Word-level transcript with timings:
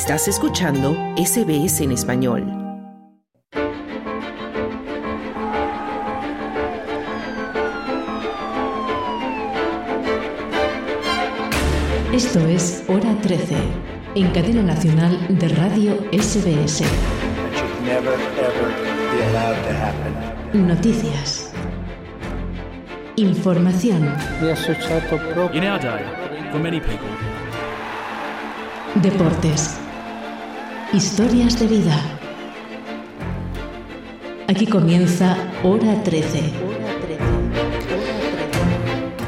Estás 0.00 0.28
escuchando 0.28 0.96
SBS 1.16 1.80
en 1.80 1.90
español. 1.90 2.46
Esto 12.12 12.38
es 12.46 12.84
Hora 12.86 13.12
13, 13.22 13.56
en 14.14 14.30
cadena 14.30 14.62
nacional 14.62 15.18
de 15.36 15.48
radio 15.48 15.96
SBS. 16.12 16.84
Noticias. 20.52 21.50
Información. 23.16 24.14
In 25.52 25.64
our 25.64 25.80
day, 25.80 26.04
for 26.52 26.60
many 26.60 26.78
people, 26.80 27.08
Deportes. 28.94 29.87
Historias 30.92 31.60
de 31.60 31.66
vida. 31.66 32.00
Aquí 34.46 34.66
comienza 34.66 35.36
Hora 35.62 36.02
13. 36.02 36.87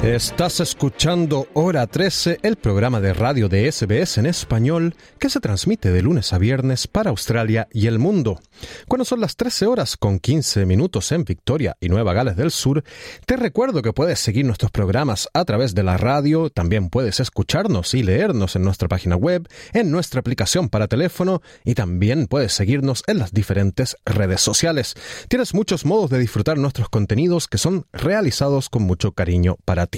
Estás 0.02 0.60
escuchando 0.60 1.46
Hora 1.52 1.86
13, 1.86 2.38
el 2.42 2.56
programa 2.56 3.02
de 3.02 3.12
radio 3.12 3.50
de 3.50 3.70
SBS 3.70 4.16
en 4.16 4.24
español 4.24 4.94
que 5.18 5.28
se 5.28 5.40
transmite 5.40 5.92
de 5.92 6.00
lunes 6.00 6.32
a 6.32 6.38
viernes 6.38 6.86
para 6.86 7.10
Australia 7.10 7.68
y 7.70 7.86
el 7.86 7.98
mundo. 7.98 8.40
Cuando 8.88 9.04
son 9.04 9.20
las 9.20 9.36
13 9.36 9.66
horas 9.66 9.98
con 9.98 10.18
15 10.18 10.64
minutos 10.64 11.12
en 11.12 11.24
Victoria 11.24 11.76
y 11.80 11.90
Nueva 11.90 12.14
Gales 12.14 12.36
del 12.36 12.50
Sur, 12.50 12.82
te 13.26 13.36
recuerdo 13.36 13.82
que 13.82 13.92
puedes 13.92 14.20
seguir 14.20 14.46
nuestros 14.46 14.70
programas 14.70 15.28
a 15.34 15.44
través 15.44 15.74
de 15.74 15.82
la 15.82 15.98
radio, 15.98 16.48
también 16.48 16.88
puedes 16.88 17.20
escucharnos 17.20 17.92
y 17.92 18.02
leernos 18.02 18.56
en 18.56 18.62
nuestra 18.62 18.88
página 18.88 19.16
web, 19.16 19.50
en 19.74 19.90
nuestra 19.90 20.20
aplicación 20.20 20.70
para 20.70 20.88
teléfono 20.88 21.42
y 21.62 21.74
también 21.74 22.26
puedes 22.26 22.54
seguirnos 22.54 23.04
en 23.06 23.18
las 23.18 23.34
diferentes 23.34 23.98
redes 24.06 24.40
sociales. 24.40 24.94
Tienes 25.28 25.52
muchos 25.52 25.84
modos 25.84 26.08
de 26.08 26.18
disfrutar 26.18 26.56
nuestros 26.56 26.88
contenidos 26.88 27.48
que 27.48 27.58
son 27.58 27.84
realizados 27.92 28.70
con 28.70 28.84
mucho 28.84 29.12
cariño 29.12 29.58
para. 29.66 29.89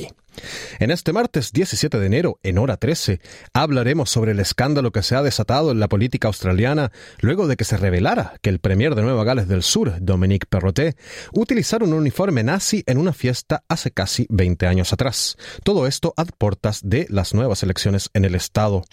En 0.79 0.91
este 0.91 1.13
martes 1.13 1.53
17 1.53 1.99
de 1.99 2.07
enero, 2.07 2.39
en 2.43 2.59
hora 2.59 2.77
13, 2.77 3.21
hablaremos 3.53 4.11
sobre 4.11 4.33
el 4.33 4.41
escándalo 4.41 4.91
que 4.91 5.03
se 5.03 5.15
ha 5.15 5.23
desatado 5.23 5.71
en 5.71 5.81
la 5.81 5.89
política 5.89 6.29
australiana 6.29 6.93
luego 7.21 7.47
de 7.47 7.57
que 7.57 7.65
se 7.65 7.77
revelara 7.77 8.35
que 8.43 8.51
el 8.51 8.59
premier 8.59 8.95
de 8.95 9.03
Nueva 9.03 9.25
Gales 9.25 9.49
del 9.49 9.63
Sur, 9.63 9.95
Dominique 10.01 10.47
Perrottet, 10.49 10.97
utilizara 11.33 11.85
un 11.85 11.93
uniforme 11.93 12.43
nazi 12.43 12.83
en 12.87 12.99
una 12.99 13.13
fiesta 13.13 13.65
hace 13.69 13.91
casi 13.91 14.27
20 14.31 14.67
años 14.67 14.93
atrás. 14.93 15.37
Todo 15.65 15.87
esto 15.87 16.15
a 16.17 16.25
portas 16.25 16.81
de 16.83 17.07
las 17.11 17.35
nuevas 17.35 17.63
elecciones 17.63 18.11
en 18.15 18.25
el 18.25 18.35
estado. 18.35 18.85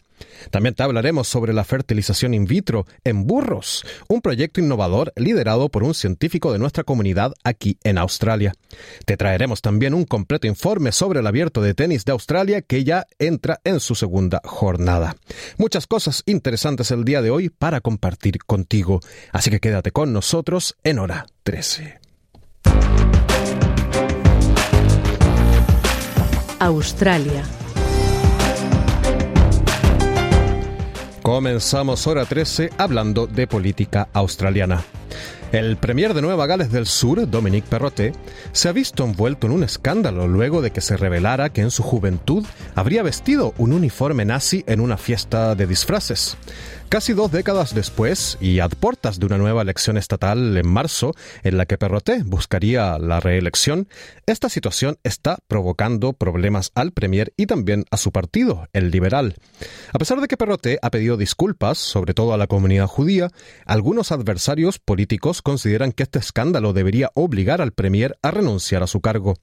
También 0.51 0.75
te 0.75 0.83
hablaremos 0.83 1.27
sobre 1.27 1.53
la 1.53 1.63
fertilización 1.63 2.33
in 2.33 2.45
vitro 2.45 2.85
en 3.03 3.25
burros, 3.25 3.85
un 4.07 4.21
proyecto 4.21 4.59
innovador 4.61 5.13
liderado 5.15 5.69
por 5.69 5.83
un 5.83 5.93
científico 5.93 6.51
de 6.51 6.59
nuestra 6.59 6.83
comunidad 6.83 7.33
aquí 7.43 7.77
en 7.83 7.97
Australia. 7.97 8.53
Te 9.05 9.17
traeremos 9.17 9.61
también 9.61 9.93
un 9.93 10.05
completo 10.05 10.47
informe 10.47 10.91
sobre 10.91 11.19
el 11.19 11.27
abierto 11.27 11.61
de 11.61 11.73
tenis 11.73 12.05
de 12.05 12.11
Australia 12.11 12.61
que 12.61 12.83
ya 12.83 13.05
entra 13.17 13.59
en 13.63 13.79
su 13.79 13.95
segunda 13.95 14.41
jornada. 14.43 15.15
Muchas 15.57 15.87
cosas 15.87 16.23
interesantes 16.25 16.91
el 16.91 17.05
día 17.05 17.21
de 17.21 17.31
hoy 17.31 17.49
para 17.49 17.81
compartir 17.81 18.39
contigo, 18.45 18.99
así 19.31 19.49
que 19.49 19.59
quédate 19.59 19.91
con 19.91 20.13
nosotros 20.13 20.75
en 20.83 20.99
hora 20.99 21.25
13. 21.43 21.99
Australia. 26.59 27.43
Comenzamos 31.29 32.07
hora 32.07 32.25
13 32.25 32.71
hablando 32.79 33.27
de 33.27 33.45
política 33.45 34.09
australiana. 34.13 34.83
El 35.51 35.77
premier 35.77 36.15
de 36.15 36.23
Nueva 36.23 36.47
Gales 36.47 36.71
del 36.71 36.87
Sur, 36.87 37.29
Dominique 37.29 37.67
Perrottet, 37.69 38.15
se 38.51 38.67
ha 38.67 38.71
visto 38.71 39.03
envuelto 39.03 39.45
en 39.45 39.53
un 39.53 39.63
escándalo 39.63 40.27
luego 40.27 40.63
de 40.63 40.71
que 40.71 40.81
se 40.81 40.97
revelara 40.97 41.49
que 41.49 41.61
en 41.61 41.69
su 41.69 41.83
juventud 41.83 42.43
habría 42.73 43.03
vestido 43.03 43.53
un 43.59 43.73
uniforme 43.73 44.25
nazi 44.25 44.63
en 44.65 44.79
una 44.79 44.97
fiesta 44.97 45.53
de 45.53 45.67
disfraces. 45.67 46.35
Casi 46.89 47.13
dos 47.13 47.31
décadas 47.31 47.75
después, 47.75 48.35
y 48.41 48.61
a 48.61 48.67
portas 48.67 49.19
de 49.19 49.27
una 49.27 49.37
nueva 49.37 49.61
elección 49.61 49.95
estatal 49.95 50.57
en 50.57 50.67
marzo, 50.67 51.13
en 51.43 51.55
la 51.55 51.67
que 51.67 51.77
Perrottet 51.77 52.23
buscaría 52.25 52.97
la 52.97 53.19
reelección, 53.19 53.87
esta 54.25 54.49
situación 54.49 54.97
está 55.03 55.37
provocando 55.47 56.13
problemas 56.13 56.71
al 56.73 56.91
Premier 56.91 57.31
y 57.37 57.45
también 57.45 57.85
a 57.91 57.97
su 57.97 58.11
partido, 58.11 58.67
el 58.73 58.89
Liberal. 58.89 59.35
A 59.93 59.99
pesar 59.99 60.19
de 60.19 60.27
que 60.27 60.35
Perrottet 60.35 60.79
ha 60.81 60.89
pedido 60.89 61.15
disculpas, 61.15 61.77
sobre 61.77 62.15
todo 62.15 62.33
a 62.33 62.37
la 62.37 62.47
comunidad 62.47 62.87
judía, 62.87 63.29
algunos 63.67 64.11
adversarios 64.11 64.79
políticos 64.79 65.43
consideran 65.43 65.91
que 65.91 66.01
este 66.01 66.17
escándalo 66.17 66.73
debería 66.73 67.11
obligar 67.13 67.61
al 67.61 67.71
Premier 67.71 68.17
a 68.23 68.31
renunciar 68.31 68.81
a 68.81 68.87
su 68.87 68.99
cargo. 68.99 69.35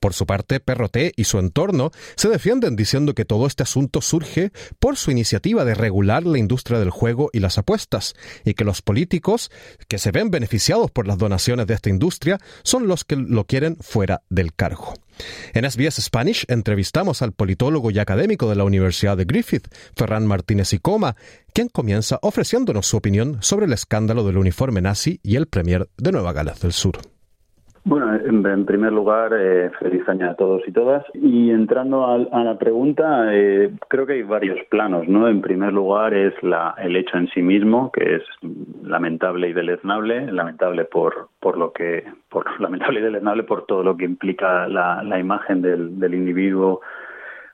Por 0.00 0.14
su 0.14 0.26
parte, 0.26 0.60
Perrottet 0.60 1.12
y 1.16 1.24
su 1.24 1.38
entorno 1.38 1.90
se 2.16 2.28
defienden 2.28 2.76
diciendo 2.76 3.14
que 3.14 3.24
todo 3.24 3.46
este 3.46 3.62
asunto 3.62 4.00
surge 4.00 4.52
por 4.78 4.96
su 4.96 5.10
iniciativa 5.10 5.64
de 5.64 5.74
regular 5.74 6.24
la 6.24 6.38
industria 6.38 6.78
del 6.78 6.90
juego 6.90 7.30
y 7.32 7.40
las 7.40 7.58
apuestas, 7.58 8.14
y 8.44 8.54
que 8.54 8.64
los 8.64 8.82
políticos 8.82 9.50
que 9.88 9.98
se 9.98 10.10
ven 10.10 10.30
beneficiados 10.30 10.90
por 10.90 11.06
las 11.06 11.18
donaciones 11.18 11.66
de 11.66 11.74
esta 11.74 11.90
industria 11.90 12.38
son 12.62 12.86
los 12.88 13.04
que 13.04 13.16
lo 13.16 13.44
quieren 13.44 13.76
fuera 13.80 14.22
del 14.28 14.54
cargo. 14.54 14.94
En 15.54 15.68
SBS 15.70 16.02
Spanish 16.02 16.44
entrevistamos 16.48 17.22
al 17.22 17.32
politólogo 17.32 17.90
y 17.90 17.98
académico 17.98 18.48
de 18.48 18.56
la 18.56 18.64
Universidad 18.64 19.16
de 19.16 19.24
Griffith, 19.24 19.68
Ferran 19.96 20.26
Martínez 20.26 20.72
y 20.72 20.78
Coma, 20.78 21.16
quien 21.52 21.68
comienza 21.68 22.18
ofreciéndonos 22.22 22.86
su 22.86 22.96
opinión 22.96 23.38
sobre 23.40 23.66
el 23.66 23.72
escándalo 23.72 24.24
del 24.24 24.38
uniforme 24.38 24.82
nazi 24.82 25.20
y 25.22 25.36
el 25.36 25.46
premier 25.46 25.88
de 25.96 26.12
Nueva 26.12 26.32
Gales 26.32 26.60
del 26.60 26.72
Sur. 26.72 27.15
Bueno, 27.88 28.12
en, 28.16 28.66
primer 28.66 28.92
lugar, 28.92 29.32
eh, 29.32 29.70
feliz 29.78 30.02
año 30.08 30.28
a 30.28 30.34
todos 30.34 30.60
y 30.66 30.72
todas. 30.72 31.04
Y 31.14 31.52
entrando 31.52 32.04
a, 32.04 32.14
a 32.16 32.42
la 32.42 32.58
pregunta, 32.58 33.32
eh, 33.32 33.70
creo 33.86 34.04
que 34.04 34.14
hay 34.14 34.22
varios 34.24 34.58
planos, 34.70 35.06
¿no? 35.06 35.28
En 35.28 35.40
primer 35.40 35.72
lugar 35.72 36.12
es 36.12 36.34
la, 36.42 36.74
el 36.78 36.96
hecho 36.96 37.16
en 37.16 37.28
sí 37.28 37.42
mismo, 37.42 37.92
que 37.92 38.16
es 38.16 38.22
lamentable 38.82 39.50
y 39.50 39.52
deleznable, 39.52 40.32
lamentable 40.32 40.84
por, 40.84 41.28
por 41.38 41.56
lo 41.56 41.72
que, 41.72 42.02
por 42.28 42.46
lamentable 42.60 42.98
y 42.98 43.04
deleznable 43.04 43.44
por 43.44 43.66
todo 43.66 43.84
lo 43.84 43.96
que 43.96 44.04
implica 44.04 44.66
la, 44.66 45.04
la 45.04 45.20
imagen 45.20 45.62
del, 45.62 46.00
del 46.00 46.14
individuo 46.14 46.80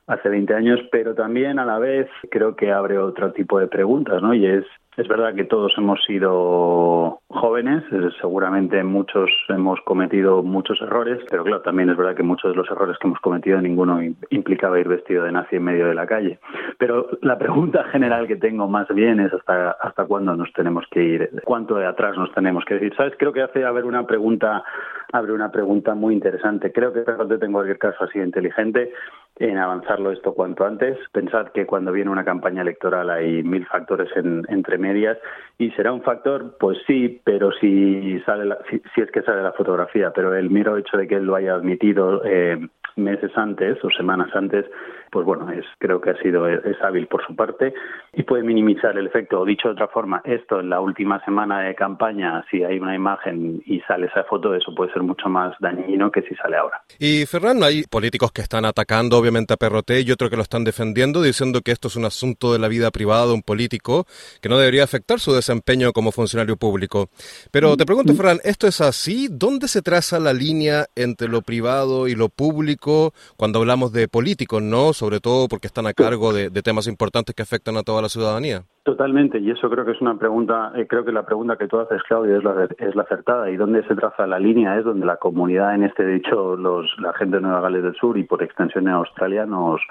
hace 0.07 0.29
20 0.29 0.51
años, 0.55 0.79
pero 0.91 1.13
también 1.13 1.59
a 1.59 1.65
la 1.65 1.77
vez 1.77 2.07
creo 2.31 2.55
que 2.55 2.71
abre 2.71 2.97
otro 2.97 3.33
tipo 3.33 3.59
de 3.59 3.67
preguntas, 3.67 4.19
¿no? 4.23 4.33
Y 4.33 4.47
es 4.47 4.65
es 4.97 5.07
verdad 5.07 5.33
que 5.33 5.45
todos 5.45 5.73
hemos 5.77 6.03
sido 6.05 7.19
jóvenes, 7.27 7.83
eh, 7.91 8.09
seguramente 8.21 8.83
muchos 8.83 9.29
hemos 9.49 9.79
cometido 9.81 10.43
muchos 10.43 10.81
errores, 10.81 11.19
pero 11.29 11.43
claro, 11.43 11.61
también 11.61 11.89
es 11.89 11.97
verdad 11.97 12.15
que 12.15 12.23
muchos 12.23 12.51
de 12.51 12.57
los 12.57 12.69
errores 12.69 12.97
que 12.99 13.07
hemos 13.07 13.19
cometido 13.19 13.59
ninguno 13.59 13.99
implicaba 14.29 14.79
ir 14.79 14.87
vestido 14.87 15.23
de 15.23 15.31
nazi 15.31 15.55
en 15.55 15.63
medio 15.63 15.87
de 15.87 15.95
la 15.95 16.05
calle. 16.05 16.39
Pero 16.77 17.07
la 17.21 17.37
pregunta 17.37 17.83
general 17.91 18.27
que 18.27 18.35
tengo 18.35 18.67
más 18.67 18.87
bien 18.89 19.19
es 19.19 19.33
hasta 19.33 19.71
hasta 19.71 20.05
cuándo 20.05 20.35
nos 20.35 20.51
tenemos 20.53 20.85
que 20.91 21.03
ir, 21.03 21.29
cuánto 21.43 21.75
de 21.75 21.85
atrás 21.85 22.17
nos 22.17 22.31
tenemos 22.33 22.63
que 22.65 22.75
decir. 22.75 22.93
¿Sabes? 22.95 23.13
Creo 23.17 23.33
que 23.33 23.41
hace 23.41 23.65
haber 23.65 23.85
una 23.85 24.05
pregunta 24.05 24.63
abre 25.13 25.31
una 25.31 25.51
pregunta 25.51 25.93
muy 25.93 26.15
interesante. 26.15 26.71
Creo 26.71 26.91
que 26.91 27.01
Perrote 27.01 27.37
tengo 27.37 27.59
cualquier 27.59 27.77
caso 27.77 28.03
así 28.03 28.19
inteligente 28.19 28.91
en 29.37 29.57
avanzarlo 29.57 30.11
esto 30.11 30.33
cuanto 30.33 30.65
antes. 30.65 30.97
Pensad 31.11 31.49
que 31.49 31.67
cuando 31.67 31.91
viene 31.91 32.09
una 32.09 32.25
campaña 32.25 32.63
electoral 32.63 33.11
hay 33.11 33.43
mil 33.43 33.65
factores 33.67 34.09
en, 34.15 34.43
entre 34.49 34.79
medias 34.79 35.17
y 35.59 35.69
será 35.71 35.93
un 35.93 36.01
factor, 36.01 36.57
pues 36.59 36.79
sí, 36.87 37.21
pero 37.23 37.51
si 37.51 38.19
sale 38.25 38.45
la, 38.45 38.57
si, 38.69 38.81
si, 38.93 39.01
es 39.01 39.11
que 39.11 39.21
sale 39.21 39.43
la 39.43 39.53
fotografía, 39.53 40.11
pero 40.11 40.35
el 40.35 40.49
mero 40.49 40.77
hecho 40.77 40.97
de 40.97 41.07
que 41.07 41.15
él 41.15 41.25
lo 41.25 41.35
haya 41.35 41.53
admitido 41.53 42.23
eh, 42.25 42.57
meses 42.95 43.31
antes 43.35 43.83
o 43.83 43.91
semanas 43.91 44.35
antes, 44.35 44.65
pues 45.13 45.27
bueno, 45.27 45.51
es 45.51 45.63
creo 45.77 46.01
que 46.01 46.09
ha 46.09 46.21
sido 46.23 46.49
es 46.49 46.81
hábil 46.81 47.05
por 47.05 47.23
su 47.25 47.35
parte 47.35 47.71
y 48.13 48.23
puede 48.23 48.41
minimizar 48.41 48.97
el 48.97 49.05
efecto. 49.05 49.41
O 49.41 49.45
dicho 49.45 49.67
de 49.67 49.75
otra 49.75 49.87
forma, 49.87 50.23
esto 50.25 50.59
en 50.59 50.71
la 50.71 50.81
última 50.81 51.23
semana 51.23 51.61
de 51.61 51.75
campaña, 51.75 52.43
si 52.49 52.63
hay 52.63 52.79
una 52.79 52.95
imagen 52.95 53.61
y 53.67 53.79
sale 53.81 54.07
esa 54.07 54.23
foto, 54.23 54.55
eso 54.55 54.73
puede 54.75 54.91
ser 54.91 55.03
mucho 55.03 55.29
más 55.29 55.55
dañino 55.59 56.11
que 56.11 56.23
si 56.23 56.33
sale 56.33 56.57
ahora. 56.57 56.81
Y 56.97 57.27
Ferran, 57.27 57.61
hay 57.61 57.83
políticos 57.83 58.31
que 58.31 58.41
están 58.41 58.65
atacando 58.65 59.15
obviamente 59.19 59.53
a 59.53 59.57
Perroté 59.57 60.01
y 60.01 60.11
otros 60.11 60.31
que 60.31 60.35
lo 60.35 60.41
están 60.41 60.63
defendiendo, 60.63 61.21
diciendo 61.21 61.61
que 61.61 61.71
esto 61.71 61.89
es 61.89 61.95
un 61.95 62.05
asunto 62.05 62.51
de 62.51 62.57
la 62.57 62.67
vida 62.67 62.89
privada 62.89 63.27
de 63.27 63.33
un 63.33 63.43
político 63.43 64.07
que 64.41 64.49
no 64.49 64.57
debería 64.57 64.83
afectar 64.83 65.19
su 65.19 65.31
desempeño 65.31 65.93
como 65.93 66.11
funcionario 66.11 66.57
público. 66.57 67.09
Pero 67.51 67.77
te 67.77 67.85
pregunto, 67.85 68.15
Ferran, 68.15 68.39
¿esto 68.43 68.65
es 68.65 68.81
así? 68.81 69.27
¿Dónde 69.29 69.67
se 69.67 69.83
traza 69.83 70.17
la 70.17 70.33
línea 70.33 70.87
entre 70.95 71.27
lo 71.27 71.43
privado 71.43 72.07
y 72.07 72.15
lo 72.15 72.29
público 72.29 73.13
cuando 73.37 73.59
hablamos 73.59 73.93
de 73.93 74.07
políticos, 74.07 74.63
no? 74.63 74.91
Sobre 75.03 75.19
todo 75.19 75.49
porque 75.49 75.67
están 75.67 75.85
a 75.85 75.91
cargo 75.91 76.31
de, 76.31 76.49
temas 76.63 76.87
importantes 76.87 77.35
que 77.35 77.43
afectan 77.43 77.75
a 77.75 77.83
toda 77.83 78.01
la 78.01 78.07
ciudadanía. 78.07 78.61
Totalmente, 78.83 79.37
y 79.37 79.51
eso 79.51 79.69
creo 79.69 79.83
que 79.83 79.91
es 79.91 80.01
una 80.01 80.17
pregunta, 80.17 80.71
eh, 80.77 80.87
creo 80.87 81.03
que 81.03 81.11
la 81.11 81.25
pregunta 81.25 81.57
que 81.57 81.67
tú 81.67 81.77
haces, 81.77 82.01
Claudio, 82.03 82.37
es 82.37 82.43
la, 82.45 82.69
es 82.77 82.95
la 82.95 83.03
acertada. 83.03 83.51
¿Y 83.51 83.57
dónde 83.57 83.83
se 83.85 83.95
traza 83.95 84.25
la 84.25 84.39
línea? 84.39 84.77
Es 84.77 84.85
donde 84.85 85.05
la 85.05 85.17
comunidad, 85.17 85.75
en 85.75 85.83
este 85.83 86.05
dicho, 86.05 86.55
los, 86.55 86.85
la 86.99 87.11
gente 87.15 87.35
de 87.35 87.41
Nueva 87.41 87.59
Gales 87.59 87.83
del 87.83 87.95
Sur 87.95 88.17
y 88.17 88.23
por 88.23 88.41
extensión 88.41 88.87
en 88.87 88.93
Australia, 88.93 89.45
nos, 89.45 89.81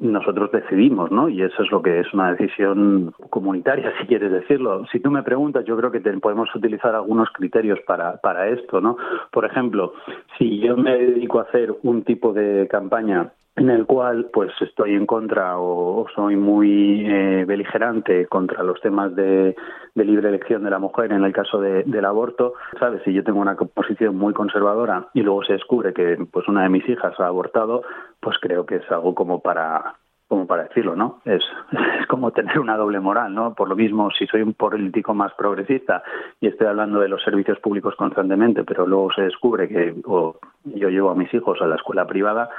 nosotros 0.00 0.50
decidimos, 0.50 1.12
¿no? 1.12 1.28
Y 1.28 1.42
eso 1.42 1.62
es 1.62 1.70
lo 1.70 1.80
que 1.80 2.00
es 2.00 2.12
una 2.12 2.32
decisión 2.32 3.14
comunitaria, 3.30 3.92
si 4.00 4.08
quieres 4.08 4.32
decirlo. 4.32 4.84
Si 4.90 4.98
tú 4.98 5.12
me 5.12 5.22
preguntas, 5.22 5.64
yo 5.64 5.76
creo 5.76 5.92
que 5.92 6.00
podemos 6.00 6.52
utilizar 6.52 6.96
algunos 6.96 7.28
criterios 7.30 7.78
para, 7.86 8.16
para 8.16 8.48
esto, 8.48 8.80
¿no? 8.80 8.96
Por 9.30 9.44
ejemplo, 9.44 9.92
si 10.36 10.58
yo 10.58 10.76
me 10.76 10.96
dedico 10.98 11.38
a 11.38 11.42
hacer 11.42 11.72
un 11.84 12.02
tipo 12.02 12.32
de 12.32 12.66
campaña 12.68 13.30
en 13.56 13.70
el 13.70 13.86
cual 13.86 14.28
pues 14.32 14.52
estoy 14.60 14.94
en 14.94 15.06
contra 15.06 15.58
o, 15.58 16.06
soy 16.14 16.36
muy 16.36 17.06
eh, 17.06 17.44
beligerante 17.46 18.26
contra 18.26 18.62
los 18.62 18.80
temas 18.80 19.14
de, 19.16 19.56
libre 19.94 20.28
elección 20.28 20.62
de 20.62 20.70
la 20.70 20.78
mujer 20.78 21.12
en 21.12 21.24
el 21.24 21.32
caso 21.32 21.58
del 21.58 22.04
aborto, 22.04 22.52
sabes, 22.78 23.02
si 23.02 23.14
yo 23.14 23.24
tengo 23.24 23.40
una 23.40 23.56
posición 23.56 24.16
muy 24.16 24.34
conservadora 24.34 25.08
y 25.14 25.22
luego 25.22 25.42
se 25.42 25.54
descubre 25.54 25.94
que 25.94 26.18
pues 26.30 26.46
una 26.48 26.64
de 26.64 26.68
mis 26.68 26.86
hijas 26.86 27.18
ha 27.18 27.26
abortado, 27.26 27.82
pues 28.20 28.36
creo 28.40 28.66
que 28.66 28.76
es 28.76 28.90
algo 28.92 29.14
como 29.14 29.40
para 29.40 29.94
como 30.28 30.46
para 30.46 30.64
decirlo, 30.64 30.96
¿no? 30.96 31.20
Es, 31.24 31.42
es 32.00 32.06
como 32.08 32.32
tener 32.32 32.58
una 32.58 32.76
doble 32.76 33.00
moral, 33.00 33.32
¿no? 33.34 33.54
Por 33.54 33.68
lo 33.68 33.76
mismo, 33.76 34.10
si 34.10 34.26
soy 34.26 34.42
un 34.42 34.54
político 34.54 35.14
más 35.14 35.32
progresista 35.34 36.02
y 36.40 36.48
estoy 36.48 36.66
hablando 36.66 37.00
de 37.00 37.08
los 37.08 37.22
servicios 37.22 37.58
públicos 37.60 37.94
constantemente, 37.96 38.64
pero 38.64 38.86
luego 38.86 39.12
se 39.12 39.22
descubre 39.22 39.68
que 39.68 39.94
yo 40.04 40.88
llevo 40.88 41.10
a 41.10 41.14
mis 41.14 41.32
hijos 41.32 41.62
a 41.62 41.66
la 41.66 41.76
escuela 41.76 42.06
privada, 42.06 42.50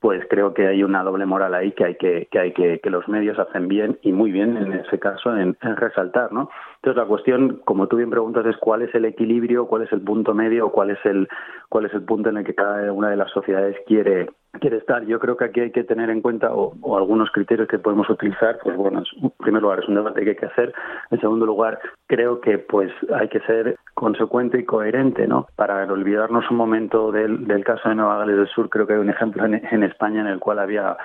pues 0.00 0.24
creo 0.30 0.54
que 0.54 0.68
hay 0.68 0.84
una 0.84 1.02
doble 1.02 1.26
moral 1.26 1.54
ahí 1.54 1.72
que 1.72 1.84
hay 1.84 1.94
que, 1.96 2.28
que 2.30 2.38
hay 2.38 2.52
que, 2.52 2.78
que 2.80 2.90
los 2.90 3.08
medios 3.08 3.38
hacen 3.38 3.66
bien 3.66 3.98
y 4.02 4.12
muy 4.12 4.30
bien 4.30 4.56
en 4.56 4.72
ese 4.72 4.98
caso 4.98 5.36
en, 5.36 5.56
resaltar, 5.60 6.32
¿no? 6.32 6.48
Entonces 6.76 7.02
la 7.02 7.08
cuestión, 7.08 7.60
como 7.64 7.88
tú 7.88 7.96
bien 7.96 8.10
preguntas, 8.10 8.46
es 8.46 8.56
cuál 8.58 8.82
es 8.82 8.94
el 8.94 9.04
equilibrio, 9.04 9.66
cuál 9.66 9.82
es 9.82 9.92
el 9.92 10.00
punto 10.00 10.34
medio, 10.34 10.70
cuál 10.70 10.90
es 10.90 11.04
el 11.04 11.28
cuál 11.68 11.86
es 11.86 11.94
el 11.94 12.02
punto 12.02 12.28
en 12.28 12.38
el 12.38 12.44
que 12.44 12.54
cada 12.54 12.92
una 12.92 13.10
de 13.10 13.16
las 13.16 13.30
sociedades 13.32 13.76
quiere 13.86 14.30
quiere 14.60 14.78
estar. 14.78 15.04
Yo 15.04 15.18
creo 15.18 15.36
que 15.36 15.44
aquí 15.44 15.60
hay 15.60 15.70
que 15.70 15.84
tener 15.84 16.10
en 16.10 16.20
cuenta 16.20 16.52
o, 16.52 16.96
algunos 16.96 17.30
criterios 17.30 17.68
que 17.68 17.78
podemos 17.78 18.08
utilizar. 18.10 18.58
Pues 18.62 18.76
bueno, 18.76 19.02
en 19.22 19.30
primer 19.38 19.62
lugar 19.62 19.80
es 19.80 19.88
un 19.88 19.94
debate 19.94 20.22
que 20.22 20.30
hay 20.30 20.36
que 20.36 20.46
hacer. 20.46 20.74
En 21.10 21.20
segundo 21.20 21.46
lugar, 21.46 21.78
creo 22.06 22.40
que 22.40 22.58
pues 22.58 22.90
hay 23.14 23.28
que 23.28 23.40
ser 23.40 23.76
consecuente 23.94 24.58
y 24.58 24.64
coherente, 24.64 25.26
¿no? 25.26 25.46
Para 25.56 25.84
olvidarnos 25.84 26.50
un 26.50 26.56
momento 26.56 27.12
del, 27.12 27.46
del 27.46 27.64
caso 27.64 27.88
de 27.88 27.94
Nueva 27.94 28.18
Gales 28.18 28.36
del 28.36 28.48
Sur, 28.48 28.68
creo 28.68 28.86
que 28.86 28.94
hay 28.94 29.00
un 29.00 29.10
ejemplo 29.10 29.44
en, 29.44 29.54
en 29.54 29.82
España 29.82 30.20
en 30.20 30.28
el 30.28 30.38
cual 30.38 30.58
había 30.58 30.96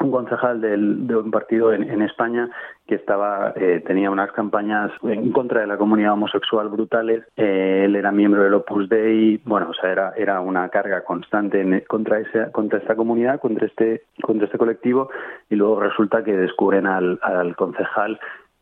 un 0.00 0.10
concejal 0.10 0.60
de 0.60 1.16
un 1.16 1.30
partido 1.30 1.72
en, 1.72 2.02
España 2.02 2.48
que 2.86 2.94
estaba 2.94 3.52
eh, 3.56 3.82
tenía 3.86 4.10
unas 4.10 4.30
campañas 4.32 4.92
en 5.02 5.32
contra 5.32 5.60
de 5.60 5.66
la 5.66 5.76
comunidad 5.76 6.12
homosexual 6.12 6.68
brutales. 6.68 7.24
Eh, 7.36 7.82
él 7.84 7.96
era 7.96 8.12
miembro 8.12 8.42
del 8.44 8.54
Opus 8.54 8.88
Dei. 8.88 9.40
Bueno, 9.44 9.70
o 9.70 9.74
sea, 9.74 9.90
era, 9.90 10.12
era 10.16 10.40
una 10.40 10.68
carga 10.68 11.02
constante 11.04 11.60
en, 11.60 11.80
contra 11.88 12.20
esa, 12.20 12.52
contra 12.52 12.78
esta 12.78 12.94
comunidad, 12.94 13.40
contra 13.40 13.66
este 13.66 14.02
contra 14.22 14.46
este 14.46 14.58
colectivo. 14.58 15.10
Y 15.50 15.56
luego 15.56 15.80
resulta 15.80 16.22
que 16.22 16.36
descubren 16.36 16.86
al, 16.86 17.18
al 17.22 17.56
concejal 17.56 18.20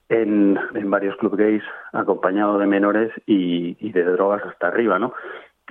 en, 0.09 0.59
en 0.75 0.91
varios 0.91 1.17
club 1.17 1.37
gays 1.37 1.65
acompañado 1.93 2.59
de 2.59 2.67
menores 2.67 3.13
y, 3.27 3.77
y 3.81 3.93
de 3.93 4.05
drogas 4.05 4.43
hasta 4.45 4.69
arriba, 4.69 4.99
¿no? 4.99 5.13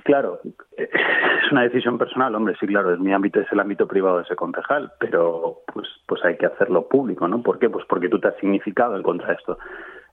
Claro, 0.04 0.40
es 0.76 1.52
una 1.52 1.62
decisión 1.62 1.98
personal, 1.98 2.34
hombre, 2.34 2.54
sí, 2.60 2.66
claro, 2.66 2.92
es 2.92 3.00
mi 3.00 3.12
ámbito, 3.12 3.40
es 3.40 3.50
el 3.50 3.60
ámbito 3.60 3.88
privado 3.88 4.18
de 4.18 4.22
ese 4.22 4.36
concejal, 4.36 4.92
pero 5.00 5.62
pues, 5.72 5.88
pues 6.06 6.24
hay 6.24 6.36
que 6.36 6.46
hacerlo 6.46 6.88
público, 6.88 7.26
¿no? 7.26 7.42
¿Por 7.42 7.58
qué? 7.58 7.68
Pues 7.68 7.84
porque 7.88 8.08
tú 8.08 8.20
te 8.20 8.28
has 8.28 8.36
significado 8.36 8.96
en 8.96 9.02
contra 9.02 9.28
de 9.28 9.34
esto. 9.34 9.58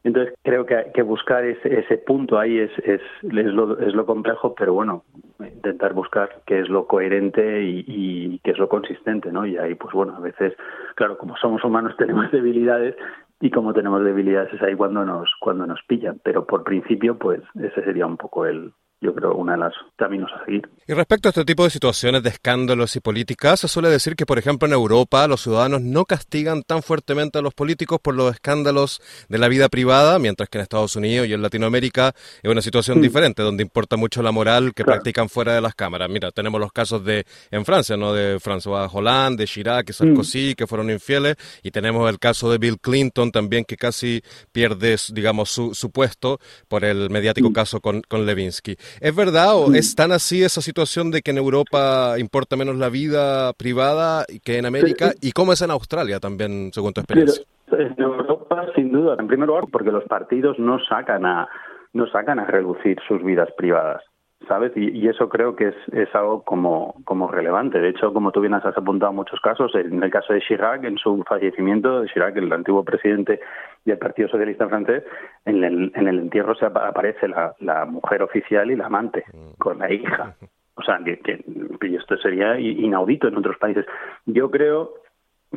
Entonces 0.03 0.33
creo 0.43 0.65
que, 0.65 0.91
que 0.93 1.01
buscar 1.01 1.45
ese, 1.45 1.79
ese 1.79 1.97
punto 1.97 2.37
ahí 2.37 2.59
es, 2.59 2.71
es, 2.79 3.01
es, 3.21 3.53
lo, 3.53 3.79
es 3.79 3.93
lo 3.93 4.05
complejo, 4.05 4.53
pero 4.53 4.73
bueno, 4.73 5.03
intentar 5.39 5.93
buscar 5.93 6.41
qué 6.45 6.59
es 6.59 6.69
lo 6.69 6.87
coherente 6.87 7.63
y, 7.63 7.85
y 7.87 8.39
qué 8.39 8.51
es 8.51 8.57
lo 8.57 8.67
consistente, 8.67 9.31
¿no? 9.31 9.45
Y 9.45 9.57
ahí, 9.57 9.75
pues 9.75 9.93
bueno, 9.93 10.15
a 10.15 10.19
veces, 10.19 10.53
claro, 10.95 11.17
como 11.17 11.37
somos 11.37 11.63
humanos 11.63 11.95
tenemos 11.97 12.29
debilidades 12.31 12.95
y 13.39 13.49
como 13.49 13.73
tenemos 13.73 14.03
debilidades 14.03 14.53
es 14.53 14.61
ahí 14.61 14.75
cuando 14.75 15.05
nos 15.05 15.29
cuando 15.39 15.65
nos 15.65 15.81
pillan, 15.83 16.19
pero 16.23 16.45
por 16.45 16.63
principio, 16.63 17.17
pues 17.17 17.41
ese 17.55 17.83
sería 17.83 18.05
un 18.05 18.17
poco 18.17 18.45
el, 18.45 18.73
yo 19.03 19.13
creo, 19.13 19.35
una 19.35 19.53
de 19.53 19.59
las 19.59 19.73
caminos 19.97 20.31
a 20.33 20.45
seguir. 20.45 20.67
Y 20.87 20.93
respecto 20.93 21.27
a 21.27 21.31
este 21.31 21.45
tipo 21.45 21.63
de 21.63 21.69
situaciones 21.69 22.23
de 22.23 22.29
escándalos 22.29 22.95
y 22.95 22.99
políticas, 22.99 23.59
se 23.59 23.67
suele 23.67 23.89
decir 23.89 24.15
que, 24.15 24.25
por 24.25 24.39
ejemplo, 24.39 24.67
en 24.67 24.73
Europa 24.73 25.27
los 25.27 25.41
ciudadanos 25.41 25.81
no 25.81 26.05
castigan 26.05 26.63
tan 26.63 26.81
fuertemente 26.81 27.39
a 27.39 27.41
los 27.41 27.53
políticos 27.53 27.99
por 28.01 28.15
los 28.15 28.33
escándalos 28.33 29.01
de 29.29 29.37
la 29.37 29.47
vida 29.47 29.69
privada, 29.69 30.19
mientras 30.19 30.49
que 30.49 30.57
en 30.57 30.63
Estados 30.63 30.95
Unidos 30.95 31.27
y 31.27 31.33
en 31.33 31.41
Latinoamérica 31.41 32.13
es 32.41 32.49
una 32.49 32.61
situación 32.61 33.01
diferente, 33.01 33.43
donde 33.43 33.63
importa 33.63 33.97
mucho 33.97 34.23
la 34.23 34.31
moral 34.31 34.73
que 34.73 34.83
practican 34.85 35.29
fuera 35.29 35.53
de 35.53 35.61
las 35.61 35.75
cámaras. 35.75 36.09
Mira, 36.09 36.31
tenemos 36.31 36.59
los 36.59 36.71
casos 36.71 37.03
de 37.03 37.25
en 37.51 37.65
Francia, 37.65 37.97
¿no? 37.97 38.13
De 38.13 38.39
François 38.39 38.89
Hollande, 38.91 39.43
de 39.43 39.47
Chirac, 39.47 39.89
y 39.89 39.93
Sarkozy, 39.93 40.51
mm. 40.51 40.55
que 40.55 40.67
fueron 40.67 40.89
infieles, 40.89 41.35
y 41.61 41.71
tenemos 41.71 42.09
el 42.09 42.19
caso 42.19 42.49
de 42.49 42.57
Bill 42.57 42.79
Clinton 42.79 43.31
también, 43.31 43.65
que 43.65 43.75
casi 43.75 44.21
pierde, 44.51 44.95
digamos, 45.11 45.49
su, 45.49 45.73
su 45.73 45.91
puesto 45.91 46.39
por 46.67 46.85
el 46.85 47.09
mediático 47.09 47.49
mm. 47.49 47.53
caso 47.53 47.81
con, 47.81 48.01
con 48.01 48.25
Levinsky. 48.25 48.77
¿Es 48.99 49.15
verdad 49.15 49.55
o 49.55 49.73
es 49.73 49.95
tan 49.95 50.11
así 50.11 50.43
esa 50.43 50.61
situación 50.61 51.11
de 51.11 51.21
que 51.21 51.31
en 51.31 51.37
Europa 51.37 52.15
importa 52.19 52.55
menos 52.55 52.77
la 52.77 52.89
vida 52.89 53.53
privada 53.53 54.25
que 54.43 54.57
en 54.57 54.65
América? 54.65 55.13
¿Y 55.21 55.31
cómo 55.31 55.53
es 55.53 55.61
en 55.61 55.71
Australia 55.71 56.19
también, 56.19 56.71
según 56.73 56.93
tu 56.93 57.01
experiencia? 57.01 57.43
en 57.71 57.99
Europa, 57.99 58.67
sin 58.75 58.91
duda, 58.91 59.15
en 59.19 59.27
primer 59.27 59.47
lugar, 59.47 59.65
porque 59.71 59.91
los 59.91 60.03
partidos 60.05 60.59
no 60.59 60.79
sacan 60.87 61.25
a 61.25 61.47
no 61.93 62.07
sacan 62.07 62.39
a 62.39 62.45
reducir 62.45 62.97
sus 63.07 63.23
vidas 63.23 63.49
privadas. 63.55 64.03
¿Sabes? 64.47 64.71
Y, 64.75 65.07
eso 65.07 65.29
creo 65.29 65.55
que 65.55 65.69
es, 65.69 65.75
es 65.91 66.13
algo 66.15 66.43
como, 66.43 66.95
como 67.05 67.29
relevante. 67.29 67.79
De 67.79 67.89
hecho, 67.89 68.13
como 68.13 68.31
tú 68.31 68.41
bien 68.41 68.53
has 68.53 68.65
apuntado 68.65 69.13
muchos 69.13 69.39
casos, 69.41 69.73
en 69.75 70.01
el 70.01 70.11
caso 70.11 70.33
de 70.33 70.41
Chirac, 70.41 70.83
en 70.83 70.97
su 70.97 71.23
fallecimiento, 71.23 72.01
de 72.01 72.07
Chirac, 72.09 72.35
el 72.37 72.51
antiguo 72.51 72.83
presidente 72.83 73.39
del 73.85 73.97
Partido 73.97 74.29
Socialista 74.29 74.67
francés, 74.67 75.03
en 75.45 75.63
el, 75.63 75.91
en 75.95 76.07
el 76.07 76.19
entierro 76.19 76.55
se 76.55 76.65
aparece 76.65 77.27
la, 77.27 77.55
la 77.59 77.85
mujer 77.85 78.23
oficial 78.23 78.71
y 78.71 78.75
la 78.75 78.85
amante, 78.85 79.23
mm. 79.33 79.57
con 79.57 79.79
la 79.79 79.91
hija. 79.91 80.35
O 80.75 80.81
sea, 80.81 80.99
que, 81.05 81.19
que, 81.19 81.95
esto 81.95 82.17
sería 82.17 82.59
inaudito 82.59 83.27
en 83.27 83.37
otros 83.37 83.57
países. 83.57 83.85
Yo 84.25 84.49
creo 84.49 84.95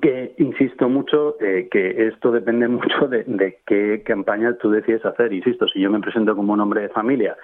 que 0.02 0.34
insisto 0.36 0.90
mucho 0.90 1.40
eh, 1.40 1.68
que 1.70 2.08
esto 2.08 2.30
depende 2.30 2.68
mucho 2.68 3.08
de, 3.08 3.24
de, 3.24 3.60
qué 3.66 4.02
campaña 4.04 4.58
tú 4.58 4.70
decides 4.70 5.06
hacer. 5.06 5.32
Insisto, 5.32 5.66
si 5.68 5.80
yo 5.80 5.90
me 5.90 6.00
presento 6.00 6.36
como 6.36 6.52
un 6.52 6.60
hombre 6.60 6.82
de 6.82 6.88
familia 6.90 7.34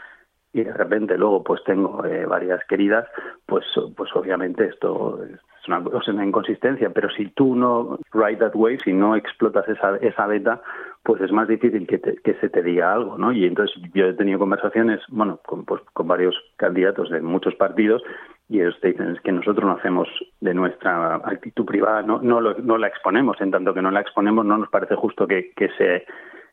y 0.53 0.65
de 0.65 0.73
repente 0.73 1.17
luego 1.17 1.43
pues 1.43 1.63
tengo 1.65 2.05
eh, 2.05 2.27
varias 2.27 2.65
queridas, 2.67 3.09
pues, 3.47 3.65
pues 3.97 4.15
obviamente 4.15 4.67
esto 4.67 5.21
es 5.25 5.41
una, 5.69 5.79
una 5.79 6.27
inconsistencia, 6.27 6.91
pero 6.91 7.09
si 7.11 7.27
tú 7.29 7.55
no 7.55 7.99
ride 8.13 8.37
that 8.37 8.55
way, 8.55 8.79
si 8.79 8.93
no 8.93 9.17
explotas 9.17 9.69
esa, 9.69 9.97
esa 9.97 10.27
beta, 10.27 10.61
pues 11.03 11.23
es 11.23 11.33
más 11.33 11.49
difícil 11.49 11.87
que, 11.87 12.01
que 12.01 12.35
se 12.35 12.49
te 12.49 12.63
diga 12.63 12.93
algo, 12.93 13.17
¿no? 13.17 13.33
Y 13.33 13.45
entonces 13.47 13.77
yo 13.95 14.07
he 14.07 14.15
tenido 14.15 14.39
conversaciones, 14.39 15.01
bueno, 15.09 15.41
con, 15.47 15.65
pues, 15.65 15.83
con 15.93 16.07
varios 16.07 16.37
candidatos 16.57 17.11
de 17.11 17.21
muchos 17.21 17.55
partidos 17.55 18.03
y 18.49 18.61
ellos 18.61 18.79
te 18.81 18.89
dicen 18.89 19.13
es 19.13 19.21
que 19.21 19.33
nosotros 19.33 19.65
no 19.65 19.73
hacemos 19.73 20.09
de 20.41 20.53
nuestra 20.53 21.17
actitud 21.17 21.65
privada, 21.65 22.03
no, 22.03 22.21
no, 22.21 22.41
lo, 22.41 22.55
no 22.59 22.77
la 22.77 22.89
exponemos, 22.89 23.41
en 23.41 23.51
tanto 23.51 23.73
que 23.73 23.83
no 23.83 23.91
la 23.91 24.01
exponemos 24.01 24.45
no 24.45 24.59
nos 24.59 24.69
parece 24.69 24.95
justo 24.95 25.27
que, 25.27 25.53
que 25.57 25.69
se 25.79 26.05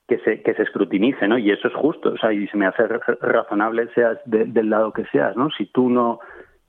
que 0.10 0.18
se, 0.20 0.42
que 0.42 0.54
se 0.56 0.64
escrutinice, 0.64 1.28
¿no? 1.28 1.38
Y 1.38 1.52
eso 1.52 1.68
es 1.68 1.74
justo, 1.76 2.10
o 2.10 2.18
sea, 2.18 2.34
y 2.34 2.48
se 2.48 2.58
me 2.58 2.66
hace 2.66 2.86
razonable 3.22 3.88
seas 3.94 4.18
del 4.26 4.70
lado 4.70 4.92
que 4.92 5.06
seas, 5.06 5.38
¿no? 5.38 5.50
Si 5.52 5.68
tú 5.68 5.90
no 5.90 6.20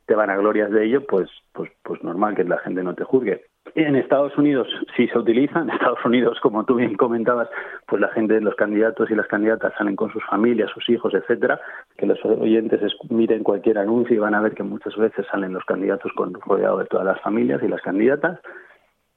te 0.06 0.14
van 0.14 0.28
a 0.28 0.36
glorias 0.36 0.70
de 0.70 0.84
ello, 0.84 1.06
pues, 1.06 1.30
pues, 1.52 1.70
pues 1.82 2.02
normal 2.04 2.34
que 2.34 2.44
la 2.44 2.58
gente 2.58 2.82
no 2.82 2.94
te 2.94 3.04
juzgue. 3.04 3.46
En 3.74 3.94
Estados 3.96 4.36
Unidos 4.36 4.66
sí 4.96 5.06
se 5.08 5.18
utiliza, 5.18 5.60
en 5.60 5.70
Estados 5.70 6.04
Unidos, 6.04 6.38
como 6.40 6.64
tú 6.64 6.74
bien 6.74 6.96
comentabas, 6.96 7.48
pues 7.86 8.00
la 8.00 8.08
gente, 8.08 8.40
los 8.40 8.54
candidatos 8.56 9.10
y 9.10 9.14
las 9.14 9.26
candidatas 9.28 9.72
salen 9.78 9.96
con 9.96 10.12
sus 10.12 10.24
familias, 10.26 10.70
sus 10.74 10.88
hijos, 10.88 11.14
etcétera, 11.14 11.60
que 11.96 12.06
los 12.06 12.18
oyentes 12.24 12.80
miren 13.08 13.42
cualquier 13.42 13.78
anuncio 13.78 14.16
y 14.16 14.18
van 14.18 14.34
a 14.34 14.40
ver 14.40 14.54
que 14.54 14.64
muchas 14.64 14.96
veces 14.96 15.26
salen 15.30 15.52
los 15.52 15.64
candidatos 15.64 16.12
con 16.14 16.34
rodeado 16.34 16.78
de 16.78 16.86
todas 16.86 17.06
las 17.06 17.20
familias 17.20 17.62
y 17.62 17.68
las 17.68 17.80
candidatas. 17.80 18.40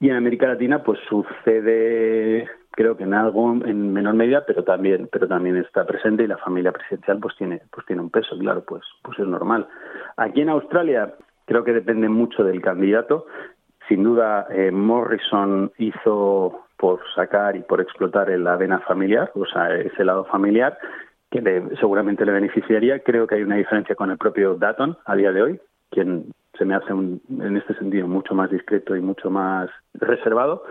Y 0.00 0.10
en 0.10 0.16
América 0.16 0.48
Latina, 0.48 0.82
pues 0.82 0.98
sucede 1.08 2.48
creo 2.76 2.96
que 2.96 3.04
en 3.04 3.14
algo 3.14 3.52
en 3.52 3.92
menor 3.92 4.14
medida 4.14 4.44
pero 4.46 4.64
también 4.64 5.08
pero 5.10 5.28
también 5.28 5.56
está 5.56 5.86
presente 5.86 6.24
y 6.24 6.26
la 6.26 6.38
familia 6.38 6.72
presidencial 6.72 7.18
pues 7.20 7.36
tiene 7.36 7.62
pues 7.70 7.86
tiene 7.86 8.02
un 8.02 8.10
peso 8.10 8.36
claro 8.38 8.64
pues 8.64 8.82
pues 9.02 9.18
es 9.18 9.26
normal. 9.26 9.68
Aquí 10.16 10.40
en 10.40 10.48
Australia 10.48 11.14
creo 11.44 11.64
que 11.64 11.72
depende 11.72 12.08
mucho 12.08 12.44
del 12.44 12.60
candidato. 12.60 13.26
Sin 13.88 14.02
duda 14.02 14.46
eh, 14.50 14.70
Morrison 14.70 15.70
hizo 15.78 16.66
por 16.76 17.00
sacar 17.14 17.54
y 17.56 17.60
por 17.60 17.80
explotar 17.80 18.28
la 18.30 18.56
vena 18.56 18.80
familiar 18.80 19.30
o 19.34 19.46
sea 19.46 19.74
ese 19.74 20.04
lado 20.04 20.24
familiar 20.24 20.76
que 21.30 21.40
seguramente 21.80 22.24
le 22.24 22.32
beneficiaría. 22.32 23.00
Creo 23.00 23.26
que 23.26 23.36
hay 23.36 23.42
una 23.42 23.56
diferencia 23.56 23.94
con 23.94 24.10
el 24.10 24.18
propio 24.18 24.54
Dutton 24.54 24.96
a 25.04 25.14
día 25.14 25.32
de 25.32 25.42
hoy 25.42 25.60
quien 25.90 26.32
se 26.58 26.64
me 26.64 26.74
hace 26.74 26.90
en 26.90 27.56
este 27.56 27.74
sentido 27.74 28.06
mucho 28.06 28.34
más 28.34 28.50
discreto 28.50 28.96
y 28.96 29.00
mucho 29.00 29.30
más 29.30 29.70
reservado 29.94 30.64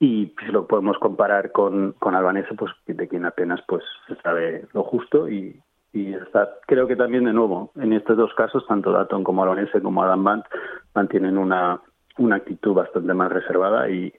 y 0.00 0.34
si 0.44 0.52
lo 0.52 0.66
podemos 0.66 0.98
comparar 0.98 1.52
con, 1.52 1.92
con 1.98 2.14
Albanese, 2.14 2.54
pues 2.54 2.72
de 2.86 3.08
quien 3.08 3.24
apenas 3.24 3.60
pues 3.66 3.82
se 4.06 4.16
sabe 4.16 4.66
lo 4.72 4.82
justo 4.82 5.28
y, 5.28 5.60
y 5.92 6.14
está. 6.14 6.50
Creo 6.66 6.86
que 6.86 6.96
también 6.96 7.24
de 7.24 7.32
nuevo 7.32 7.70
en 7.76 7.92
estos 7.92 8.16
dos 8.16 8.34
casos, 8.34 8.66
tanto 8.66 8.92
Datton 8.92 9.24
como 9.24 9.42
Albanese 9.42 9.80
como 9.80 10.02
Adam 10.02 10.24
Band 10.24 10.44
mantienen 10.94 11.38
una 11.38 11.80
una 12.18 12.36
actitud 12.36 12.74
bastante 12.74 13.12
más 13.12 13.32
reservada 13.32 13.90
y, 13.90 14.12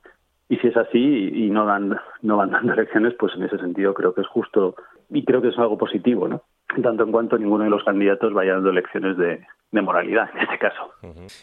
y 0.49 0.57
si 0.57 0.67
es 0.67 0.75
así 0.75 1.29
y 1.33 1.49
no 1.49 1.65
dan 1.65 1.97
no 2.21 2.37
van 2.37 2.51
dando 2.51 2.73
elecciones, 2.73 3.13
pues 3.19 3.33
en 3.35 3.43
ese 3.43 3.57
sentido 3.57 3.93
creo 3.93 4.13
que 4.13 4.21
es 4.21 4.27
justo 4.27 4.75
y 5.09 5.23
creo 5.23 5.41
que 5.41 5.49
es 5.49 5.57
algo 5.59 5.77
positivo, 5.77 6.27
¿no? 6.27 6.41
tanto 6.81 7.03
en 7.03 7.11
cuanto 7.11 7.37
ninguno 7.37 7.63
de 7.63 7.69
los 7.69 7.83
candidatos 7.83 8.33
vaya 8.33 8.53
dando 8.53 8.69
elecciones 8.69 9.17
de, 9.17 9.45
de 9.75 9.81
moralidad 9.81 10.29
en 10.33 10.41
este 10.41 10.57
caso. 10.57 10.95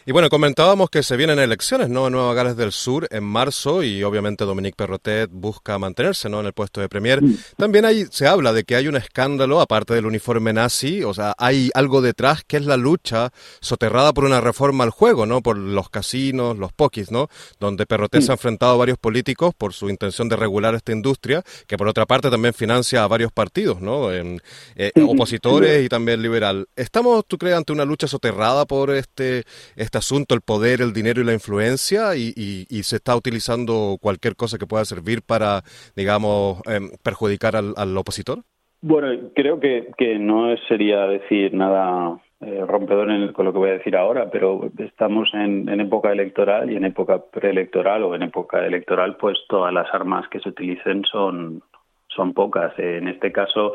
Y 0.05 0.11
bueno, 0.11 0.29
comentábamos 0.29 0.89
que 0.89 1.03
se 1.03 1.15
vienen 1.15 1.39
elecciones, 1.39 1.89
¿no? 1.89 2.07
En 2.07 2.13
Nueva 2.13 2.33
Gales 2.33 2.57
del 2.57 2.71
Sur 2.71 3.07
en 3.11 3.23
marzo 3.23 3.83
y 3.83 4.03
obviamente 4.03 4.43
Dominique 4.43 4.75
Perrotet 4.75 5.29
busca 5.31 5.77
mantenerse, 5.77 6.27
¿no? 6.29 6.41
En 6.41 6.47
el 6.47 6.53
puesto 6.53 6.81
de 6.81 6.89
premier. 6.89 7.21
También 7.55 7.85
ahí 7.85 8.05
se 8.09 8.27
habla 8.27 8.51
de 8.51 8.63
que 8.63 8.75
hay 8.75 8.87
un 8.87 8.97
escándalo 8.97 9.61
aparte 9.61 9.93
del 9.93 10.05
uniforme 10.05 10.51
nazi, 10.51 11.03
o 11.03 11.13
sea, 11.13 11.33
hay 11.37 11.69
algo 11.75 12.01
detrás 12.01 12.43
que 12.43 12.57
es 12.57 12.65
la 12.65 12.75
lucha 12.75 13.31
soterrada 13.61 14.11
por 14.13 14.25
una 14.25 14.41
reforma 14.41 14.83
al 14.83 14.89
juego, 14.89 15.25
¿no? 15.25 15.41
Por 15.41 15.57
los 15.57 15.89
casinos, 15.89 16.57
los 16.57 16.73
pokis, 16.73 17.11
¿no? 17.11 17.29
Donde 17.59 17.85
Perrotet 17.85 18.23
se 18.23 18.31
ha 18.31 18.35
enfrentado 18.35 18.73
a 18.73 18.77
varios 18.77 18.97
políticos 18.97 19.53
por 19.55 19.73
su 19.73 19.89
intención 19.89 20.27
de 20.27 20.35
regular 20.35 20.75
esta 20.75 20.91
industria, 20.91 21.43
que 21.67 21.77
por 21.77 21.87
otra 21.87 22.05
parte 22.05 22.29
también 22.29 22.53
financia 22.53 23.03
a 23.03 23.07
varios 23.07 23.31
partidos, 23.31 23.79
¿no? 23.79 24.11
En, 24.11 24.41
eh, 24.75 24.91
opositores 25.07 25.85
y 25.85 25.89
también 25.89 26.21
liberal. 26.21 26.67
¿Estamos, 26.75 27.25
tú 27.27 27.37
crees, 27.37 27.55
ante 27.55 27.71
una 27.71 27.85
lucha 27.85 28.07
soterrada 28.07 28.22
aterrada 28.23 28.65
por 28.65 28.89
este, 28.91 29.43
este 29.75 29.97
asunto, 29.97 30.33
el 30.33 30.41
poder, 30.41 30.81
el 30.81 30.93
dinero 30.93 31.21
y 31.21 31.25
la 31.25 31.33
influencia, 31.33 32.15
y, 32.15 32.63
se 32.83 32.97
está 32.97 33.15
utilizando 33.15 33.97
cualquier 34.01 34.35
cosa 34.35 34.57
que 34.57 34.67
pueda 34.67 34.83
servir 34.85 35.21
para, 35.25 35.61
digamos, 35.95 36.61
em, 36.67 36.89
perjudicar 37.03 37.55
al, 37.55 37.97
opositor? 37.97 38.39
Bueno, 38.81 39.07
creo 39.33 39.59
que, 39.59 39.91
que 39.97 40.19
no 40.19 40.55
sería 40.67 41.07
decir 41.07 41.53
nada 41.53 42.19
eh, 42.41 42.65
rompedor 42.67 43.09
en 43.09 43.31
con 43.31 43.45
lo 43.45 43.53
que 43.53 43.59
voy 43.59 43.69
a 43.69 43.77
decir 43.77 43.95
ahora, 43.95 44.29
pero 44.29 44.69
estamos 44.79 45.29
en, 45.33 45.69
en, 45.69 45.79
época 45.79 46.11
electoral 46.11 46.69
y 46.69 46.75
en 46.75 46.83
época 46.83 47.21
preelectoral 47.31 48.03
o 48.03 48.15
en 48.15 48.23
época 48.23 48.65
electoral, 48.65 49.15
pues 49.15 49.37
todas 49.47 49.73
las 49.73 49.87
armas 49.93 50.27
que 50.27 50.41
se 50.41 50.49
utilicen 50.49 51.03
son, 51.05 51.61
son 52.09 52.33
pocas. 52.33 52.77
En 52.77 53.07
este 53.07 53.31
caso, 53.31 53.73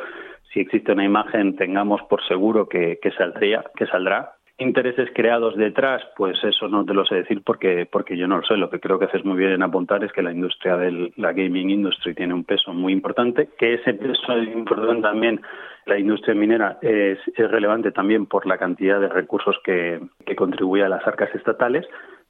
si 0.52 0.60
existe 0.60 0.92
una 0.92 1.04
imagen, 1.04 1.56
tengamos 1.56 2.02
por 2.10 2.22
seguro 2.26 2.68
que, 2.68 2.98
que 3.00 3.10
saldría, 3.12 3.64
que 3.74 3.86
saldrá 3.86 4.37
intereses 4.58 5.08
creados 5.14 5.56
detrás, 5.56 6.02
pues 6.16 6.36
eso 6.42 6.68
no 6.68 6.84
te 6.84 6.92
lo 6.92 7.04
sé 7.04 7.14
decir 7.14 7.42
porque 7.44 7.86
porque 7.90 8.16
yo 8.16 8.26
no 8.26 8.38
lo 8.38 8.42
sé. 8.42 8.56
Lo 8.56 8.70
que 8.70 8.80
creo 8.80 8.98
que 8.98 9.06
haces 9.06 9.24
muy 9.24 9.36
bien 9.36 9.52
en 9.52 9.62
apuntar 9.62 10.02
es 10.02 10.12
que 10.12 10.22
la 10.22 10.32
industria 10.32 10.76
de 10.76 11.12
la 11.16 11.32
gaming 11.32 11.70
industry 11.70 12.14
tiene 12.14 12.34
un 12.34 12.44
peso 12.44 12.72
muy 12.72 12.92
importante, 12.92 13.48
que 13.58 13.74
ese 13.74 13.94
peso 13.94 14.32
es 14.32 14.48
importante 14.48 15.02
también 15.02 15.40
la 15.86 15.98
industria 15.98 16.34
minera 16.34 16.78
es, 16.82 17.18
es 17.34 17.50
relevante 17.50 17.92
también 17.92 18.26
por 18.26 18.46
la 18.46 18.58
cantidad 18.58 19.00
de 19.00 19.08
recursos 19.08 19.56
que, 19.64 20.00
que 20.26 20.36
contribuye 20.36 20.84
a 20.84 20.88
las 20.88 21.06
arcas 21.06 21.34
estatales, 21.34 21.86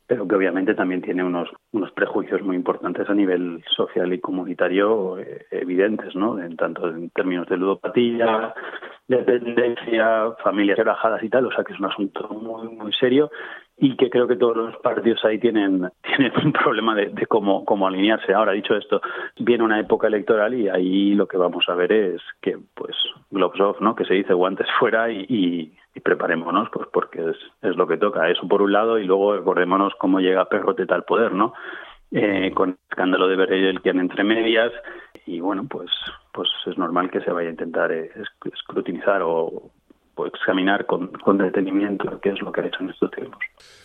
pero 0.09 0.27
que 0.27 0.35
obviamente 0.35 0.75
también 0.75 1.03
tiene 1.03 1.23
unos, 1.23 1.51
unos 1.73 1.93
prejuicios 1.93 2.41
muy 2.41 2.57
importantes 2.57 3.09
a 3.11 3.15
nivel 3.15 3.63
social 3.77 4.11
y 4.11 4.19
comunitario 4.19 5.19
eh, 5.19 5.47
evidentes, 5.51 6.17
¿no? 6.17 6.41
En 6.41 6.57
tanto 6.57 6.89
en 6.89 7.11
términos 7.11 7.47
de 7.47 7.59
ludopatía, 7.59 8.55
dependencia, 9.07 10.33
familias 10.43 10.79
rebajadas 10.79 11.23
y 11.23 11.29
tal, 11.29 11.45
o 11.45 11.53
sea 11.53 11.63
que 11.63 11.75
es 11.75 11.79
un 11.79 11.87
asunto 11.87 12.27
muy, 12.31 12.69
muy 12.69 12.93
serio 12.95 13.31
y 13.81 13.97
que 13.97 14.11
creo 14.11 14.27
que 14.27 14.37
todos 14.37 14.57
los 14.57 14.77
partidos 14.79 15.25
ahí 15.25 15.39
tienen, 15.39 15.89
tienen 16.03 16.33
un 16.45 16.53
problema 16.53 16.95
de, 16.95 17.27
cómo, 17.27 17.65
cómo 17.65 17.87
alinearse. 17.87 18.35
Ahora, 18.35 18.53
dicho 18.53 18.75
esto, 18.75 19.01
viene 19.39 19.65
una 19.65 19.81
época 19.81 20.07
electoral 20.07 20.55
y 20.55 20.69
ahí 20.69 21.15
lo 21.15 21.27
que 21.27 21.37
vamos 21.37 21.65
a 21.69 21.75
ver 21.75 21.93
es 21.93 22.23
que, 22.41 22.59
pues, 22.75 22.97
gloves 23.31 23.61
off, 23.61 23.81
¿no? 23.81 23.95
Que 23.95 24.05
se 24.05 24.15
dice 24.15 24.33
guantes 24.35 24.67
fuera 24.79 25.11
y 25.11 25.73
y 25.99 26.01
preparémonos, 26.01 26.69
pues 26.71 26.89
porque 26.93 27.31
es, 27.31 27.37
es 27.63 27.77
lo 27.77 27.89
que 27.89 27.97
toca. 27.97 28.31
Eso 28.31 28.47
por 28.47 28.63
un 28.63 28.73
lado, 28.73 28.99
y 28.99 29.05
luego 29.05 29.37
recordémonos 29.37 29.95
cómo 29.99 30.21
llega 30.21 30.49
Perroteta 30.49 30.95
al 30.95 31.03
poder, 31.03 31.33
¿no? 31.33 31.55
Eh, 32.13 32.53
con 32.55 32.71
el 32.71 32.77
escándalo 32.89 33.27
de 33.27 33.37
Berrell 33.37 33.83
que 33.83 33.91
entre 33.91 34.23
medias, 34.23 34.73
y 35.27 35.41
bueno, 35.41 35.67
pues, 35.69 35.91
pues 36.33 36.49
es 36.67 36.79
normal 36.79 37.11
que 37.11 37.21
se 37.21 37.33
vaya 37.33 37.49
a 37.49 37.53
intentar 37.53 37.91
eh, 37.91 38.11
escrutinizar 38.45 39.23
o 39.23 39.71
examinar 40.27 40.87
con, 40.87 41.09
con, 41.09 41.39
detenimiento 41.39 42.21
qué 42.21 42.31
es 42.31 42.41
lo 42.41 42.53
que 42.53 42.61
ha 42.61 42.67
hecho 42.67 42.83
en 42.83 42.91
estos 42.91 43.11
tiempos. 43.11 43.39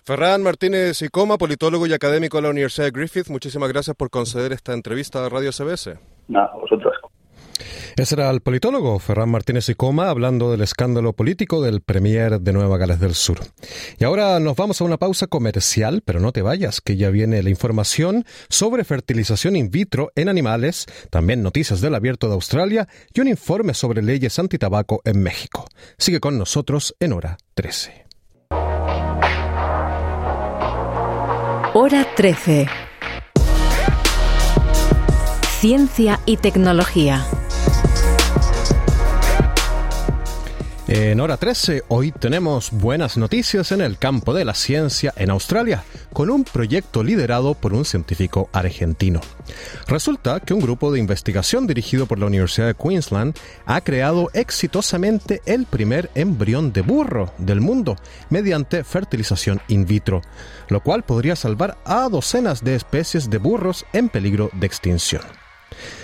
Ferran 0.03 0.43
Martínez 0.43 1.01
Icoma, 1.01 1.37
politólogo 1.37 1.87
y 1.87 1.93
académico 1.93 2.37
de 2.37 2.43
la 2.43 2.49
Universidad 2.49 2.87
de 2.87 2.91
Griffith, 2.91 3.29
muchísimas 3.29 3.69
gracias 3.69 3.95
por 3.95 4.09
conceder 4.09 4.51
esta 4.51 4.73
entrevista 4.73 5.25
a 5.25 5.29
Radio 5.29 5.51
CBS. 5.51 5.99
Nada, 6.27 6.51
vosotros. 6.59 6.92
Ese 7.95 8.15
era 8.15 8.29
el 8.29 8.41
politólogo 8.41 8.99
Ferran 8.99 9.29
Martínez 9.29 9.69
y 9.69 9.75
Coma 9.75 10.09
hablando 10.09 10.51
del 10.51 10.61
escándalo 10.61 11.13
político 11.13 11.61
del 11.61 11.81
Premier 11.81 12.39
de 12.39 12.53
Nueva 12.53 12.77
Gales 12.77 12.99
del 12.99 13.15
Sur. 13.15 13.39
Y 13.99 14.03
ahora 14.03 14.39
nos 14.39 14.55
vamos 14.55 14.81
a 14.81 14.83
una 14.83 14.97
pausa 14.97 15.27
comercial, 15.27 16.01
pero 16.05 16.19
no 16.19 16.31
te 16.31 16.41
vayas, 16.41 16.81
que 16.81 16.97
ya 16.97 17.09
viene 17.09 17.43
la 17.43 17.49
información 17.49 18.25
sobre 18.49 18.83
fertilización 18.83 19.55
in 19.55 19.69
vitro 19.69 20.11
en 20.15 20.29
animales, 20.29 20.85
también 21.09 21.43
noticias 21.43 21.81
del 21.81 21.95
abierto 21.95 22.27
de 22.27 22.33
Australia 22.33 22.87
y 23.13 23.21
un 23.21 23.27
informe 23.27 23.73
sobre 23.73 24.01
leyes 24.01 24.37
antitabaco 24.39 25.01
en 25.05 25.21
México. 25.21 25.67
Sigue 25.97 26.19
con 26.19 26.37
nosotros 26.37 26.95
en 26.99 27.13
hora 27.13 27.37
13. 27.53 28.05
Hora 31.75 32.05
13. 32.15 32.67
Ciencia 35.59 36.19
y 36.25 36.37
tecnología. 36.37 37.25
En 40.95 41.19
hora 41.21 41.37
13, 41.37 41.85
hoy 41.87 42.11
tenemos 42.11 42.69
buenas 42.69 43.17
noticias 43.17 43.71
en 43.71 43.81
el 43.81 43.97
campo 43.97 44.31
de 44.31 44.45
la 44.45 44.53
ciencia 44.53 45.11
en 45.17 45.31
Australia, 45.31 45.83
con 46.13 46.29
un 46.29 46.43
proyecto 46.43 47.03
liderado 47.03 47.55
por 47.55 47.73
un 47.73 47.83
científico 47.83 48.47
argentino. 48.53 49.19
Resulta 49.87 50.39
que 50.39 50.53
un 50.53 50.59
grupo 50.59 50.91
de 50.91 50.99
investigación 50.99 51.65
dirigido 51.65 52.05
por 52.05 52.19
la 52.19 52.27
Universidad 52.27 52.67
de 52.67 52.75
Queensland 52.75 53.35
ha 53.65 53.81
creado 53.81 54.29
exitosamente 54.35 55.41
el 55.47 55.65
primer 55.65 56.11
embrión 56.13 56.71
de 56.73 56.81
burro 56.81 57.33
del 57.39 57.59
mundo 57.59 57.95
mediante 58.29 58.83
fertilización 58.83 59.61
in 59.69 59.87
vitro, 59.87 60.21
lo 60.69 60.83
cual 60.83 61.01
podría 61.01 61.35
salvar 61.35 61.75
a 61.85 62.07
docenas 62.07 62.63
de 62.63 62.75
especies 62.75 63.31
de 63.31 63.39
burros 63.39 63.83
en 63.93 64.09
peligro 64.09 64.51
de 64.53 64.67
extinción. 64.67 65.23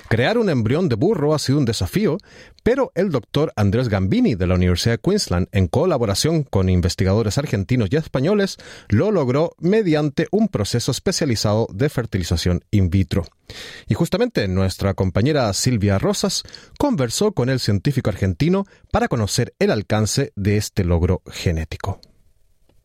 Crear 0.07 0.39
un 0.39 0.49
embrión 0.49 0.89
de 0.89 0.95
burro 0.95 1.35
ha 1.35 1.39
sido 1.39 1.59
un 1.59 1.65
desafío, 1.65 2.17
pero 2.63 2.91
el 2.95 3.09
doctor 3.09 3.51
Andrés 3.55 3.89
Gambini 3.89 4.35
de 4.35 4.47
la 4.47 4.55
Universidad 4.55 4.95
de 4.95 4.99
Queensland, 4.99 5.47
en 5.51 5.67
colaboración 5.67 6.43
con 6.43 6.69
investigadores 6.69 7.37
argentinos 7.37 7.89
y 7.91 7.95
españoles, 7.95 8.57
lo 8.89 9.11
logró 9.11 9.55
mediante 9.59 10.27
un 10.31 10.47
proceso 10.47 10.91
especializado 10.91 11.67
de 11.71 11.89
fertilización 11.89 12.63
in 12.71 12.89
vitro. 12.89 13.25
Y 13.87 13.93
justamente 13.93 14.47
nuestra 14.47 14.93
compañera 14.93 15.51
Silvia 15.53 15.97
Rosas 15.97 16.43
conversó 16.77 17.31
con 17.31 17.49
el 17.49 17.59
científico 17.59 18.09
argentino 18.09 18.65
para 18.91 19.07
conocer 19.07 19.53
el 19.59 19.71
alcance 19.71 20.31
de 20.35 20.57
este 20.57 20.83
logro 20.83 21.21
genético. 21.25 21.99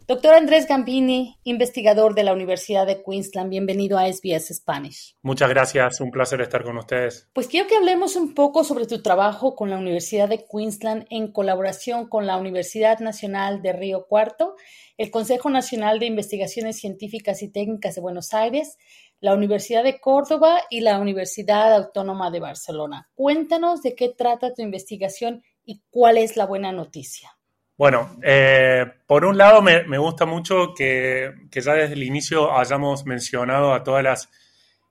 Doctor 0.07 0.35
Andrés 0.35 0.69
Gambini, 0.69 1.39
investigador 1.45 2.15
de 2.15 2.25
la 2.25 2.35
Universidad 2.35 2.87
de 2.87 3.03
Queensland, 3.03 3.49
bienvenido 3.49 3.97
a 3.97 4.07
SBS 4.07 4.55
Spanish. 4.55 5.17
Muchas 5.23 5.49
gracias, 5.49 5.99
un 6.03 6.11
placer 6.11 6.43
estar 6.43 6.63
con 6.63 6.77
ustedes. 6.77 7.31
Pues 7.33 7.49
quiero 7.49 7.67
que 7.67 7.77
hablemos 7.77 8.15
un 8.15 8.35
poco 8.35 8.65
sobre 8.65 8.87
tu 8.87 9.01
trabajo 9.01 9.57
con 9.57 9.71
la 9.71 9.79
Universidad 9.79 10.29
de 10.29 10.45
Queensland 10.45 11.07
en 11.09 11.33
colaboración 11.33 12.07
con 12.07 12.27
la 12.27 12.37
Universidad 12.37 12.99
Nacional 12.99 13.63
de 13.63 13.73
Río 13.73 14.05
Cuarto, 14.07 14.57
el 14.99 15.11
Consejo 15.11 15.49
Nacional 15.49 15.99
de 15.99 16.05
Investigaciones 16.05 16.77
Científicas 16.77 17.43
y 17.43 17.49
Técnicas 17.49 17.95
de 17.95 18.03
Buenos 18.03 18.35
Aires, 18.35 18.77
la 19.21 19.33
Universidad 19.33 19.85
de 19.85 20.01
Córdoba 20.01 20.61
y 20.69 20.81
la 20.81 20.99
Universidad 20.99 21.73
Autónoma 21.73 22.31
de 22.31 22.41
Barcelona. 22.41 23.09
Cuéntanos 23.15 23.81
de 23.81 23.95
qué 23.95 24.11
trata 24.11 24.53
tu 24.53 24.61
investigación 24.61 25.43
y 25.65 25.81
cuál 25.89 26.19
es 26.19 26.37
la 26.37 26.45
buena 26.45 26.73
noticia. 26.73 27.39
Bueno, 27.77 28.17
eh, 28.23 28.87
por 29.05 29.25
un 29.25 29.37
lado 29.37 29.61
me, 29.61 29.99
gusta 29.99 30.27
mucho 30.27 30.75
que, 30.77 31.35
ya 31.51 31.75
desde 31.75 31.95
el 31.95 32.05
inicio 32.05 32.57
hayamos 32.57 33.05
mencionado 33.05 33.75
a 33.75 33.83
todas 33.83 34.05
las 34.05 34.31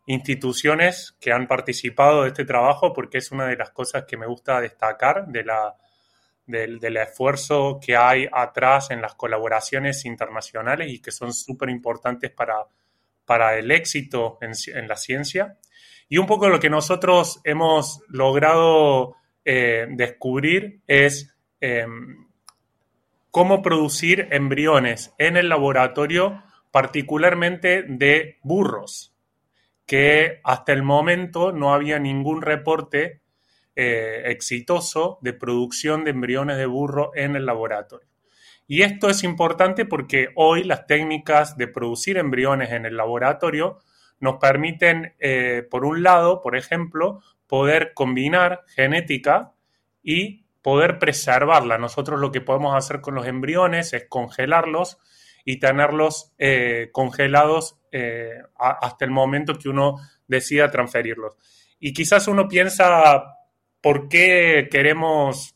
instituciones 0.06 1.16
que 1.22 1.32
han 1.32 1.48
participado 1.48 2.24
de 2.24 2.30
este 2.30 2.44
trabajo, 2.44 2.92
porque 2.92 3.20
es 3.20 3.32
una 3.32 3.48
de 3.48 3.56
las 3.56 3.70
cosas 3.70 4.04
que 4.06 4.18
me 4.18 4.26
gusta 4.26 4.60
destacar 4.60 5.28
de 5.28 5.46
la, 5.46 5.78
del, 6.46 6.98
esfuerzo 6.98 7.80
que 7.82 7.96
hay 7.96 8.28
atrás 8.30 8.92
en 8.92 9.02
las 9.02 9.16
colaboraciones 9.16 10.04
internacionales 10.04 10.92
y 10.92 11.00
que 11.00 11.12
son 11.12 11.34
súper 11.34 11.70
importantes 11.70 12.32
para, 12.32 12.66
para 13.24 13.58
el 13.58 13.72
éxito 13.72 14.40
en, 14.42 14.88
la 14.90 14.98
ciencia. 14.98 15.58
Y 16.10 16.18
un 16.18 16.28
poco 16.28 16.50
lo 16.50 16.60
que 16.60 16.70
nosotros 16.70 17.40
hemos 17.46 18.02
logrado 18.10 19.16
eh, 19.46 19.88
descubrir 19.90 20.82
es 20.86 21.34
em, 21.62 22.23
cómo 23.34 23.64
producir 23.64 24.28
embriones 24.30 25.16
en 25.18 25.38
el 25.38 25.50
laboratorio, 25.50 26.44
particularmente 26.70 27.82
de 27.82 28.38
burros, 28.44 29.16
que 29.88 30.40
hasta 30.44 30.72
el 30.72 30.84
momento 30.84 31.52
no 31.52 31.74
había 31.74 31.98
ningún 31.98 32.44
reporte 32.44 33.22
eh, 33.76 34.22
exitoso 34.26 35.18
de 35.22 35.34
producción 35.34 36.04
de 36.04 36.12
embriones 36.12 36.58
de 36.58 36.68
burro 36.68 37.10
en 37.16 37.36
el 37.36 37.48
laboratorio. 37.48 38.08
Y 38.68 38.84
esto 38.84 39.10
es 39.10 39.24
importante 39.24 39.86
porque 39.86 40.30
hoy 40.36 40.64
las 40.64 40.86
técnicas 40.86 41.58
de 41.58 41.68
producir 41.68 42.18
embriones 42.18 42.72
en 42.72 42.86
el 42.86 42.96
laboratorio 42.96 43.80
nos 44.20 44.36
permiten, 44.36 45.16
eh, 45.20 45.68
por 45.72 45.86
un 45.86 46.04
lado, 46.04 46.40
por 46.40 46.56
ejemplo, 46.56 47.24
poder 47.48 47.94
combinar 47.96 48.62
genética 48.68 49.54
y 50.04 50.43
poder 50.64 50.98
preservarla. 50.98 51.78
Nosotros 51.78 52.20
lo 52.20 52.32
que 52.32 52.42
podemos 52.42 52.76
hacer 52.76 53.02
con 53.02 53.14
los 53.14 53.28
embriones 53.28 53.94
es 53.94 54.08
congelarlos 54.10 54.98
y 55.46 55.60
tenerlos 55.60 56.34
eh, 56.40 56.90
congelados 56.92 57.78
eh, 57.92 58.42
hasta 58.58 59.06
el 59.06 59.12
momento 59.12 59.60
que 59.60 59.70
uno 59.70 59.98
decida 60.26 60.72
transferirlos. 60.72 61.36
Y 61.80 61.94
quizás 61.94 62.28
uno 62.28 62.48
piensa, 62.48 63.24
¿por 63.82 64.08
qué 64.08 64.70
queremos 64.72 65.56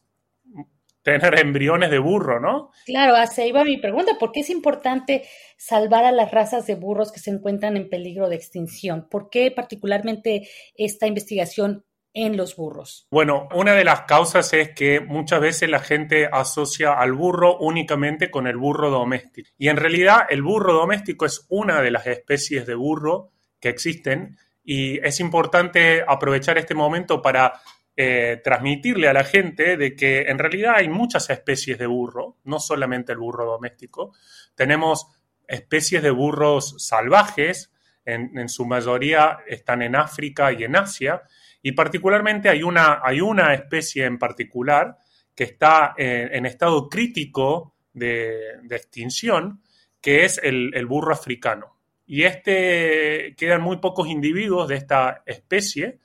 tener 1.08 1.40
embriones 1.40 1.90
de 1.90 2.00
burro, 2.00 2.42
¿no? 2.42 2.72
Claro, 2.86 3.16
así 3.16 3.44
iba 3.44 3.64
mi 3.64 3.78
pregunta, 3.78 4.18
¿por 4.20 4.34
qué 4.34 4.42
es 4.42 4.50
importante 4.50 5.24
salvar 5.56 6.04
a 6.04 6.12
las 6.12 6.32
razas 6.32 6.68
de 6.68 6.76
burros 6.76 7.14
que 7.14 7.22
se 7.22 7.30
encuentran 7.30 7.78
en 7.78 7.90
peligro 7.90 8.28
de 8.28 8.36
extinción? 8.36 9.08
¿Por 9.10 9.30
qué 9.30 9.50
particularmente 9.52 10.50
esta 10.76 11.08
investigación 11.08 11.86
en 12.18 12.36
los 12.36 12.56
burros? 12.56 13.08
Bueno, 13.12 13.48
una 13.54 13.74
de 13.74 13.84
las 13.84 14.02
causas 14.02 14.52
es 14.54 14.72
que 14.72 15.00
muchas 15.00 15.40
veces 15.40 15.70
la 15.70 15.80
gente 15.80 16.28
asocia 16.32 16.94
al 16.94 17.14
burro 17.14 17.58
únicamente 17.60 18.32
con 18.32 18.48
el 18.48 18.58
burro 18.58 18.90
doméstico. 18.90 19.50
Y 19.58 19.70
en 19.70 19.78
realidad 19.78 20.22
el 20.30 20.42
burro 20.42 20.74
doméstico 20.74 21.26
es 21.26 21.46
una 21.50 21.82
de 21.82 21.92
las 21.92 22.08
especies 22.08 22.66
de 22.66 22.76
burro 22.76 23.32
que 23.60 23.70
existen 23.70 24.38
y 24.64 24.98
es 25.06 25.20
importante 25.20 26.04
aprovechar 26.06 26.58
este 26.58 26.74
momento 26.74 27.22
para 27.22 27.62
eh, 27.96 28.42
transmitirle 28.44 29.08
a 29.08 29.14
la 29.14 29.24
gente 29.24 29.78
de 29.78 29.96
que 29.96 30.22
en 30.22 30.40
realidad 30.40 30.74
hay 30.78 30.90
muchas 30.90 31.30
especies 31.30 31.78
de 31.78 31.86
burro, 31.86 32.38
no 32.44 32.60
solamente 32.60 33.12
el 33.12 33.20
burro 33.20 33.46
doméstico. 33.46 34.14
Tenemos 34.56 35.08
especies 35.48 36.02
de 36.02 36.12
burros 36.12 36.76
salvajes, 36.80 37.72
en, 38.08 38.48
su 38.48 38.66
mayoría 38.66 39.40
están 39.46 39.82
en 39.82 39.96
África 39.96 40.52
y 40.54 40.64
en 40.64 40.76
Asia, 40.78 41.22
y 41.62 41.74
particularmente 41.74 42.48
hay 42.48 42.64
una, 42.64 43.02
hay 43.04 43.20
una 43.20 43.54
especie 43.54 44.06
en 44.06 44.18
particular 44.18 44.98
que 45.36 45.44
está 45.44 45.94
en, 45.98 46.46
estado 46.46 46.90
crítico 46.90 47.76
de, 47.94 48.60
extinción, 48.70 49.62
que 50.02 50.24
es 50.24 50.40
el, 50.42 50.86
burro 50.86 51.14
africano. 51.14 51.76
Y 52.06 52.24
este 52.24 53.36
quedan 53.38 53.62
muy 53.62 53.78
pocos 53.78 54.08
individuos 54.08 54.70
de 54.70 54.76
esta 54.76 55.24
especie, 55.26 56.00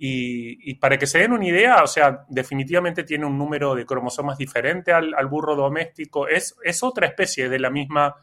y, 0.00 0.74
para 0.74 0.96
que 0.96 1.06
se 1.06 1.18
den 1.18 1.32
una 1.32 1.46
idea, 1.46 1.82
o 1.82 1.86
sea, 1.86 2.24
definitivamente 2.28 3.02
tiene 3.02 3.26
un 3.26 3.36
número 3.36 3.74
de 3.74 3.84
cromosomas 3.84 4.38
diferente 4.38 4.92
al, 4.92 5.26
burro 5.26 5.56
doméstico. 5.56 6.28
Es, 6.28 6.56
es, 6.62 6.82
otra 6.82 7.06
especie 7.06 7.48
de 7.48 7.58
la 7.58 7.70
misma 7.70 8.14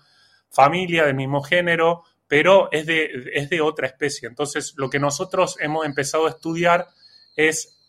familia, 0.50 1.06
del 1.06 1.16
mismo 1.16 1.42
género, 1.42 2.04
pero 2.27 2.70
es 2.72 2.86
de, 2.86 3.10
es 3.34 3.50
de 3.50 3.62
otra 3.62 3.88
especie. 3.88 4.27
Entonces, 4.27 4.74
lo 4.77 4.89
que 4.89 5.00
nosotros 5.00 5.58
hemos 5.60 5.86
empezado 5.86 6.25
a 6.25 6.29
estudiar 6.29 6.88
es 7.36 7.79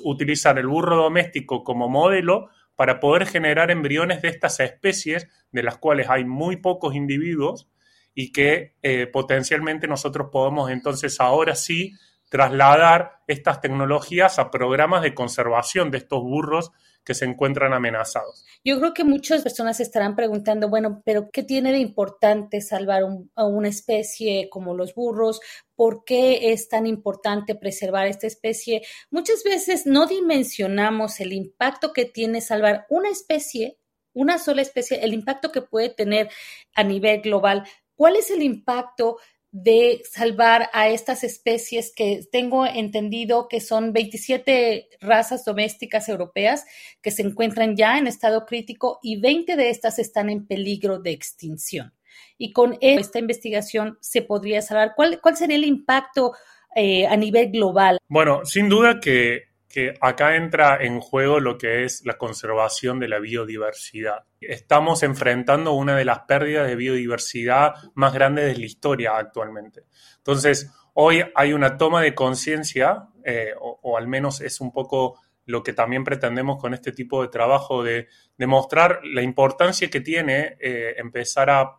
utilizar 0.00 0.58
el 0.58 0.66
burro 0.66 0.96
doméstico 0.96 1.64
como 1.64 1.88
modelo 1.88 2.50
para 2.76 3.00
poder 3.00 3.26
generar 3.26 3.70
embriones 3.70 4.22
de 4.22 4.28
estas 4.28 4.60
especies, 4.60 5.28
de 5.52 5.62
las 5.62 5.78
cuales 5.78 6.08
hay 6.10 6.24
muy 6.24 6.56
pocos 6.56 6.94
individuos, 6.94 7.68
y 8.14 8.32
que 8.32 8.74
eh, 8.82 9.06
potencialmente 9.06 9.86
nosotros 9.86 10.28
podemos 10.32 10.70
entonces 10.70 11.20
ahora 11.20 11.54
sí 11.54 11.94
trasladar 12.28 13.20
estas 13.26 13.60
tecnologías 13.60 14.38
a 14.38 14.50
programas 14.50 15.02
de 15.02 15.14
conservación 15.14 15.90
de 15.90 15.98
estos 15.98 16.20
burros 16.22 16.72
que 17.04 17.14
se 17.14 17.24
encuentran 17.24 17.72
amenazados. 17.72 18.44
Yo 18.64 18.78
creo 18.78 18.92
que 18.92 19.04
muchas 19.04 19.42
personas 19.42 19.80
estarán 19.80 20.14
preguntando, 20.14 20.68
bueno, 20.68 21.02
pero 21.04 21.30
¿qué 21.30 21.42
tiene 21.42 21.72
de 21.72 21.78
importante 21.78 22.60
salvar 22.60 23.02
a 23.34 23.46
una 23.46 23.68
especie 23.68 24.48
como 24.50 24.74
los 24.74 24.94
burros? 24.94 25.40
¿Por 25.74 26.04
qué 26.04 26.52
es 26.52 26.68
tan 26.68 26.86
importante 26.86 27.54
preservar 27.54 28.06
esta 28.06 28.26
especie? 28.26 28.82
Muchas 29.10 29.42
veces 29.42 29.86
no 29.86 30.06
dimensionamos 30.06 31.20
el 31.20 31.32
impacto 31.32 31.92
que 31.92 32.04
tiene 32.04 32.40
salvar 32.40 32.84
una 32.90 33.08
especie, 33.08 33.78
una 34.12 34.38
sola 34.38 34.62
especie, 34.62 35.02
el 35.02 35.14
impacto 35.14 35.50
que 35.50 35.62
puede 35.62 35.88
tener 35.88 36.28
a 36.74 36.84
nivel 36.84 37.22
global. 37.22 37.64
¿Cuál 37.94 38.16
es 38.16 38.30
el 38.30 38.42
impacto 38.42 39.18
de 39.50 40.02
salvar 40.10 40.68
a 40.74 40.88
estas 40.88 41.24
especies 41.24 41.92
que 41.94 42.20
tengo 42.30 42.66
entendido 42.66 43.48
que 43.48 43.60
son 43.60 43.92
27 43.92 44.88
razas 45.00 45.44
domésticas 45.44 46.08
europeas 46.08 46.66
que 47.00 47.10
se 47.10 47.22
encuentran 47.22 47.74
ya 47.74 47.98
en 47.98 48.06
estado 48.06 48.44
crítico 48.44 48.98
y 49.02 49.20
20 49.20 49.56
de 49.56 49.70
estas 49.70 49.98
están 49.98 50.28
en 50.28 50.46
peligro 50.46 50.98
de 50.98 51.12
extinción. 51.12 51.94
Y 52.36 52.52
con 52.52 52.76
esta 52.80 53.18
investigación 53.18 53.98
se 54.00 54.22
podría 54.22 54.60
salvar. 54.60 54.92
¿Cuál, 54.94 55.20
cuál 55.20 55.36
sería 55.36 55.56
el 55.56 55.64
impacto 55.64 56.32
eh, 56.74 57.06
a 57.06 57.16
nivel 57.16 57.50
global? 57.50 57.98
Bueno, 58.08 58.44
sin 58.44 58.68
duda 58.68 59.00
que 59.00 59.47
que 59.68 59.94
acá 60.00 60.34
entra 60.36 60.78
en 60.82 60.98
juego 61.00 61.40
lo 61.40 61.58
que 61.58 61.84
es 61.84 62.04
la 62.06 62.16
conservación 62.16 62.98
de 62.98 63.08
la 63.08 63.18
biodiversidad. 63.18 64.24
Estamos 64.40 65.02
enfrentando 65.02 65.72
una 65.72 65.94
de 65.94 66.06
las 66.06 66.20
pérdidas 66.20 66.66
de 66.66 66.76
biodiversidad 66.76 67.74
más 67.94 68.14
grandes 68.14 68.46
de 68.46 68.58
la 68.58 68.64
historia 68.64 69.16
actualmente. 69.16 69.84
Entonces, 70.16 70.72
hoy 70.94 71.22
hay 71.34 71.52
una 71.52 71.76
toma 71.76 72.00
de 72.00 72.14
conciencia, 72.14 73.08
eh, 73.24 73.52
o, 73.60 73.98
al 73.98 74.08
menos 74.08 74.40
es 74.40 74.60
un 74.60 74.72
poco 74.72 75.20
lo 75.44 75.62
que 75.62 75.74
también 75.74 76.04
pretendemos 76.04 76.58
con 76.58 76.72
este 76.72 76.92
tipo 76.92 77.20
de 77.22 77.28
trabajo, 77.28 77.82
de 77.82 78.08
demostrar 78.38 79.00
la 79.04 79.22
importancia 79.22 79.90
que 79.90 80.00
tiene 80.00 80.56
eh, 80.60 80.94
empezar 80.96 81.50
a, 81.50 81.74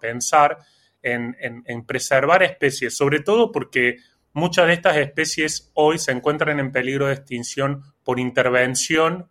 pensar 0.00 0.58
en, 1.02 1.36
en 1.40 1.84
preservar 1.84 2.42
especies, 2.42 2.96
sobre 2.96 3.20
todo 3.20 3.52
porque 3.52 3.98
Muchas 4.34 4.66
de 4.66 4.72
estas 4.72 4.96
especies 4.96 5.70
hoy 5.74 5.98
se 5.98 6.12
encuentran 6.12 6.58
en 6.58 6.72
peligro 6.72 7.06
de 7.06 7.14
extinción 7.14 7.82
por 8.02 8.18
intervención 8.18 9.28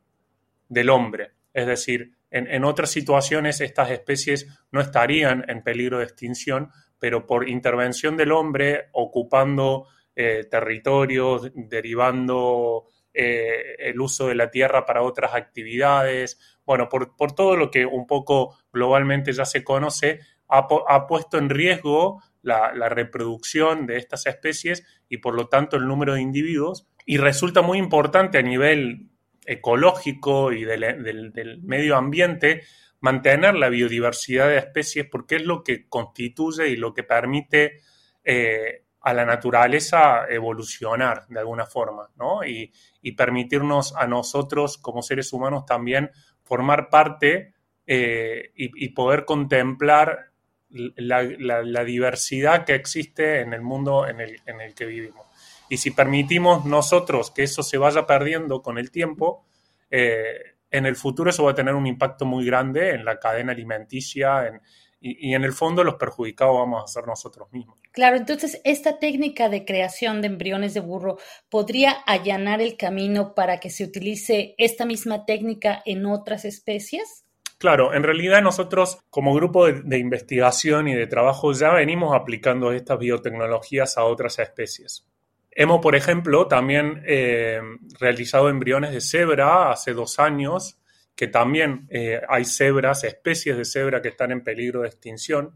del 0.70 0.90
hombre. 0.90 1.32
Es 1.54 1.66
decir, 1.66 2.14
en, 2.30 2.64
otras 2.64 2.92
situaciones 2.92 3.60
estas 3.62 3.92
especies 3.92 4.48
no 4.72 4.80
estarían 4.80 5.44
en 5.50 5.64
peligro 5.64 5.98
de 5.98 6.06
extinción, 6.06 6.70
pero 6.98 7.26
por 7.26 7.50
intervención 7.50 8.16
del 8.16 8.32
hombre, 8.32 8.90
ocupando 8.94 9.88
eh, 10.16 10.46
territorios, 10.50 11.52
derivando 11.56 12.86
eh, 13.14 13.76
el 13.80 14.00
uso 14.00 14.28
de 14.28 14.36
la 14.36 14.50
tierra 14.50 14.86
para 14.86 15.02
otras 15.02 15.34
actividades, 15.34 16.40
bueno, 16.66 16.88
por, 16.88 17.36
todo 17.36 17.58
lo 17.58 17.70
que 17.70 17.86
un 17.86 18.08
poco 18.08 18.58
globalmente 18.72 19.34
ya 19.34 19.44
se 19.44 19.64
conoce, 19.64 20.22
ha 20.52 21.08
puesto 21.08 21.38
en 21.38 21.50
riesgo 21.50 22.22
la, 22.44 22.90
reproducción 22.90 23.86
de 23.86 23.98
estas 23.98 24.26
especies 24.26 24.84
y 25.10 25.18
por 25.18 25.36
lo 25.36 25.48
tanto 25.48 25.78
el 25.78 25.88
número 25.88 26.14
de 26.14 26.22
individuos. 26.22 26.88
Y 27.06 27.18
resulta 27.18 27.62
muy 27.62 27.78
importante 27.78 28.38
a 28.38 28.42
nivel 28.42 29.10
ecológico 29.46 30.52
y 30.52 30.64
del, 30.64 31.60
medio 31.64 31.96
ambiente 31.96 32.64
mantener 33.00 33.56
la 33.56 33.70
biodiversidad 33.70 34.48
de 34.48 34.58
especies 34.58 35.08
porque 35.12 35.38
es 35.38 35.46
lo 35.46 35.64
que 35.64 35.88
constituye 35.88 36.70
y 36.70 36.76
lo 36.76 36.94
que 36.94 37.04
permite 37.04 37.80
eh, 38.24 38.86
a 39.02 39.14
la 39.14 39.26
naturaleza 39.26 40.28
evolucionar 40.30 41.26
de 41.28 41.40
alguna 41.40 41.66
forma, 41.66 42.12
¿no? 42.18 42.44
Y, 42.46 42.72
permitirnos 43.18 43.96
a 43.96 44.06
nosotros 44.06 44.78
como 44.78 45.02
seres 45.02 45.34
humanos 45.34 45.66
también 45.66 46.12
formar 46.44 46.90
parte 46.90 47.56
eh, 47.88 48.52
y, 48.56 48.86
y, 48.86 48.90
poder 48.90 49.26
contemplar 49.26 50.31
la, 50.72 51.84
diversidad 51.84 52.66
que 52.66 52.76
existe 52.76 53.42
en 53.42 53.54
el 53.54 53.62
mundo 53.62 54.08
en 54.08 54.22
el, 54.22 54.40
en 54.46 54.62
el 54.62 54.74
que 54.74 54.86
vivimos. 54.86 55.26
Y 55.70 55.78
si 55.78 55.92
permitimos 55.92 56.66
nosotros 56.66 57.32
que 57.32 57.44
eso 57.44 57.64
se 57.64 57.78
vaya 57.78 58.06
perdiendo 58.06 58.62
con 58.62 58.78
el 58.78 58.92
tiempo, 58.92 59.46
eh, 59.90 60.56
en 60.70 60.86
el 60.86 60.96
futuro 60.96 61.30
eso 61.30 61.44
va 61.44 61.52
a 61.52 61.56
tener 61.56 61.76
un 61.76 61.86
impacto 61.86 62.26
muy 62.26 62.46
grande 62.46 62.92
en 62.92 63.06
la 63.06 63.20
cadena 63.20 63.52
alimenticia 63.52 64.62
y, 65.00 65.34
en 65.34 65.44
el 65.44 65.52
fondo 65.52 65.84
los 65.84 65.96
perjudicados 65.96 66.56
vamos 66.56 66.84
a 66.84 66.88
ser 66.88 67.08
nosotros 67.08 67.52
mismos. 67.52 67.78
Claro, 67.92 68.18
entonces 68.18 68.62
esta 68.64 69.00
técnica 69.00 69.50
de 69.50 69.66
creación 69.66 70.22
de 70.22 70.28
embriones 70.28 70.74
de 70.74 70.80
burro 70.80 71.18
podría 71.50 71.92
allanar 71.92 72.62
el 72.62 72.78
camino 72.78 73.34
para 73.34 73.60
que 73.60 73.70
se 73.70 73.84
utilice 73.84 74.56
esta 74.58 74.86
misma 74.86 75.26
técnica 75.26 75.82
en 75.86 76.06
otras 76.06 76.46
especies. 76.46 77.21
Claro, 77.62 77.94
en 77.94 78.02
realidad 78.02 78.42
nosotros 78.42 78.98
como 79.12 79.36
grupo 79.36 79.68
de, 79.68 80.00
investigación 80.00 80.88
y 80.88 80.96
de 80.96 81.06
trabajo 81.06 81.54
ya 81.54 81.72
venimos 81.72 82.16
aplicando 82.16 82.72
estas 82.72 82.98
biotecnologías 82.98 84.00
a 84.00 84.04
otras 84.06 84.40
especies. 84.40 85.06
Hemos, 85.52 85.80
por 85.80 85.96
ejemplo, 85.96 86.48
también 86.48 87.04
eh, 87.06 87.62
realizado 88.00 88.50
embriones 88.50 88.94
de 88.94 89.00
cebra 89.00 89.70
hace 89.70 89.94
dos 89.94 90.18
años, 90.18 90.80
que 91.16 91.28
también 91.28 91.88
eh, 91.92 92.20
hay 92.28 92.46
cebras, 92.46 93.04
especies 93.04 93.56
de 93.56 93.66
cebra 93.66 94.02
que 94.02 94.08
están 94.08 94.32
en 94.32 94.44
peligro 94.44 94.82
de 94.82 94.88
extinción. 94.88 95.54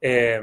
Eh, 0.00 0.40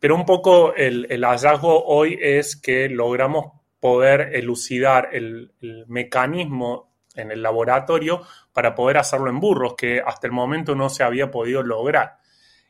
pero 0.00 0.16
un 0.16 0.26
poco 0.26 0.74
el, 0.74 1.06
hallazgo 1.24 1.84
hoy 1.84 2.18
es 2.20 2.56
que 2.56 2.88
logramos 2.88 3.52
poder 3.78 4.34
elucidar 4.34 5.10
el 5.12 5.52
mecanismo 5.86 6.89
en 7.14 7.30
el 7.30 7.42
laboratorio 7.42 8.22
para 8.52 8.74
poder 8.74 8.98
hacerlo 8.98 9.30
en 9.30 9.40
burros, 9.40 9.74
que 9.76 10.00
hasta 10.04 10.26
el 10.26 10.32
momento 10.32 10.74
no 10.74 10.88
se 10.88 11.02
había 11.02 11.30
podido 11.30 11.62
lograr. 11.62 12.18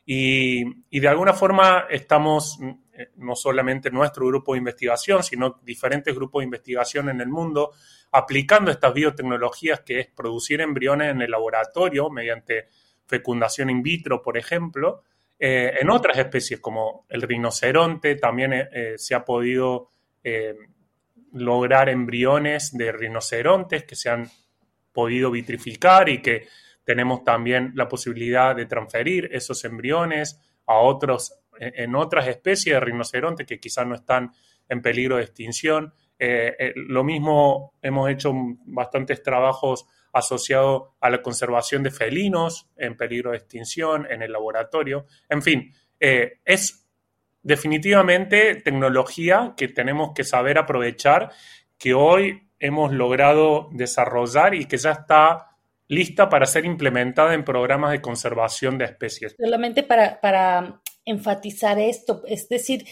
Y, 0.05 0.99
de 0.99 1.07
alguna 1.07 1.33
forma 1.33 1.85
estamos, 1.89 2.59
eh, 2.93 3.11
no 3.17 3.35
solamente 3.35 3.91
nuestro 3.91 4.25
grupo 4.25 4.53
de 4.53 4.59
investigación, 4.59 5.23
sino 5.23 5.59
diferentes 5.63 6.13
grupos 6.15 6.41
de 6.41 6.45
investigación 6.45 7.09
en 7.09 7.21
el 7.21 7.29
mundo, 7.29 7.71
aplicando 8.11 8.71
estas 8.71 8.93
biotecnologías 8.93 9.81
que 9.81 9.99
es 9.99 10.07
producir 10.07 10.59
embriones 10.61 11.11
en 11.11 11.21
el 11.21 11.31
laboratorio 11.31 12.09
mediante 12.09 12.67
fecundación 13.05 13.69
in 13.69 13.83
vitro, 13.83 14.21
por 14.21 14.37
ejemplo, 14.37 15.03
eh, 15.37 15.73
en 15.79 15.89
otras 15.89 16.17
especies 16.17 16.59
como 16.59 17.05
el 17.09 17.21
rinoceronte 17.21 18.15
también 18.15 18.53
eh, 18.53 18.93
se 18.97 19.15
ha 19.15 19.23
podido 19.23 19.91
lograr 21.33 21.89
embriones 21.89 22.71
de 22.75 22.91
rinocerontes 22.91 23.83
que 23.83 23.95
se 23.95 24.09
han 24.09 24.29
podido 24.91 25.31
vitrificar 25.31 26.09
y 26.09 26.21
que 26.21 26.47
tenemos 26.83 27.23
también 27.23 27.71
la 27.75 27.87
posibilidad 27.87 28.55
de 28.55 28.65
transferir 28.65 29.29
esos 29.31 29.63
embriones 29.65 30.39
a 30.65 30.75
otros, 30.75 31.33
en 31.59 31.95
otras 31.95 32.27
especies 32.27 32.75
de 32.75 32.79
rinocerontes 32.79 33.47
que 33.47 33.59
quizás 33.59 33.85
no 33.87 33.95
están 33.95 34.31
en 34.67 34.81
peligro 34.81 35.17
de 35.17 35.23
extinción. 35.23 35.93
Eh, 36.17 36.55
eh, 36.57 36.73
lo 36.75 37.03
mismo 37.03 37.73
hemos 37.81 38.09
hecho 38.09 38.33
bastantes 38.65 39.21
trabajos 39.23 39.85
asociados 40.13 40.89
a 40.99 41.09
la 41.09 41.21
conservación 41.21 41.83
de 41.83 41.91
felinos 41.91 42.69
en 42.75 42.97
peligro 42.97 43.31
de 43.31 43.37
extinción 43.37 44.07
en 44.09 44.21
el 44.21 44.31
laboratorio. 44.31 45.05
En 45.29 45.41
fin, 45.41 45.73
eh, 45.99 46.39
es 46.43 46.80
definitivamente 47.43 48.55
tecnología 48.55 49.53
que 49.57 49.67
tenemos 49.67 50.13
que 50.13 50.23
saber 50.23 50.57
aprovechar, 50.57 51.31
que 51.77 51.93
hoy 51.93 52.47
hemos 52.59 52.93
logrado 52.93 53.69
desarrollar 53.71 54.53
y 54.53 54.65
que 54.65 54.77
ya 54.77 54.91
está 54.91 55.47
lista 55.87 56.29
para 56.29 56.45
ser 56.45 56.65
implementada 56.65 57.33
en 57.33 57.43
programas 57.43 57.91
de 57.91 58.01
conservación 58.01 58.77
de 58.77 58.85
especies. 58.85 59.35
Solamente 59.37 59.83
para, 59.83 60.21
para 60.21 60.81
enfatizar 61.03 61.79
esto, 61.79 62.23
es 62.27 62.47
decir, 62.47 62.85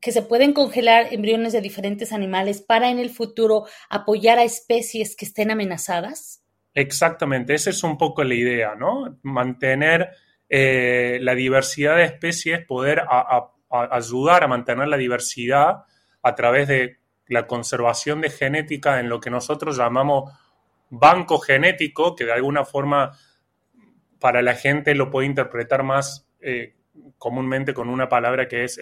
que 0.00 0.12
se 0.12 0.22
pueden 0.22 0.52
congelar 0.52 1.12
embriones 1.12 1.52
de 1.52 1.60
diferentes 1.60 2.12
animales 2.12 2.62
para 2.62 2.90
en 2.90 2.98
el 2.98 3.10
futuro 3.10 3.66
apoyar 3.88 4.38
a 4.38 4.44
especies 4.44 5.16
que 5.16 5.24
estén 5.24 5.50
amenazadas? 5.50 6.42
Exactamente, 6.72 7.54
esa 7.54 7.70
es 7.70 7.82
un 7.82 7.98
poco 7.98 8.22
la 8.22 8.34
idea, 8.34 8.74
¿no? 8.74 9.18
Mantener 9.22 10.10
eh, 10.48 11.18
la 11.20 11.34
diversidad 11.34 11.96
de 11.96 12.04
especies, 12.04 12.64
poder 12.64 13.02
ayudar 13.70 14.44
a 14.44 14.48
mantener 14.48 14.88
la 14.88 14.96
diversidad 14.96 15.84
a 16.22 16.34
través 16.34 16.68
de 16.68 16.98
la 17.28 17.46
conservación 17.46 18.20
de 18.20 18.30
genética 18.30 18.98
en 18.98 19.08
lo 19.08 19.20
que 19.20 19.30
nosotros 19.30 19.76
llamamos 19.76 20.32
banco 20.90 21.38
genético, 21.38 22.16
que 22.16 22.24
de 22.24 22.32
alguna 22.32 22.64
forma 22.64 23.16
para 24.18 24.42
la 24.42 24.54
gente 24.54 24.94
lo 24.94 25.10
puede 25.10 25.28
interpretar 25.28 25.82
más 25.82 26.28
eh, 26.40 26.74
comúnmente 27.16 27.72
con 27.72 27.88
una 27.88 28.08
palabra 28.08 28.48
que 28.48 28.64
es 28.64 28.80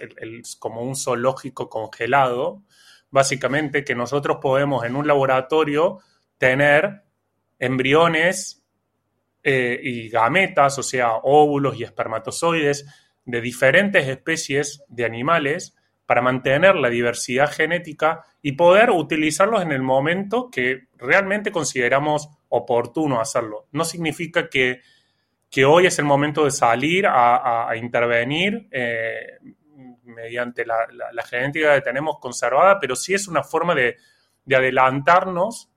como 0.59 0.81
un 0.81 0.95
zoológico 0.95 1.69
congelado, 1.69 2.63
básicamente 3.11 3.83
que 3.83 3.95
nosotros 3.95 4.37
podemos 4.41 4.83
en 4.83 4.95
un 4.95 5.07
laboratorio 5.07 5.99
tener 6.37 7.03
embriones 7.59 8.63
eh, 9.43 9.79
y 9.81 10.09
gametas, 10.09 10.79
o 10.79 10.83
sea, 10.83 11.13
óvulos 11.23 11.79
y 11.79 11.83
espermatozoides 11.83 12.85
de 13.29 13.41
diferentes 13.41 14.07
especies 14.07 14.83
de 14.87 15.05
animales 15.05 15.75
para 16.05 16.21
mantener 16.21 16.75
la 16.75 16.89
diversidad 16.89 17.51
genética 17.51 18.25
y 18.41 18.53
poder 18.53 18.89
utilizarlos 18.89 19.61
en 19.61 19.71
el 19.71 19.83
momento 19.83 20.49
que 20.51 20.87
realmente 20.97 21.51
consideramos 21.51 22.29
oportuno 22.49 23.21
hacerlo. 23.21 23.67
No 23.71 23.85
significa 23.85 24.49
que, 24.49 24.81
hoy 25.67 25.85
es 25.85 25.99
el 25.99 26.05
momento 26.05 26.45
de 26.45 26.51
salir 26.51 27.05
a, 27.07 27.71
intervenir 27.75 28.67
eh, 28.71 29.37
mediante 30.03 30.65
la, 30.65 30.87
genética 31.29 31.75
que 31.75 31.81
tenemos 31.81 32.17
conservada, 32.19 32.79
pero 32.79 32.95
sí 32.95 33.13
es 33.13 33.27
una 33.27 33.43
forma 33.43 33.75
de, 33.75 33.97
adelantarnos 34.51 35.69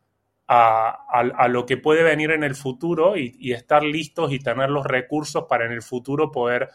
a, 0.49 1.47
lo 1.49 1.67
que 1.67 1.77
puede 1.77 2.03
venir 2.03 2.31
en 2.31 2.43
el 2.43 2.55
futuro 2.55 3.19
y 3.19 3.53
estar 3.53 3.83
listos 3.83 4.33
y 4.33 4.39
tener 4.39 4.71
los 4.71 4.87
recursos 4.87 5.45
para 5.47 5.67
en 5.67 5.73
el 5.73 5.83
futuro 5.83 6.33
poder 6.33 6.71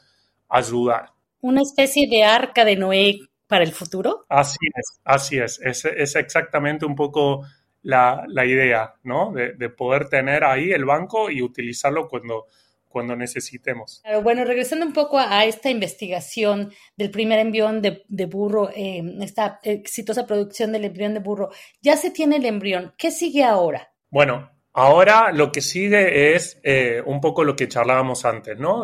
ayudar. 0.49 1.11
Una 1.41 1.61
especie 1.61 2.07
de 2.09 2.23
arca 2.23 2.65
de 2.65 2.75
Noé 2.75 3.19
para 3.47 3.63
el 3.63 3.71
futuro. 3.71 4.25
Así 4.29 4.57
es, 4.75 4.99
así 5.03 5.37
es. 5.37 5.59
Es, 5.61 6.15
exactamente 6.15 6.85
un 6.85 6.95
poco 6.95 7.45
la, 7.83 8.25
idea, 8.45 8.93
¿no? 9.03 9.31
De, 9.31 9.69
poder 9.69 10.09
tener 10.09 10.43
ahí 10.43 10.71
el 10.71 10.85
banco 10.85 11.29
y 11.29 11.41
utilizarlo 11.41 12.07
cuando, 12.07 12.47
cuando 12.87 13.15
necesitemos. 13.15 14.03
bueno, 14.23 14.43
regresando 14.43 14.85
un 14.85 14.93
poco 14.93 15.17
a, 15.17 15.45
esta 15.45 15.69
investigación 15.69 16.73
del 16.97 17.11
primer 17.11 17.39
embrión 17.39 17.81
de, 17.81 18.25
burro, 18.25 18.69
eh, 18.75 19.01
esta 19.21 19.59
exitosa 19.63 20.27
producción 20.27 20.71
del 20.71 20.85
embrión 20.85 21.13
de 21.13 21.21
burro, 21.21 21.49
ya 21.81 21.95
se 21.95 22.11
tiene 22.11 22.37
el 22.37 22.45
embrión. 22.45 22.93
¿Qué 22.97 23.11
sigue 23.11 23.43
ahora? 23.43 23.93
Bueno, 24.09 24.51
Ahora 24.79 25.31
lo 25.31 25.51
que 25.51 25.61
sigue 25.61 26.35
es 26.35 26.59
eh, 26.61 27.01
un 27.03 27.19
poco 27.19 27.43
lo 27.43 27.55
que 27.55 27.67
charlábamos 27.67 28.25
antes, 28.25 28.59
¿no? 28.59 28.83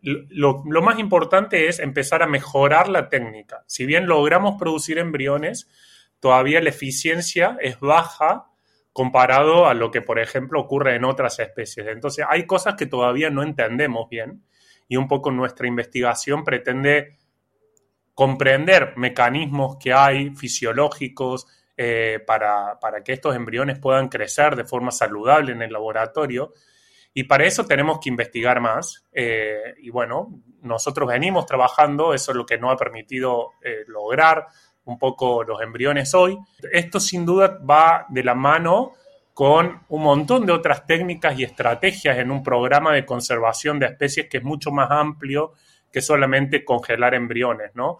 lo, 0.00 0.64
más 0.64 0.98
importante 0.98 1.68
es 1.68 1.78
empezar 1.78 2.22
a 2.22 2.26
mejorar 2.26 2.88
la 2.88 3.10
técnica. 3.10 3.64
Si 3.66 3.84
bien 3.84 4.06
logramos 4.06 4.54
producir 4.58 4.96
embriones, 4.96 5.68
todavía 6.20 6.62
la 6.62 6.70
eficiencia 6.70 7.58
es 7.60 7.78
baja 7.80 8.46
comparado 8.94 9.66
a 9.66 9.74
lo 9.74 9.90
que, 9.90 10.00
por 10.00 10.18
ejemplo, 10.18 10.58
ocurre 10.58 10.96
en 10.96 11.04
otras 11.04 11.38
especies. 11.38 11.86
Entonces, 11.88 12.24
hay 12.26 12.46
cosas 12.46 12.74
que 12.74 12.86
todavía 12.86 13.28
no 13.28 13.42
entendemos 13.42 14.08
bien 14.08 14.46
y 14.88 14.96
un 14.96 15.06
poco 15.06 15.30
nuestra 15.30 15.66
investigación 15.66 16.44
pretende 16.44 17.18
comprender 18.14 18.94
mecanismos 18.96 19.76
que 19.76 19.92
hay 19.92 20.34
fisiológicos, 20.34 21.46
eh, 21.76 22.20
para, 22.24 22.78
que 23.04 23.12
estos 23.12 23.34
embriones 23.34 23.80
puedan 23.80 24.08
crecer 24.08 24.54
de 24.54 24.64
forma 24.64 24.92
saludable 24.92 25.52
en 25.52 25.62
el 25.62 25.72
laboratorio. 25.72 26.52
Y 27.12 27.24
para 27.24 27.46
eso 27.46 27.64
tenemos 27.64 27.98
que 28.00 28.10
investigar 28.10 28.60
más. 28.60 29.04
Eh, 29.12 29.74
y 29.78 29.90
bueno, 29.90 30.40
nosotros 30.62 31.08
venimos 31.08 31.46
trabajando, 31.46 32.14
eso 32.14 32.30
es 32.30 32.36
lo 32.36 32.46
que 32.46 32.58
nos 32.58 32.72
ha 32.72 32.76
permitido 32.76 33.52
eh, 33.62 33.84
lograr 33.88 34.46
un 34.84 34.98
poco 34.98 35.42
los 35.42 35.60
embriones 35.62 36.14
hoy. 36.14 36.38
Esto 36.72 37.00
sin 37.00 37.26
duda 37.26 37.58
va 37.68 38.06
de 38.08 38.22
la 38.22 38.34
mano 38.34 38.92
con 39.32 39.80
un 39.88 40.02
montón 40.02 40.46
de 40.46 40.52
otras 40.52 40.86
técnicas 40.86 41.36
y 41.36 41.42
estrategias 41.42 42.18
en 42.18 42.30
un 42.30 42.42
programa 42.44 42.92
de 42.92 43.04
conservación 43.04 43.80
de 43.80 43.86
especies 43.86 44.28
que 44.28 44.36
es 44.36 44.44
mucho 44.44 44.70
más 44.70 44.90
amplio 44.92 45.54
que 45.90 46.00
solamente 46.00 46.64
congelar 46.64 47.14
embriones, 47.14 47.72
¿no? 47.74 47.98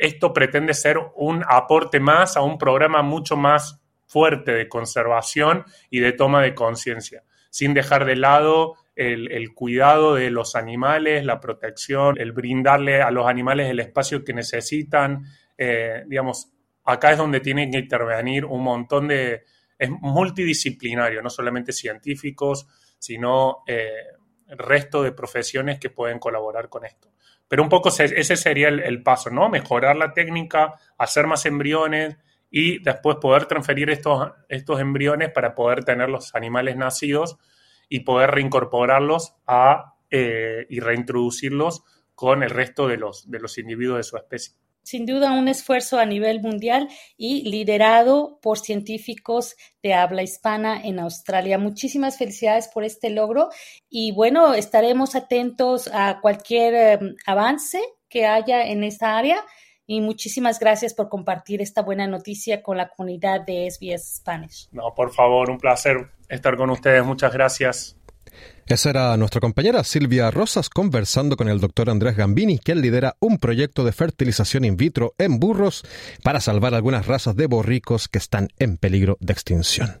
Esto 0.00 0.32
pretende 0.32 0.72
ser 0.72 0.98
un 1.14 1.44
aporte 1.46 2.00
más 2.00 2.38
a 2.38 2.40
un 2.40 2.56
programa 2.56 3.02
mucho 3.02 3.36
más 3.36 3.82
fuerte 4.06 4.52
de 4.52 4.66
conservación 4.66 5.66
y 5.90 6.00
de 6.00 6.12
toma 6.12 6.42
de 6.42 6.54
conciencia, 6.54 7.22
sin 7.50 7.74
dejar 7.74 8.06
de 8.06 8.16
lado 8.16 8.76
el, 8.96 9.52
cuidado 9.54 10.14
de 10.14 10.30
los 10.30 10.56
animales, 10.56 11.26
la 11.26 11.38
protección, 11.38 12.18
el 12.18 12.32
brindarle 12.32 13.02
a 13.02 13.10
los 13.10 13.26
animales 13.26 13.68
el 13.68 13.78
espacio 13.78 14.24
que 14.24 14.32
necesitan. 14.32 15.26
Eh, 15.58 16.02
digamos, 16.06 16.50
acá 16.84 17.12
es 17.12 17.18
donde 17.18 17.40
tienen 17.40 17.70
que 17.70 17.78
intervenir 17.78 18.46
un 18.46 18.62
montón 18.62 19.06
de... 19.06 19.44
Es 19.78 19.90
multidisciplinario, 19.90 21.22
no 21.22 21.30
solamente 21.30 21.72
científicos, 21.72 22.66
sino 22.98 23.64
eh, 23.66 23.90
resto 24.48 25.02
de 25.02 25.12
profesiones 25.12 25.78
que 25.78 25.90
pueden 25.90 26.18
colaborar 26.18 26.70
con 26.70 26.86
esto. 26.86 27.10
Pero 27.50 27.64
un 27.64 27.68
poco 27.68 27.88
ese 27.88 28.36
sería 28.36 28.68
el, 28.68 29.02
paso, 29.02 29.28
¿no? 29.28 29.48
Mejorar 29.48 29.96
la 29.96 30.12
técnica, 30.12 30.74
hacer 30.96 31.26
más 31.26 31.46
embriones 31.46 32.16
y 32.48 32.80
después 32.80 33.16
poder 33.16 33.46
transferir 33.46 33.90
estos, 33.90 34.30
estos 34.48 34.78
embriones 34.78 35.32
para 35.32 35.56
poder 35.56 35.82
tener 35.82 36.08
los 36.10 36.32
animales 36.36 36.76
nacidos 36.76 37.38
y 37.88 38.00
poder 38.00 38.30
reincorporarlos 38.30 39.34
a, 39.48 39.96
eh, 40.12 40.64
y 40.70 40.78
reintroducirlos 40.78 41.82
con 42.14 42.44
el 42.44 42.50
resto 42.50 42.86
de 42.86 42.98
los, 42.98 43.28
de 43.28 43.40
los 43.40 43.58
individuos 43.58 43.96
de 43.96 44.04
su 44.04 44.16
especie 44.16 44.54
sin 44.90 45.06
duda 45.06 45.30
un 45.30 45.46
esfuerzo 45.46 46.00
a 46.00 46.04
nivel 46.04 46.42
mundial 46.42 46.88
y 47.16 47.48
liderado 47.48 48.40
por 48.42 48.58
científicos 48.58 49.54
de 49.84 49.94
habla 49.94 50.24
hispana 50.24 50.82
en 50.82 50.98
Australia. 50.98 51.58
Muchísimas 51.58 52.18
felicidades 52.18 52.66
por 52.66 52.82
este 52.82 53.08
logro 53.08 53.50
y 53.88 54.10
bueno, 54.10 54.52
estaremos 54.52 55.14
atentos 55.14 55.88
a 55.92 56.18
cualquier 56.20 56.74
em, 56.74 57.14
avance 57.24 57.80
que 58.08 58.26
haya 58.26 58.66
en 58.66 58.82
esta 58.82 59.16
área 59.16 59.44
y 59.86 60.00
muchísimas 60.00 60.58
gracias 60.58 60.92
por 60.92 61.08
compartir 61.08 61.62
esta 61.62 61.82
buena 61.82 62.08
noticia 62.08 62.60
con 62.60 62.76
la 62.76 62.88
comunidad 62.88 63.42
de 63.42 63.70
SBS 63.70 64.16
Spanish. 64.16 64.68
No, 64.72 64.92
por 64.96 65.12
favor, 65.12 65.50
un 65.50 65.58
placer 65.58 66.10
estar 66.28 66.56
con 66.56 66.70
ustedes. 66.70 67.04
Muchas 67.04 67.32
gracias. 67.32 67.96
Esa 68.70 68.90
era 68.90 69.16
nuestra 69.16 69.40
compañera 69.40 69.82
Silvia 69.82 70.30
Rosas 70.30 70.70
conversando 70.70 71.36
con 71.36 71.48
el 71.48 71.58
doctor 71.58 71.90
Andrés 71.90 72.16
Gambini, 72.16 72.60
quien 72.60 72.80
lidera 72.80 73.16
un 73.18 73.38
proyecto 73.38 73.82
de 73.84 73.90
fertilización 73.90 74.64
in 74.64 74.76
vitro 74.76 75.12
en 75.18 75.40
burros 75.40 75.82
para 76.22 76.40
salvar 76.40 76.74
algunas 76.74 77.04
razas 77.08 77.34
de 77.34 77.48
borricos 77.48 78.06
que 78.06 78.18
están 78.18 78.46
en 78.60 78.76
peligro 78.76 79.16
de 79.18 79.32
extinción. 79.32 79.98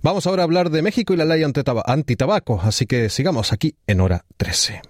Vamos 0.00 0.28
ahora 0.28 0.42
a 0.42 0.44
hablar 0.44 0.70
de 0.70 0.82
México 0.82 1.12
y 1.12 1.16
la 1.16 1.24
ley 1.24 1.42
antitabaco, 1.42 2.60
así 2.62 2.86
que 2.86 3.10
sigamos 3.10 3.52
aquí 3.52 3.74
en 3.88 4.00
hora 4.00 4.24
13. 4.36 4.80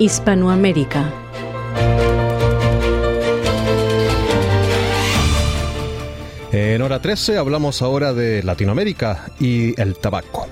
Hispanoamérica. 0.00 1.08
En 6.52 6.82
hora 6.82 7.00
13 7.00 7.38
hablamos 7.38 7.80
ahora 7.80 8.12
de 8.12 8.42
Latinoamérica 8.42 9.30
y 9.38 9.80
el 9.80 9.96
tabaco. 9.96 10.48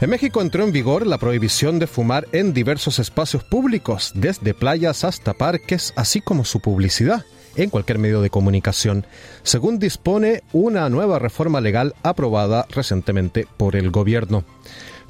En 0.00 0.08
México 0.08 0.40
entró 0.40 0.64
en 0.64 0.72
vigor 0.72 1.06
la 1.06 1.18
prohibición 1.18 1.78
de 1.78 1.86
fumar 1.86 2.26
en 2.32 2.54
diversos 2.54 2.98
espacios 2.98 3.44
públicos, 3.44 4.12
desde 4.14 4.54
playas 4.54 5.04
hasta 5.04 5.34
parques, 5.34 5.92
así 5.94 6.22
como 6.22 6.46
su 6.46 6.60
publicidad 6.60 7.26
en 7.54 7.68
cualquier 7.68 7.98
medio 7.98 8.22
de 8.22 8.30
comunicación, 8.30 9.06
según 9.42 9.78
dispone 9.78 10.42
una 10.52 10.88
nueva 10.88 11.18
reforma 11.18 11.60
legal 11.60 11.94
aprobada 12.02 12.66
recientemente 12.70 13.46
por 13.58 13.76
el 13.76 13.90
gobierno. 13.90 14.44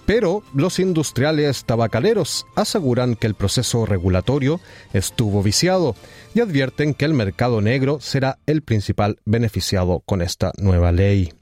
Pero 0.07 0.43
los 0.55 0.79
industriales 0.79 1.65
tabacaleros 1.65 2.47
aseguran 2.55 3.17
que 3.17 3.27
el 3.27 3.35
proceso 3.35 3.87
regulatorio 3.87 4.61
estuvo 4.93 5.43
viciado 5.43 5.97
y 6.35 6.41
advierten 6.41 6.95
que 6.95 7.05
el 7.05 7.13
mercado 7.13 7.61
negro 7.61 7.99
será 8.01 8.39
el 8.47 8.63
principal 8.63 9.19
beneficiado 9.25 10.01
con 10.07 10.23
esta 10.23 10.53
nueva 10.59 10.93
ley. 10.93 11.33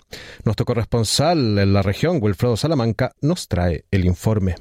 Nuestro 0.44 0.64
corresponsal 0.64 1.58
en 1.58 1.72
la 1.72 1.82
región, 1.82 2.18
Wilfredo 2.20 2.56
Salamanca, 2.56 3.12
nos 3.20 3.48
trae 3.48 3.84
el 3.90 4.04
informe. 4.04 4.54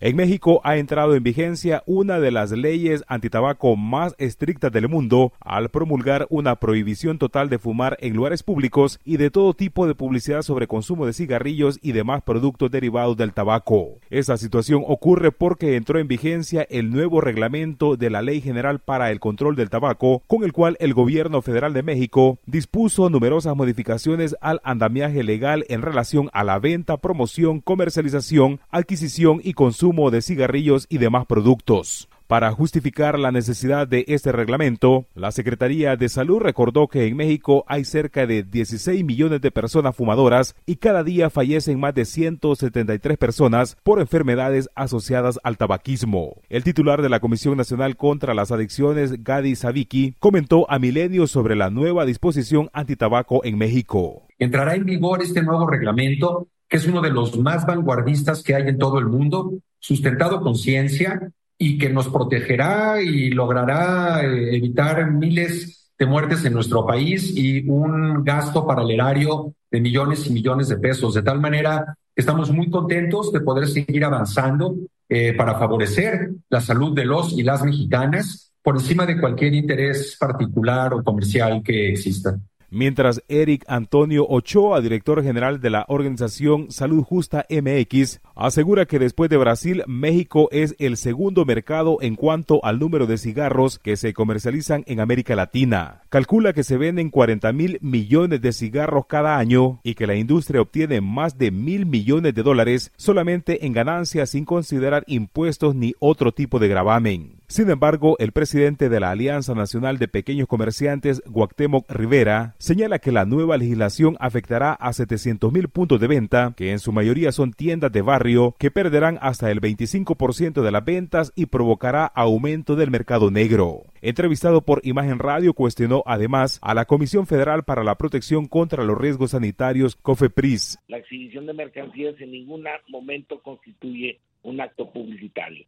En 0.00 0.14
México 0.14 0.60
ha 0.62 0.76
entrado 0.76 1.16
en 1.16 1.24
vigencia 1.24 1.82
una 1.84 2.20
de 2.20 2.30
las 2.30 2.52
leyes 2.52 3.02
antitabaco 3.08 3.74
más 3.74 4.14
estrictas 4.18 4.70
del 4.70 4.88
mundo 4.88 5.32
al 5.40 5.70
promulgar 5.70 6.28
una 6.30 6.54
prohibición 6.54 7.18
total 7.18 7.48
de 7.48 7.58
fumar 7.58 7.96
en 8.00 8.14
lugares 8.14 8.44
públicos 8.44 9.00
y 9.04 9.16
de 9.16 9.32
todo 9.32 9.54
tipo 9.54 9.88
de 9.88 9.96
publicidad 9.96 10.42
sobre 10.42 10.68
consumo 10.68 11.04
de 11.04 11.14
cigarrillos 11.14 11.80
y 11.82 11.90
demás 11.92 12.22
productos 12.22 12.70
derivados 12.70 13.16
del 13.16 13.32
tabaco. 13.32 13.98
Esa 14.08 14.36
situación 14.36 14.84
ocurre 14.86 15.32
porque 15.32 15.74
entró 15.74 15.98
en 15.98 16.06
vigencia 16.06 16.64
el 16.70 16.92
nuevo 16.92 17.20
reglamento 17.20 17.96
de 17.96 18.10
la 18.10 18.22
Ley 18.22 18.40
General 18.40 18.78
para 18.78 19.10
el 19.10 19.18
Control 19.18 19.56
del 19.56 19.68
Tabaco, 19.68 20.22
con 20.28 20.44
el 20.44 20.52
cual 20.52 20.76
el 20.78 20.94
Gobierno 20.94 21.42
Federal 21.42 21.72
de 21.72 21.82
México 21.82 22.38
dispuso 22.46 23.10
numerosas 23.10 23.56
modificaciones 23.56 24.36
al 24.40 24.60
andamiaje 24.62 25.24
legal 25.24 25.64
en 25.68 25.82
relación 25.82 26.30
a 26.32 26.44
la 26.44 26.60
venta, 26.60 26.98
promoción, 26.98 27.60
comercialización, 27.60 28.60
adquisición 28.70 29.40
y 29.42 29.54
consumo 29.54 29.87
de 29.88 30.22
cigarrillos 30.22 30.86
y 30.90 30.98
demás 30.98 31.24
productos. 31.26 32.08
Para 32.26 32.52
justificar 32.52 33.18
la 33.18 33.32
necesidad 33.32 33.88
de 33.88 34.04
este 34.06 34.32
reglamento, 34.32 35.06
la 35.14 35.32
Secretaría 35.32 35.96
de 35.96 36.10
Salud 36.10 36.40
recordó 36.40 36.86
que 36.86 37.06
en 37.06 37.16
México 37.16 37.64
hay 37.66 37.84
cerca 37.86 38.26
de 38.26 38.42
16 38.42 39.02
millones 39.02 39.40
de 39.40 39.50
personas 39.50 39.96
fumadoras 39.96 40.54
y 40.66 40.76
cada 40.76 41.02
día 41.02 41.30
fallecen 41.30 41.80
más 41.80 41.94
de 41.94 42.04
173 42.04 43.16
personas 43.16 43.78
por 43.82 43.98
enfermedades 43.98 44.68
asociadas 44.74 45.40
al 45.42 45.56
tabaquismo. 45.56 46.34
El 46.50 46.64
titular 46.64 47.00
de 47.00 47.08
la 47.08 47.20
Comisión 47.20 47.56
Nacional 47.56 47.96
contra 47.96 48.34
las 48.34 48.52
Adicciones, 48.52 49.24
Gadi 49.24 49.56
Saviki, 49.56 50.14
comentó 50.18 50.70
a 50.70 50.78
Milenio 50.78 51.26
sobre 51.28 51.56
la 51.56 51.70
nueva 51.70 52.04
disposición 52.04 52.68
antitabaco 52.74 53.42
en 53.42 53.56
México. 53.56 54.26
Entrará 54.38 54.74
en 54.74 54.84
vigor 54.84 55.22
este 55.22 55.42
nuevo 55.42 55.66
reglamento 55.66 56.48
que 56.68 56.76
es 56.76 56.86
uno 56.86 57.00
de 57.00 57.10
los 57.10 57.38
más 57.38 57.66
vanguardistas 57.66 58.42
que 58.42 58.54
hay 58.54 58.68
en 58.68 58.78
todo 58.78 58.98
el 58.98 59.06
mundo, 59.06 59.54
sustentado 59.78 60.40
con 60.40 60.54
ciencia 60.54 61.30
y 61.56 61.78
que 61.78 61.88
nos 61.88 62.08
protegerá 62.08 63.00
y 63.02 63.30
logrará 63.30 64.22
eh, 64.22 64.56
evitar 64.56 65.10
miles 65.10 65.90
de 65.98 66.06
muertes 66.06 66.44
en 66.44 66.52
nuestro 66.52 66.86
país 66.86 67.32
y 67.34 67.68
un 67.68 68.22
gasto 68.22 68.66
para 68.66 68.82
el 68.82 68.90
erario 68.92 69.54
de 69.70 69.80
millones 69.80 70.26
y 70.26 70.32
millones 70.32 70.68
de 70.68 70.76
pesos. 70.76 71.14
De 71.14 71.22
tal 71.22 71.40
manera, 71.40 71.96
estamos 72.14 72.50
muy 72.52 72.70
contentos 72.70 73.32
de 73.32 73.40
poder 73.40 73.66
seguir 73.66 74.04
avanzando 74.04 74.76
eh, 75.08 75.32
para 75.32 75.58
favorecer 75.58 76.30
la 76.50 76.60
salud 76.60 76.94
de 76.94 77.04
los 77.04 77.32
y 77.32 77.42
las 77.42 77.64
mexicanas 77.64 78.52
por 78.62 78.76
encima 78.76 79.06
de 79.06 79.18
cualquier 79.18 79.54
interés 79.54 80.16
particular 80.20 80.94
o 80.94 81.02
comercial 81.02 81.62
que 81.64 81.90
exista 81.90 82.38
mientras 82.70 83.22
Eric 83.28 83.64
Antonio 83.68 84.26
Ochoa, 84.28 84.80
director 84.80 85.22
general 85.22 85.60
de 85.60 85.70
la 85.70 85.84
organización 85.88 86.70
Salud 86.70 87.02
Justa 87.02 87.46
MX, 87.48 88.20
asegura 88.34 88.86
que 88.86 88.98
después 88.98 89.30
de 89.30 89.36
Brasil, 89.36 89.82
México 89.86 90.48
es 90.52 90.74
el 90.78 90.96
segundo 90.96 91.44
mercado 91.44 91.98
en 92.00 92.16
cuanto 92.16 92.64
al 92.64 92.78
número 92.78 93.06
de 93.06 93.18
cigarros 93.18 93.78
que 93.78 93.96
se 93.96 94.12
comercializan 94.12 94.84
en 94.86 95.00
América 95.00 95.34
Latina. 95.34 96.02
Calcula 96.10 96.54
que 96.54 96.64
se 96.64 96.78
venden 96.78 97.10
40 97.10 97.52
mil 97.52 97.78
millones 97.82 98.40
de 98.40 98.54
cigarros 98.54 99.04
cada 99.06 99.36
año 99.36 99.80
y 99.82 99.94
que 99.94 100.06
la 100.06 100.14
industria 100.14 100.62
obtiene 100.62 101.02
más 101.02 101.36
de 101.36 101.50
mil 101.50 101.84
millones 101.84 102.34
de 102.34 102.42
dólares 102.42 102.92
solamente 102.96 103.66
en 103.66 103.74
ganancias 103.74 104.30
sin 104.30 104.46
considerar 104.46 105.04
impuestos 105.06 105.74
ni 105.74 105.92
otro 105.98 106.32
tipo 106.32 106.58
de 106.58 106.68
gravamen. 106.68 107.38
Sin 107.50 107.70
embargo, 107.70 108.16
el 108.18 108.32
presidente 108.32 108.90
de 108.90 109.00
la 109.00 109.10
Alianza 109.10 109.54
Nacional 109.54 109.96
de 109.96 110.06
Pequeños 110.06 110.48
Comerciantes, 110.48 111.22
Guactemoc 111.26 111.90
Rivera, 111.90 112.54
señala 112.58 112.98
que 112.98 113.10
la 113.10 113.24
nueva 113.24 113.56
legislación 113.56 114.16
afectará 114.20 114.74
a 114.74 114.90
700.000 114.90 115.68
puntos 115.68 115.98
de 115.98 116.08
venta, 116.08 116.52
que 116.54 116.72
en 116.72 116.78
su 116.78 116.92
mayoría 116.92 117.32
son 117.32 117.54
tiendas 117.54 117.90
de 117.90 118.02
barrio, 118.02 118.54
que 118.58 118.70
perderán 118.70 119.18
hasta 119.22 119.50
el 119.50 119.62
25% 119.62 120.60
de 120.60 120.70
las 120.70 120.84
ventas 120.84 121.32
y 121.36 121.46
provocará 121.46 122.04
aumento 122.04 122.76
del 122.76 122.90
mercado 122.90 123.30
negro. 123.30 123.84
Entrevistado 124.02 124.60
por 124.60 124.80
Imagen 124.84 125.18
Radio, 125.18 125.54
cuestionó 125.54 125.97
además 126.06 126.58
a 126.62 126.74
la 126.74 126.84
Comisión 126.84 127.26
Federal 127.26 127.64
para 127.64 127.84
la 127.84 127.96
Protección 127.96 128.46
contra 128.46 128.84
los 128.84 128.98
Riesgos 128.98 129.32
Sanitarios, 129.32 129.96
COFEPRIS. 129.96 130.78
La 130.88 130.98
exhibición 130.98 131.46
de 131.46 131.52
mercancías 131.54 132.20
en 132.20 132.32
ningún 132.32 132.64
momento 132.88 133.42
constituye 133.42 134.20
un 134.42 134.60
acto 134.60 134.90
publicitario 134.90 135.66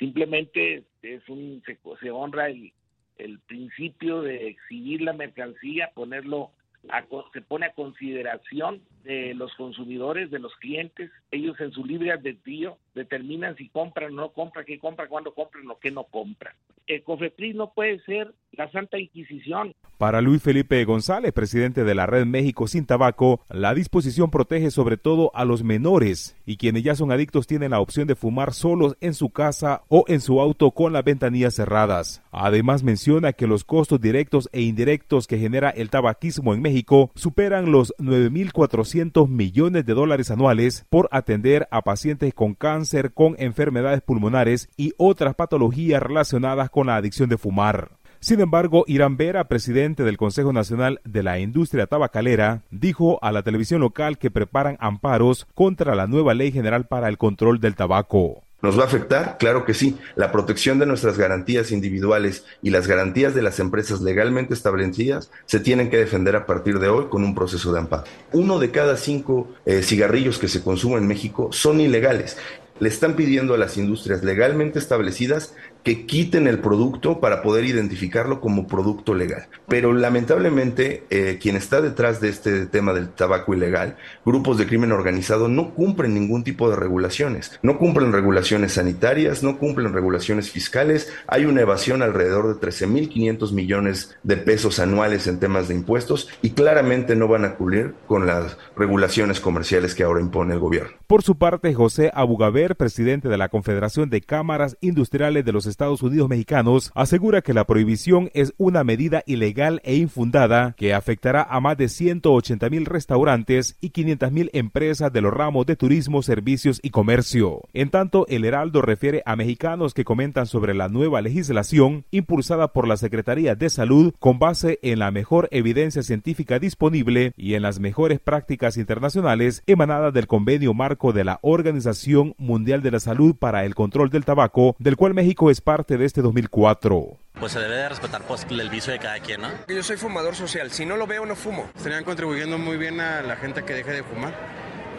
Simplemente 0.00 0.84
es 1.02 1.28
un 1.28 1.62
se, 2.00 2.10
honra 2.10 2.48
el, 2.48 2.72
el 3.18 3.38
principio 3.40 4.22
de 4.22 4.48
exhibir 4.48 5.02
la 5.02 5.12
mercancía, 5.12 5.90
ponerlo 5.94 6.52
a, 6.88 7.04
se 7.34 7.42
pone 7.42 7.66
a 7.66 7.74
consideración 7.74 8.80
de 9.04 9.34
los 9.34 9.54
consumidores, 9.56 10.30
de 10.30 10.38
los 10.38 10.56
clientes. 10.56 11.10
Ellos 11.30 11.60
en 11.60 11.72
su 11.72 11.84
libre 11.84 12.12
albedrío 12.12 12.78
determinan 12.94 13.56
si 13.56 13.68
compran 13.68 14.12
o 14.12 14.16
no 14.22 14.32
compran, 14.32 14.64
qué 14.64 14.78
compran, 14.78 15.08
cuándo 15.08 15.32
compran 15.34 15.70
o 15.70 15.78
qué 15.78 15.90
no 15.90 16.04
compran. 16.04 16.54
El 16.86 17.02
COFEPRIS 17.04 17.54
no 17.54 17.72
puede 17.72 18.00
ser 18.00 18.34
la 18.52 18.70
Santa 18.72 18.98
Inquisición. 18.98 19.74
Para 19.96 20.20
Luis 20.20 20.42
Felipe 20.42 20.84
González, 20.84 21.32
presidente 21.32 21.84
de 21.84 21.94
la 21.94 22.06
Red 22.06 22.26
México 22.26 22.66
Sin 22.66 22.86
Tabaco, 22.86 23.40
la 23.50 23.74
disposición 23.74 24.30
protege 24.30 24.70
sobre 24.70 24.96
todo 24.96 25.30
a 25.34 25.44
los 25.44 25.62
menores 25.62 26.36
y 26.46 26.56
quienes 26.56 26.82
ya 26.82 26.94
son 26.94 27.12
adictos 27.12 27.46
tienen 27.46 27.72
la 27.72 27.80
opción 27.80 28.08
de 28.08 28.16
fumar 28.16 28.54
solos 28.54 28.96
en 29.00 29.14
su 29.14 29.30
casa 29.30 29.82
o 29.88 30.04
en 30.08 30.20
su 30.20 30.40
auto 30.40 30.70
con 30.72 30.92
las 30.92 31.04
ventanillas 31.04 31.54
cerradas. 31.54 32.22
Además 32.32 32.82
menciona 32.82 33.34
que 33.34 33.46
los 33.46 33.64
costos 33.64 34.00
directos 34.00 34.48
e 34.52 34.62
indirectos 34.62 35.26
que 35.26 35.38
genera 35.38 35.70
el 35.70 35.90
tabaquismo 35.90 36.54
en 36.54 36.62
México 36.62 37.10
superan 37.14 37.70
los 37.70 37.94
9.400 37.98 39.28
millones 39.28 39.84
de 39.84 39.94
dólares 39.94 40.30
anuales 40.30 40.86
por 40.88 41.08
atender 41.12 41.68
a 41.70 41.82
pacientes 41.82 42.32
con 42.34 42.54
cáncer, 42.54 42.79
con 43.12 43.36
enfermedades 43.38 44.00
pulmonares 44.00 44.68
y 44.76 44.92
otras 44.96 45.34
patologías 45.34 46.02
relacionadas 46.02 46.70
con 46.70 46.86
la 46.86 46.96
adicción 46.96 47.28
de 47.28 47.38
fumar. 47.38 47.90
Sin 48.20 48.40
embargo, 48.40 48.84
Irán 48.86 49.16
Vera, 49.16 49.44
presidente 49.44 50.04
del 50.04 50.18
Consejo 50.18 50.52
Nacional 50.52 51.00
de 51.04 51.22
la 51.22 51.38
Industria 51.38 51.86
Tabacalera, 51.86 52.62
dijo 52.70 53.18
a 53.22 53.32
la 53.32 53.42
televisión 53.42 53.80
local 53.80 54.18
que 54.18 54.30
preparan 54.30 54.76
amparos 54.78 55.46
contra 55.54 55.94
la 55.94 56.06
nueva 56.06 56.34
ley 56.34 56.52
general 56.52 56.86
para 56.86 57.08
el 57.08 57.16
control 57.16 57.60
del 57.60 57.76
tabaco. 57.76 58.42
¿Nos 58.62 58.78
va 58.78 58.82
a 58.82 58.86
afectar? 58.86 59.38
Claro 59.38 59.64
que 59.64 59.72
sí. 59.72 59.96
La 60.16 60.30
protección 60.32 60.78
de 60.78 60.84
nuestras 60.84 61.16
garantías 61.16 61.72
individuales 61.72 62.44
y 62.60 62.68
las 62.68 62.86
garantías 62.86 63.34
de 63.34 63.40
las 63.40 63.58
empresas 63.58 64.02
legalmente 64.02 64.52
establecidas 64.52 65.30
se 65.46 65.60
tienen 65.60 65.88
que 65.88 65.96
defender 65.96 66.36
a 66.36 66.44
partir 66.44 66.78
de 66.78 66.88
hoy 66.88 67.06
con 67.08 67.24
un 67.24 67.34
proceso 67.34 67.72
de 67.72 67.78
amparo. 67.78 68.04
Uno 68.32 68.58
de 68.58 68.70
cada 68.70 68.98
cinco 68.98 69.48
eh, 69.64 69.82
cigarrillos 69.82 70.38
que 70.38 70.48
se 70.48 70.62
consumen 70.62 70.98
en 70.98 71.08
México 71.08 71.48
son 71.52 71.80
ilegales 71.80 72.36
le 72.80 72.88
están 72.88 73.14
pidiendo 73.14 73.54
a 73.54 73.58
las 73.58 73.76
industrias 73.76 74.24
legalmente 74.24 74.78
establecidas 74.78 75.54
que 75.82 76.06
quiten 76.06 76.46
el 76.46 76.58
producto 76.58 77.20
para 77.20 77.42
poder 77.42 77.64
identificarlo 77.64 78.40
como 78.40 78.66
producto 78.66 79.14
legal. 79.14 79.46
Pero 79.68 79.92
lamentablemente 79.92 81.04
eh, 81.10 81.38
quien 81.40 81.56
está 81.56 81.80
detrás 81.80 82.20
de 82.20 82.28
este 82.28 82.66
tema 82.66 82.92
del 82.92 83.08
tabaco 83.08 83.54
ilegal, 83.54 83.96
grupos 84.24 84.58
de 84.58 84.66
crimen 84.66 84.92
organizado, 84.92 85.48
no 85.48 85.74
cumplen 85.74 86.14
ningún 86.14 86.44
tipo 86.44 86.68
de 86.70 86.76
regulaciones. 86.76 87.58
No 87.62 87.78
cumplen 87.78 88.12
regulaciones 88.12 88.72
sanitarias, 88.72 89.42
no 89.42 89.58
cumplen 89.58 89.92
regulaciones 89.92 90.50
fiscales. 90.50 91.12
Hay 91.26 91.44
una 91.44 91.62
evasión 91.62 92.02
alrededor 92.02 92.48
de 92.48 92.68
13.500 92.68 93.52
millones 93.52 94.16
de 94.22 94.36
pesos 94.36 94.78
anuales 94.78 95.26
en 95.26 95.38
temas 95.38 95.68
de 95.68 95.74
impuestos 95.74 96.28
y 96.42 96.50
claramente 96.50 97.16
no 97.16 97.28
van 97.28 97.44
a 97.44 97.54
cumplir 97.54 97.94
con 98.06 98.26
las 98.26 98.56
regulaciones 98.76 99.40
comerciales 99.40 99.94
que 99.94 100.02
ahora 100.02 100.20
impone 100.20 100.54
el 100.54 100.60
gobierno. 100.60 100.92
Por 101.06 101.22
su 101.22 101.36
parte, 101.36 101.74
José 101.74 102.10
Abugaber, 102.14 102.76
presidente 102.76 103.28
de 103.28 103.36
la 103.36 103.48
Confederación 103.48 104.10
de 104.10 104.20
Cámaras 104.20 104.76
Industriales 104.80 105.44
de 105.44 105.52
los 105.52 105.66
Estados 105.70 106.02
Unidos 106.02 106.28
Mexicanos, 106.28 106.92
asegura 106.94 107.42
que 107.42 107.54
la 107.54 107.66
prohibición 107.66 108.30
es 108.34 108.52
una 108.58 108.84
medida 108.84 109.22
ilegal 109.26 109.80
e 109.84 109.96
infundada 109.96 110.74
que 110.76 110.94
afectará 110.94 111.42
a 111.42 111.60
más 111.60 111.76
de 111.76 111.88
180 111.88 112.68
mil 112.70 112.86
restaurantes 112.86 113.76
y 113.80 113.90
500 113.90 114.32
mil 114.32 114.50
empresas 114.52 115.12
de 115.12 115.20
los 115.20 115.32
ramos 115.32 115.66
de 115.66 115.76
turismo, 115.76 116.22
servicios 116.22 116.80
y 116.82 116.90
comercio. 116.90 117.62
En 117.72 117.90
tanto, 117.90 118.26
el 118.28 118.44
Heraldo 118.44 118.82
refiere 118.82 119.22
a 119.24 119.36
mexicanos 119.36 119.94
que 119.94 120.04
comentan 120.04 120.46
sobre 120.46 120.74
la 120.74 120.88
nueva 120.88 121.20
legislación 121.22 122.04
impulsada 122.10 122.72
por 122.72 122.86
la 122.86 122.96
Secretaría 122.96 123.54
de 123.54 123.70
Salud 123.70 124.12
con 124.18 124.38
base 124.38 124.78
en 124.82 124.98
la 124.98 125.10
mejor 125.10 125.48
evidencia 125.50 126.02
científica 126.02 126.58
disponible 126.58 127.32
y 127.36 127.54
en 127.54 127.62
las 127.62 127.80
mejores 127.80 128.20
prácticas 128.20 128.76
internacionales 128.76 129.62
emanadas 129.66 130.12
del 130.12 130.26
convenio 130.26 130.74
marco 130.74 131.12
de 131.12 131.24
la 131.24 131.38
Organización 131.42 132.34
Mundial 132.38 132.82
de 132.82 132.90
la 132.90 133.00
Salud 133.00 133.34
para 133.36 133.64
el 133.64 133.74
Control 133.74 134.10
del 134.10 134.24
Tabaco, 134.24 134.76
del 134.78 134.96
cual 134.96 135.14
México 135.14 135.50
es 135.50 135.59
parte 135.60 135.96
de 135.96 136.04
este 136.04 136.22
2004. 136.22 137.18
Pues 137.38 137.52
se 137.52 137.60
debe 137.60 137.76
de 137.76 137.88
respetar 137.88 138.22
pues, 138.22 138.46
el 138.50 138.70
vicio 138.70 138.92
de 138.92 138.98
cada 138.98 139.18
quien, 139.20 139.40
¿no? 139.40 139.48
Yo 139.68 139.82
soy 139.82 139.96
fumador 139.96 140.34
social, 140.34 140.70
si 140.70 140.84
no 140.84 140.96
lo 140.96 141.06
veo 141.06 141.24
no 141.26 141.36
fumo. 141.36 141.70
Estarían 141.76 142.04
contribuyendo 142.04 142.58
muy 142.58 142.76
bien 142.76 143.00
a 143.00 143.22
la 143.22 143.36
gente 143.36 143.64
que 143.64 143.74
deje 143.74 143.92
de 143.92 144.02
fumar. 144.02 144.34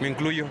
Me 0.02 0.08
incluyo. 0.08 0.46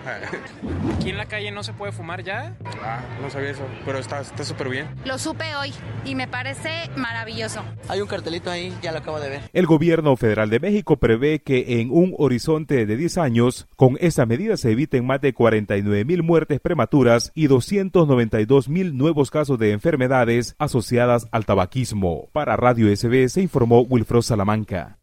¿Aquí 0.96 1.10
en 1.10 1.18
la 1.18 1.26
calle 1.26 1.52
no 1.52 1.62
se 1.62 1.74
puede 1.74 1.92
fumar 1.92 2.24
ya? 2.24 2.56
Ah, 2.82 3.02
no 3.22 3.30
sabía 3.30 3.50
eso, 3.50 3.68
pero 3.84 3.98
está 4.00 4.24
súper 4.24 4.70
bien. 4.70 4.88
Lo 5.04 5.18
supe 5.18 5.44
hoy 5.56 5.74
y 6.06 6.16
me 6.16 6.26
parece 6.26 6.90
maravilloso. 6.96 7.62
Hay 7.90 8.00
un 8.00 8.08
cartelito 8.08 8.50
ahí, 8.50 8.74
ya 8.82 8.94
lo 8.94 9.00
acabo 9.00 9.20
de 9.20 9.28
ver. 9.28 9.42
El 9.52 9.66
gobierno 9.66 10.16
federal 10.16 10.50
de 10.50 10.62
México 10.62 10.96
prevé 10.96 11.42
que 11.42 11.82
en 11.82 11.92
un 11.92 12.16
horizonte 12.18 12.86
de 12.86 12.96
10 12.96 13.18
años, 13.18 13.68
con 13.76 13.98
esta 14.00 14.26
medida 14.26 14.56
se 14.56 14.72
eviten 14.72 15.06
más 15.06 15.20
de 15.20 15.34
49 15.34 16.06
mil 16.06 16.24
muertes 16.24 16.62
prematuras 16.62 17.34
y 17.36 17.48
292 17.48 18.70
mil 18.70 18.96
nuevos 18.96 19.32
casos 19.32 19.60
de 19.60 19.74
enfermedades 19.74 20.56
asociadas 20.60 21.28
al 21.34 21.46
tabaquismo. 21.46 22.30
Para 22.32 22.56
Radio 22.56 22.88
SBS 22.96 23.36
informó 23.36 23.82
Wilfredo 23.82 24.22
Salamanca. 24.22 25.01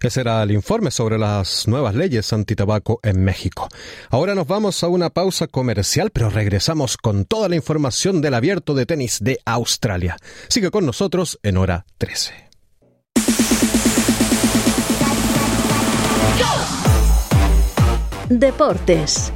Ese 0.00 0.20
era 0.20 0.42
el 0.42 0.50
informe 0.50 0.90
sobre 0.90 1.18
las 1.18 1.66
nuevas 1.68 1.94
leyes 1.94 2.32
antitabaco 2.32 3.00
en 3.02 3.24
México. 3.24 3.68
Ahora 4.10 4.34
nos 4.34 4.46
vamos 4.46 4.82
a 4.82 4.88
una 4.88 5.10
pausa 5.10 5.46
comercial, 5.46 6.10
pero 6.10 6.30
regresamos 6.30 6.96
con 6.96 7.24
toda 7.24 7.48
la 7.48 7.56
información 7.56 8.20
del 8.20 8.34
abierto 8.34 8.74
de 8.74 8.86
tenis 8.86 9.18
de 9.20 9.40
Australia. 9.44 10.16
Sigue 10.48 10.70
con 10.70 10.86
nosotros 10.86 11.38
en 11.42 11.56
hora 11.56 11.84
13. 11.98 12.48
Deportes. 18.28 19.32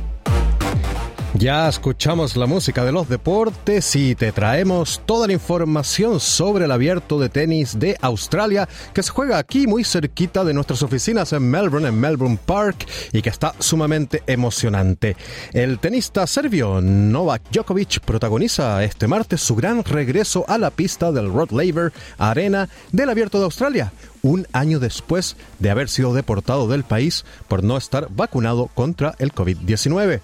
Ya 1.42 1.68
escuchamos 1.68 2.36
la 2.36 2.46
música 2.46 2.84
de 2.84 2.92
los 2.92 3.08
deportes 3.08 3.96
y 3.96 4.14
te 4.14 4.30
traemos 4.30 5.02
toda 5.04 5.26
la 5.26 5.32
información 5.32 6.20
sobre 6.20 6.66
el 6.66 6.70
abierto 6.70 7.18
de 7.18 7.28
tenis 7.30 7.80
de 7.80 7.98
Australia 8.00 8.68
que 8.94 9.02
se 9.02 9.10
juega 9.10 9.38
aquí 9.38 9.66
muy 9.66 9.82
cerquita 9.82 10.44
de 10.44 10.54
nuestras 10.54 10.84
oficinas 10.84 11.32
en 11.32 11.50
Melbourne, 11.50 11.88
en 11.88 11.98
Melbourne 11.98 12.38
Park 12.46 12.86
y 13.12 13.22
que 13.22 13.30
está 13.30 13.56
sumamente 13.58 14.22
emocionante. 14.28 15.16
El 15.52 15.80
tenista 15.80 16.28
serbio 16.28 16.80
Novak 16.80 17.42
Djokovic 17.50 18.02
protagoniza 18.02 18.84
este 18.84 19.08
martes 19.08 19.40
su 19.40 19.56
gran 19.56 19.82
regreso 19.82 20.44
a 20.46 20.58
la 20.58 20.70
pista 20.70 21.10
del 21.10 21.26
Rod 21.26 21.50
Laver 21.50 21.92
Arena 22.18 22.68
del 22.92 23.10
abierto 23.10 23.38
de 23.38 23.46
Australia, 23.46 23.92
un 24.22 24.46
año 24.52 24.78
después 24.78 25.36
de 25.58 25.70
haber 25.70 25.88
sido 25.88 26.14
deportado 26.14 26.68
del 26.68 26.84
país 26.84 27.24
por 27.48 27.62
no 27.62 27.76
estar 27.76 28.08
vacunado 28.10 28.68
contra 28.74 29.14
el 29.18 29.32
COVID-19. 29.32 30.20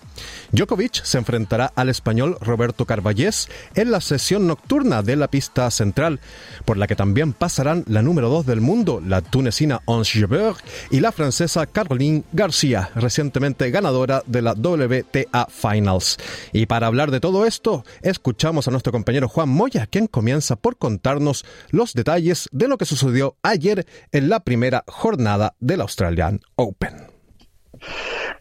Djokovic 0.53 1.05
se 1.05 1.19
enfrentará 1.19 1.73
al 1.75 1.89
español 1.89 2.39
Roberto 2.41 2.87
Carballés 2.87 3.49
en 3.75 3.91
la 3.91 4.01
sesión 4.01 4.47
nocturna 4.47 5.03
de 5.03 5.17
la 5.17 5.29
pista 5.29 5.71
central, 5.71 6.21
por 6.65 6.77
la 6.77 6.87
que 6.87 6.97
también 6.97 7.33
pasarán 7.33 7.85
la 7.87 8.03
número 8.03 8.29
2 8.29 8.47
del 8.47 8.61
mundo, 8.61 9.03
la 9.05 9.21
tunecina 9.21 9.81
Ons 9.85 10.13
Jabeur, 10.13 10.57
y 10.91 11.01
la 11.01 11.13
francesa 11.13 11.67
Caroline 11.67 12.25
García, 12.33 12.91
recientemente 12.95 13.71
ganadora 13.71 14.23
de 14.27 14.43
la 14.43 14.53
WTA 14.53 15.49
Finals. 15.51 16.19
Y 16.53 16.67
para 16.67 16.87
hablar 16.87 17.11
de 17.11 17.21
todo 17.21 17.47
esto, 17.47 17.85
escuchamos 18.03 18.69
a 18.69 18.71
nuestro 18.71 18.93
compañero 18.93 19.29
Juan 19.29 19.49
Moya, 19.49 19.87
quien 19.87 20.07
comienza 20.07 20.57
por 20.57 20.77
contarnos 20.77 21.45
los 21.71 21.95
detalles 21.95 22.49
de 22.53 22.69
lo 22.69 22.79
que 22.79 22.85
sucedió 22.85 23.37
ayer 23.43 23.87
en 24.13 24.29
la 24.29 24.41
primera 24.41 24.85
jornada 24.87 25.55
del 25.61 25.81
Australian 25.81 26.41
Open. 26.57 27.19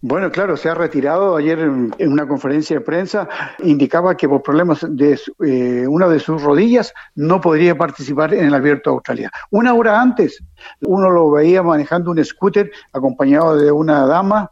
Bueno, 0.01 0.31
claro, 0.31 0.57
se 0.57 0.69
ha 0.69 0.75
retirado 0.75 1.35
ayer 1.35 1.59
en, 1.59 1.93
una 1.99 2.27
conferencia 2.27 2.77
de 2.77 2.85
prensa, 2.85 3.27
indicaba 3.63 4.15
que 4.15 4.29
por 4.29 4.43
problemas 4.43 4.85
de 4.87 5.19
eh, 5.45 5.87
una 5.87 6.07
de 6.07 6.19
sus 6.19 6.41
rodillas 6.41 6.93
no 7.15 7.41
podría 7.41 7.75
participar 7.75 8.33
en 8.33 8.45
el 8.45 8.53
Abierto 8.53 8.91
de 8.91 8.95
Australia. 8.95 9.31
Una 9.49 9.73
hora 9.73 9.99
antes, 9.99 10.43
uno 10.81 11.09
lo 11.09 11.31
veía 11.31 11.63
manejando 11.63 12.11
un 12.11 12.23
scooter 12.23 12.71
acompañado 12.93 13.55
de 13.57 13.71
una 13.71 14.05
dama 14.05 14.51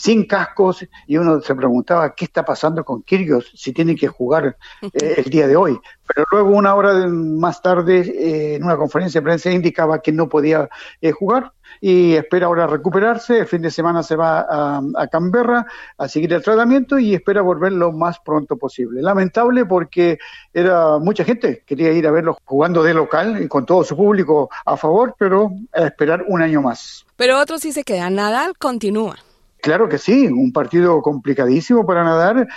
sin 0.00 0.24
cascos 0.24 0.86
y 1.06 1.18
uno 1.18 1.42
se 1.42 1.54
preguntaba 1.54 2.14
qué 2.14 2.24
está 2.24 2.42
pasando 2.42 2.82
con 2.82 3.02
Kyrgios 3.02 3.52
si 3.54 3.74
tiene 3.74 3.94
que 3.94 4.08
jugar 4.08 4.56
eh, 4.80 5.14
el 5.18 5.24
día 5.24 5.46
de 5.46 5.56
hoy. 5.56 5.78
Pero 6.06 6.26
luego 6.32 6.56
una 6.56 6.74
hora 6.74 7.06
más 7.06 7.60
tarde 7.60 8.00
eh, 8.00 8.54
en 8.54 8.64
una 8.64 8.78
conferencia 8.78 9.20
de 9.20 9.24
prensa 9.26 9.50
indicaba 9.50 10.00
que 10.00 10.10
no 10.10 10.26
podía 10.26 10.70
eh, 11.02 11.12
jugar 11.12 11.52
y 11.82 12.14
espera 12.14 12.46
ahora 12.46 12.66
recuperarse. 12.66 13.40
El 13.40 13.46
fin 13.46 13.60
de 13.60 13.70
semana 13.70 14.02
se 14.02 14.16
va 14.16 14.40
a, 14.40 14.80
a, 14.96 15.06
Canberra 15.08 15.66
a 15.98 16.08
seguir 16.08 16.32
el 16.32 16.42
tratamiento 16.42 16.98
y 16.98 17.14
espera 17.14 17.42
volver 17.42 17.72
lo 17.72 17.92
más 17.92 18.20
pronto 18.20 18.56
posible. 18.56 19.02
Lamentable 19.02 19.66
porque 19.66 20.18
era 20.54 20.98
mucha 20.98 21.24
gente 21.24 21.62
quería 21.66 21.92
ir 21.92 22.06
a 22.06 22.10
verlo 22.10 22.38
jugando 22.46 22.82
de 22.82 22.94
local 22.94 23.42
y 23.42 23.48
con 23.48 23.66
todo 23.66 23.84
su 23.84 23.94
público 23.94 24.48
a 24.64 24.78
favor, 24.78 25.14
pero 25.18 25.50
a 25.74 25.82
esperar 25.82 26.24
un 26.26 26.40
año 26.40 26.62
más. 26.62 27.04
Pero 27.16 27.38
otros 27.38 27.60
sí 27.60 27.72
se 27.72 27.84
quedan. 27.84 28.14
Nadal 28.14 28.56
continúa. 28.56 29.18
Claro 29.62 29.88
que 29.88 29.98
sí, 29.98 30.26
un 30.26 30.52
partido 30.52 31.02
complicadísimo 31.02 31.84
para 31.84 32.02
Nadal. 32.02 32.48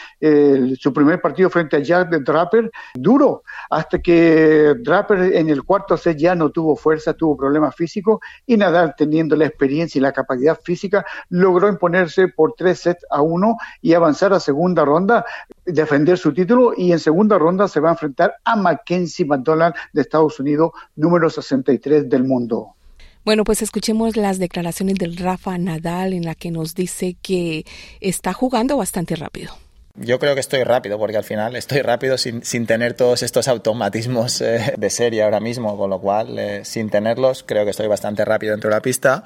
su 0.79 0.93
primer 0.93 1.19
partido 1.21 1.49
frente 1.49 1.77
a 1.77 1.79
Jack 1.79 2.09
Draper, 2.09 2.71
duro, 2.93 3.43
hasta 3.69 3.99
que 3.99 4.73
Draper 4.79 5.35
en 5.35 5.49
el 5.49 5.63
cuarto 5.63 5.97
set 5.97 6.17
ya 6.17 6.35
no 6.35 6.49
tuvo 6.49 6.75
fuerza, 6.75 7.13
tuvo 7.13 7.35
problemas 7.35 7.75
físicos 7.75 8.19
y 8.45 8.55
Nadal, 8.57 8.95
teniendo 8.97 9.35
la 9.35 9.45
experiencia 9.45 9.99
y 9.99 10.01
la 10.01 10.13
capacidad 10.13 10.57
física, 10.63 11.05
logró 11.29 11.67
imponerse 11.67 12.29
por 12.29 12.53
tres 12.53 12.79
sets 12.79 13.05
a 13.09 13.21
uno 13.21 13.57
y 13.81 13.93
avanzar 13.93 14.33
a 14.33 14.39
segunda 14.39 14.85
ronda, 14.85 15.25
defender 15.65 16.17
su 16.17 16.33
título 16.33 16.73
y 16.75 16.91
en 16.91 16.99
segunda 16.99 17.37
ronda 17.37 17.67
se 17.67 17.79
va 17.79 17.89
a 17.89 17.93
enfrentar 17.93 18.35
a 18.45 18.55
Mackenzie 18.55 19.25
McDonald 19.25 19.75
de 19.91 20.01
Estados 20.01 20.39
Unidos, 20.39 20.71
número 20.95 21.29
63 21.29 22.07
del 22.09 22.23
mundo. 22.23 22.75
Bueno, 23.25 23.45
pues 23.45 23.61
escuchemos 23.61 24.17
las 24.17 24.37
declaraciones 24.37 24.95
del 24.95 25.15
Rafa 25.15 25.57
Nadal 25.57 26.11
en 26.11 26.25
la 26.25 26.35
que 26.35 26.51
nos 26.51 26.75
dice 26.75 27.15
que 27.21 27.65
está 28.01 28.33
jugando 28.33 28.75
bastante 28.75 29.15
rápido. 29.15 29.57
Yo 29.95 30.17
creo 30.17 30.33
que 30.33 30.39
estoy 30.41 30.63
rápido, 30.63 30.97
porque 30.97 31.17
al 31.17 31.23
final 31.23 31.55
estoy 31.55 31.83
rápido 31.83 32.17
sin, 32.17 32.43
sin 32.43 32.65
tener 32.65 32.95
todos 32.95 33.21
estos 33.21 33.47
automatismos 33.47 34.41
eh, 34.41 34.73
de 34.75 34.89
serie 34.89 35.21
ahora 35.21 35.39
mismo, 35.39 35.77
con 35.77 35.91
lo 35.91 36.01
cual, 36.01 36.37
eh, 36.39 36.65
sin 36.65 36.89
tenerlos, 36.89 37.43
creo 37.43 37.63
que 37.63 37.69
estoy 37.69 37.87
bastante 37.87 38.25
rápido 38.25 38.53
dentro 38.53 38.71
de 38.71 38.75
la 38.75 38.81
pista 38.81 39.23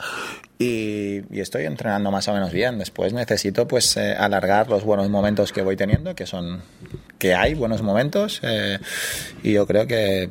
y, 0.60 1.22
y 1.34 1.40
estoy 1.40 1.66
entrenando 1.66 2.12
más 2.12 2.28
o 2.28 2.34
menos 2.34 2.52
bien. 2.52 2.78
Después 2.80 3.14
necesito 3.14 3.66
pues 3.66 3.96
eh, 3.96 4.14
alargar 4.14 4.70
los 4.70 4.84
buenos 4.84 5.10
momentos 5.10 5.54
que 5.54 5.62
voy 5.62 5.78
teniendo, 5.78 6.14
que 6.16 6.26
son 6.26 6.62
que 7.18 7.34
hay 7.34 7.56
buenos 7.56 7.82
momentos, 7.82 8.42
y 9.42 9.54
yo 9.54 9.66
creo 9.66 9.88
que 9.88 10.30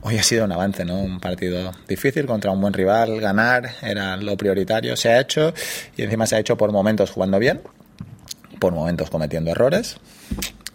Hoy 0.00 0.16
ha 0.18 0.22
sido 0.22 0.44
un 0.44 0.52
avance, 0.52 0.84
¿no? 0.84 0.98
Un 0.98 1.20
partido 1.20 1.72
difícil 1.86 2.26
contra 2.26 2.50
un 2.50 2.60
buen 2.60 2.72
rival, 2.72 3.20
ganar 3.20 3.74
era 3.82 4.16
lo 4.16 4.36
prioritario, 4.36 4.96
se 4.96 5.10
ha 5.10 5.20
hecho 5.20 5.52
y 5.96 6.02
encima 6.02 6.26
se 6.26 6.36
ha 6.36 6.38
hecho 6.38 6.56
por 6.56 6.72
momentos 6.72 7.10
jugando 7.10 7.38
bien, 7.38 7.60
por 8.58 8.72
momentos 8.72 9.10
cometiendo 9.10 9.50
errores, 9.50 9.98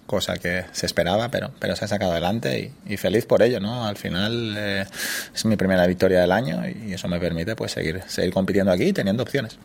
cosa 0.05 0.37
que 0.37 0.65
se 0.71 0.85
esperaba, 0.85 1.29
pero, 1.29 1.51
pero 1.59 1.75
se 1.75 1.85
ha 1.85 1.87
sacado 1.87 2.11
adelante 2.11 2.71
y, 2.85 2.97
feliz 2.97 3.25
por 3.25 3.41
ello, 3.41 3.59
¿no? 3.59 3.85
Al 3.85 3.97
final 3.97 4.55
eh, 4.55 4.85
es 5.33 5.45
mi 5.45 5.55
primera 5.55 5.87
victoria 5.87 6.21
del 6.21 6.31
año 6.31 6.61
y 6.67 6.93
eso 6.93 7.07
me 7.07 7.19
permite 7.19 7.55
pues 7.55 7.71
seguir, 7.71 8.03
seguir 8.07 8.33
compitiendo 8.33 8.71
aquí 8.71 8.85
y 8.85 8.93
teniendo 8.93 9.23
opciones. 9.23 9.57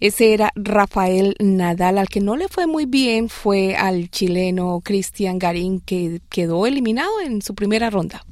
Ese 0.00 0.32
era 0.32 0.52
Rafael 0.54 1.34
Nadal. 1.40 1.98
Al 1.98 2.08
que 2.08 2.20
no 2.20 2.36
le 2.36 2.48
fue 2.48 2.66
muy 2.66 2.86
bien 2.86 3.28
fue 3.28 3.74
al 3.74 4.10
chileno 4.10 4.80
Cristian 4.84 5.38
Garín, 5.38 5.80
que 5.80 6.20
quedó 6.28 6.66
eliminado 6.66 7.20
en 7.20 7.42
su 7.42 7.54
primera 7.54 7.90
ronda. 7.90 8.22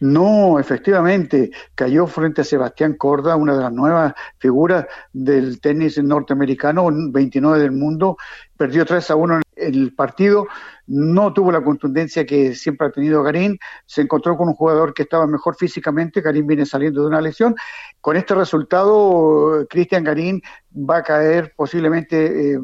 No, 0.00 0.58
efectivamente, 0.58 1.50
cayó 1.74 2.06
frente 2.06 2.42
a 2.42 2.44
Sebastián 2.44 2.94
Corda, 2.94 3.36
una 3.36 3.54
de 3.54 3.62
las 3.62 3.72
nuevas 3.72 4.12
figuras 4.38 4.86
del 5.12 5.60
tenis 5.60 6.02
norteamericano, 6.02 6.88
29 6.92 7.60
del 7.60 7.72
mundo, 7.72 8.16
perdió 8.56 8.84
3 8.84 9.10
a 9.10 9.16
1 9.16 9.34
en 9.56 9.74
el 9.74 9.94
partido, 9.94 10.46
no 10.86 11.32
tuvo 11.32 11.50
la 11.52 11.62
contundencia 11.62 12.26
que 12.26 12.54
siempre 12.54 12.88
ha 12.88 12.90
tenido 12.90 13.22
Garín, 13.22 13.58
se 13.86 14.02
encontró 14.02 14.36
con 14.36 14.48
un 14.48 14.54
jugador 14.54 14.94
que 14.94 15.02
estaba 15.04 15.26
mejor 15.26 15.56
físicamente, 15.56 16.20
Garín 16.20 16.46
viene 16.46 16.66
saliendo 16.66 17.02
de 17.02 17.08
una 17.08 17.20
lesión. 17.20 17.54
Con 18.00 18.16
este 18.16 18.34
resultado, 18.34 19.66
Cristian 19.68 20.04
Garín 20.04 20.42
va 20.74 20.98
a 20.98 21.02
caer 21.02 21.52
posiblemente 21.56 22.52
eh, 22.52 22.58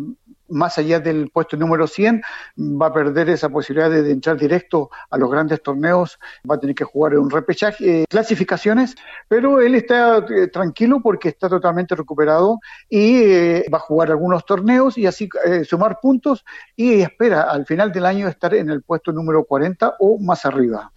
más 0.51 0.79
allá 0.79 1.01
del 1.01 1.31
puesto 1.31 1.57
número 1.57 1.87
100, 1.87 2.23
va 2.59 2.87
a 2.87 2.93
perder 2.93 3.31
esa 3.31 3.49
posibilidad 3.49 3.91
de, 3.91 4.11
entrar 4.11 4.37
directo 4.37 4.91
a 5.11 5.17
los 5.17 5.31
grandes 5.31 5.63
torneos, 5.63 6.19
va 6.49 6.57
a 6.57 6.61
tener 6.61 6.75
que 6.75 6.85
jugar 6.85 7.17
un 7.19 7.31
repechaje, 7.31 8.03
eh, 8.03 8.05
clasificaciones, 8.09 8.97
pero 9.29 9.61
él 9.61 9.75
está 9.75 10.19
eh, 10.19 10.49
tranquilo 10.49 11.01
porque 11.03 11.29
está 11.29 11.49
totalmente 11.49 11.95
recuperado 11.95 12.59
y 12.89 13.23
eh, 13.23 13.67
va 13.73 13.79
a 13.79 13.83
jugar 13.83 14.11
algunos 14.11 14.45
torneos 14.45 14.99
y 14.99 15.07
así 15.07 15.29
sumar 15.65 15.99
puntos 16.01 16.45
y 16.77 17.01
espera 17.01 17.43
al 17.43 17.67
final 17.67 17.93
del 17.93 18.07
año 18.07 18.29
estar 18.29 18.55
en 18.55 18.71
el 18.71 18.83
puesto 18.83 19.13
número 19.13 19.45
40 19.45 19.97
o 19.99 20.19
más 20.19 20.45
arriba. 20.45 20.91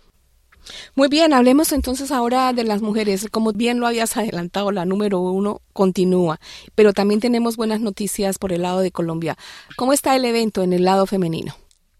Muy 0.96 1.08
bien, 1.08 1.34
hablemos 1.34 1.72
entonces 1.72 2.12
ahora 2.12 2.54
de 2.54 2.64
las 2.64 2.82
mujeres. 2.82 3.28
Como 3.32 3.52
bien 3.52 3.80
lo 3.80 3.88
habías 3.88 4.16
adelantado, 4.18 4.72
la 4.72 4.86
número 4.86 5.20
uno 5.20 5.62
continúa, 5.74 6.40
pero 6.76 6.94
también 6.94 7.20
tenemos 7.20 7.58
buenas 7.58 7.82
noticias 7.82 8.38
por 8.38 8.52
el 8.54 8.62
lado 8.62 8.82
de 8.82 8.92
Colombia. 8.92 9.36
¿Cómo 9.76 9.94
está 9.94 10.16
el 10.16 10.26
evento 10.26 10.64
en 10.64 10.74
el 10.74 10.84
lado 10.86 11.06
femenino? 11.06 11.54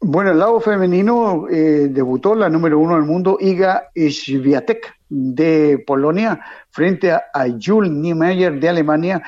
Bueno, 0.06 0.32
el 0.32 0.40
lado 0.40 0.60
femenino 0.60 1.48
eh, 1.50 1.88
debutó 1.90 2.36
la 2.36 2.50
número 2.50 2.78
uno 2.78 2.96
del 2.96 3.06
mundo, 3.06 3.38
Iga 3.40 3.90
Swiatek 3.96 4.94
de 5.08 5.82
Polonia, 5.88 6.42
frente 6.72 7.12
a, 7.12 7.24
a 7.34 7.46
Jules 7.48 7.92
Niemeyer 7.92 8.60
de 8.60 8.68
Alemania 8.68 9.24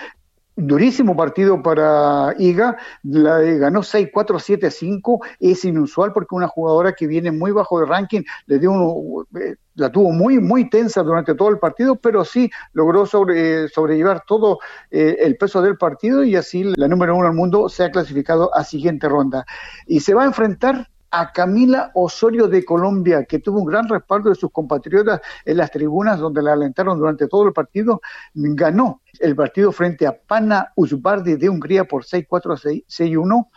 Durísimo 0.58 1.18
partido 1.18 1.62
para 1.62 2.34
Iga, 2.38 2.78
la 3.04 3.40
ganó 3.40 3.82
6-4-7-5, 3.82 5.20
es 5.42 5.66
inusual 5.66 6.14
porque 6.14 6.34
una 6.34 6.48
jugadora 6.48 6.94
que 6.94 7.08
viene 7.08 7.32
muy 7.32 7.52
bajo 7.52 7.80
de 7.82 7.86
ranking 7.86 8.22
le 8.46 8.60
dio 8.60 9.26
eh, 9.38 9.56
la 9.76 9.92
tuvo 9.92 10.12
muy 10.12 10.40
muy 10.40 10.70
tensa 10.70 11.04
durante 11.04 11.36
todo 11.36 11.50
el 11.50 11.60
partido, 11.60 11.98
pero 11.98 12.24
sí 12.24 12.50
logró 12.72 13.06
sobre, 13.06 13.68
sobrellevar 13.68 14.24
todo 14.26 14.60
eh, 14.92 15.18
el 15.20 15.36
peso 15.36 15.62
del 15.62 15.78
partido 15.78 16.24
y 16.24 16.38
así 16.38 16.64
la 16.78 16.88
número 16.88 17.16
uno 17.16 17.26
del 17.26 17.36
mundo 17.36 17.68
se 17.68 17.84
ha 17.84 17.92
clasificado 17.92 18.56
a 18.56 18.64
siguiente 18.64 19.10
ronda. 19.10 19.46
Y 19.88 20.00
se 20.00 20.14
va 20.14 20.24
a 20.24 20.28
enfrentar 20.28 20.88
a 21.12 21.32
Camila 21.32 21.92
Osorio 21.94 22.48
de 22.48 22.66
Colombia, 22.66 23.26
que 23.26 23.40
tuvo 23.40 23.60
un 23.60 23.66
gran 23.66 23.88
respaldo 23.88 24.30
de 24.30 24.36
sus 24.36 24.52
compatriotas 24.52 25.22
en 25.46 25.58
las 25.58 25.72
tribunas 25.72 26.20
donde 26.20 26.42
la 26.42 26.54
alentaron 26.54 26.98
durante 26.98 27.28
todo 27.28 27.48
el 27.48 27.54
partido, 27.54 28.02
ganó 28.34 29.02
el 29.20 29.36
partido 29.36 29.72
frente 29.72 30.06
a 30.08 30.18
Pana 30.18 30.74
Uzbardi 30.76 31.36
de 31.36 31.50
Hungría 31.50 31.86
por 31.86 32.04
6-4, 32.04 32.86
6-1 32.88 33.48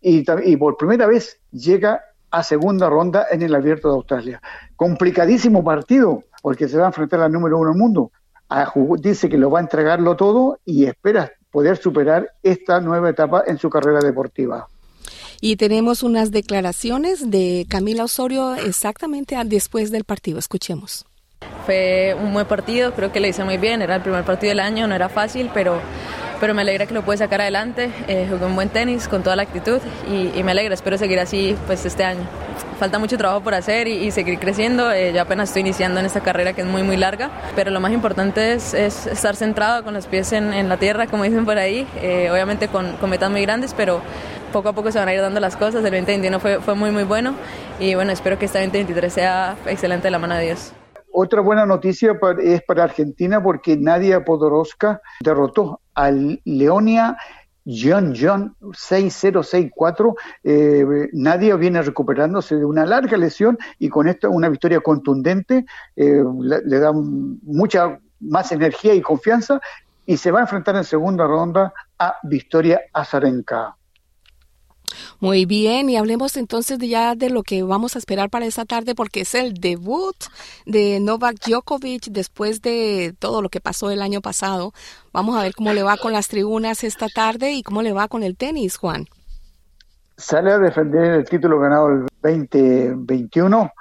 y, 0.00 0.24
y 0.44 0.56
por 0.56 0.76
primera 0.76 1.06
vez 1.06 1.40
llega 1.50 2.00
a 2.30 2.42
segunda 2.42 2.88
ronda 2.88 3.26
en 3.30 3.42
el 3.42 3.54
Abierto 3.54 3.88
de 3.88 3.94
Australia. 3.94 4.42
Complicadísimo 4.76 5.64
partido, 5.64 6.22
porque 6.42 6.68
se 6.68 6.78
va 6.78 6.84
a 6.84 6.88
enfrentar 6.88 7.20
al 7.20 7.32
número 7.32 7.58
uno 7.58 7.70
del 7.70 7.78
mundo. 7.78 8.12
dice 8.98 9.28
que 9.28 9.38
lo 9.38 9.50
va 9.50 9.58
a 9.58 9.62
entregarlo 9.62 10.16
todo 10.16 10.58
y 10.64 10.84
espera 10.84 11.32
poder 11.50 11.76
superar 11.76 12.30
esta 12.42 12.80
nueva 12.80 13.10
etapa 13.10 13.42
en 13.46 13.58
su 13.58 13.68
carrera 13.68 14.00
deportiva. 14.00 14.68
Y 15.42 15.56
tenemos 15.56 16.02
unas 16.02 16.30
declaraciones 16.30 17.30
de 17.30 17.66
Camila 17.68 18.04
Osorio 18.04 18.54
exactamente 18.56 19.36
después 19.44 19.90
del 19.90 20.04
partido. 20.04 20.38
Escuchemos. 20.38 21.06
Fue 21.64 22.14
un 22.20 22.34
buen 22.34 22.46
partido, 22.46 22.92
creo 22.92 23.10
que 23.10 23.20
le 23.20 23.28
hice 23.28 23.42
muy 23.44 23.56
bien, 23.56 23.80
era 23.80 23.96
el 23.96 24.02
primer 24.02 24.24
partido 24.24 24.50
del 24.50 24.60
año, 24.60 24.86
no 24.86 24.94
era 24.94 25.08
fácil, 25.08 25.50
pero, 25.54 25.80
pero 26.38 26.52
me 26.52 26.60
alegra 26.60 26.84
que 26.84 26.92
lo 26.92 27.02
pude 27.02 27.16
sacar 27.16 27.40
adelante, 27.40 27.90
eh, 28.08 28.26
jugué 28.28 28.44
un 28.44 28.54
buen 28.54 28.68
tenis 28.68 29.08
con 29.08 29.22
toda 29.22 29.36
la 29.36 29.42
actitud 29.42 29.78
y, 30.10 30.42
me 30.42 30.50
alegra, 30.50 30.74
espero 30.74 30.98
seguir 30.98 31.18
así 31.18 31.56
pues 31.66 31.86
este 31.86 32.04
año. 32.04 32.26
Falta 32.78 32.98
mucho 32.98 33.16
trabajo 33.16 33.42
por 33.42 33.54
hacer 33.54 33.88
y, 33.88 34.10
seguir 34.10 34.38
creciendo, 34.38 34.92
eh, 34.92 35.12
yo 35.14 35.22
apenas 35.22 35.48
estoy 35.48 35.60
iniciando 35.60 36.00
en 36.00 36.06
esta 36.06 36.20
carrera 36.20 36.52
que 36.52 36.62
es 36.62 36.66
muy 36.66 36.82
muy 36.82 36.98
larga, 36.98 37.30
pero 37.56 37.70
lo 37.70 37.80
más 37.80 37.92
importante 37.92 38.52
es, 38.52 38.74
estar 38.74 39.36
centrado 39.36 39.84
con 39.84 39.94
los 39.94 40.06
pies 40.06 40.32
en, 40.32 40.68
la 40.68 40.76
tierra, 40.76 41.06
como 41.06 41.24
dicen 41.24 41.46
por 41.46 41.56
ahí, 41.56 41.86
eh, 42.02 42.30
obviamente 42.30 42.68
con, 42.68 42.96
con 42.96 43.08
metas 43.08 43.30
muy 43.30 43.42
grandes, 43.42 43.74
pero 43.74 44.02
poco 44.52 44.68
a 44.70 44.72
poco 44.72 44.92
se 44.92 44.98
van 44.98 45.08
a 45.08 45.14
ir 45.14 45.20
dando 45.20 45.40
las 45.40 45.56
cosas. 45.56 45.84
El 45.84 45.92
2021 45.92 46.40
fue, 46.40 46.60
fue 46.60 46.74
muy, 46.74 46.90
muy 46.90 47.04
bueno 47.04 47.34
y 47.78 47.94
bueno, 47.94 48.12
espero 48.12 48.38
que 48.38 48.46
este 48.46 48.58
2023 48.58 49.12
sea 49.12 49.56
excelente 49.66 50.08
de 50.08 50.10
la 50.10 50.18
mano 50.18 50.34
de 50.34 50.44
Dios. 50.44 50.72
Otra 51.12 51.40
buena 51.40 51.66
noticia 51.66 52.18
es 52.42 52.62
para 52.62 52.84
Argentina 52.84 53.42
porque 53.42 53.76
Nadia 53.76 54.24
Podoroska 54.24 55.00
derrotó 55.20 55.80
al 55.94 56.40
Leonia 56.44 57.16
John 57.66 58.14
John 58.18 58.56
6064. 58.72 60.14
Eh, 60.44 60.84
Nadia 61.12 61.56
viene 61.56 61.82
recuperándose 61.82 62.56
de 62.56 62.64
una 62.64 62.86
larga 62.86 63.16
lesión 63.16 63.58
y 63.78 63.88
con 63.88 64.08
esto 64.08 64.30
una 64.30 64.48
victoria 64.48 64.80
contundente 64.80 65.66
eh, 65.96 66.22
le, 66.40 66.78
da 66.78 66.92
mucha 66.92 67.98
más 68.20 68.52
energía 68.52 68.94
y 68.94 69.00
confianza 69.00 69.60
y 70.06 70.16
se 70.16 70.30
va 70.30 70.40
a 70.40 70.42
enfrentar 70.42 70.76
en 70.76 70.84
segunda 70.84 71.26
ronda 71.26 71.72
a 71.98 72.16
Victoria 72.22 72.80
Azarenka. 72.92 73.76
Muy 75.18 75.44
bien, 75.44 75.90
y 75.90 75.96
hablemos 75.96 76.36
entonces 76.36 76.78
ya 76.78 77.14
de 77.14 77.30
lo 77.30 77.42
que 77.42 77.62
vamos 77.62 77.94
a 77.94 77.98
esperar 77.98 78.30
para 78.30 78.46
esta 78.46 78.64
tarde, 78.64 78.94
porque 78.94 79.22
es 79.22 79.34
el 79.34 79.54
debut 79.54 80.16
de 80.66 81.00
Novak 81.00 81.36
Djokovic 81.46 82.06
después 82.06 82.62
de 82.62 83.14
todo 83.18 83.42
lo 83.42 83.48
que 83.48 83.60
pasó 83.60 83.90
el 83.90 84.02
año 84.02 84.20
pasado. 84.20 84.72
Vamos 85.12 85.36
a 85.36 85.42
ver 85.42 85.54
cómo 85.54 85.72
le 85.72 85.82
va 85.82 85.96
con 85.96 86.12
las 86.12 86.28
tribunas 86.28 86.84
esta 86.84 87.08
tarde 87.08 87.52
y 87.52 87.62
cómo 87.62 87.82
le 87.82 87.92
va 87.92 88.08
con 88.08 88.22
el 88.22 88.36
tenis, 88.36 88.76
Juan. 88.76 89.06
Sale 90.16 90.52
a 90.52 90.58
defender 90.58 91.12
el 91.12 91.24
título 91.24 91.58
ganado 91.58 91.88
el 91.88 92.06
2021 92.22 93.72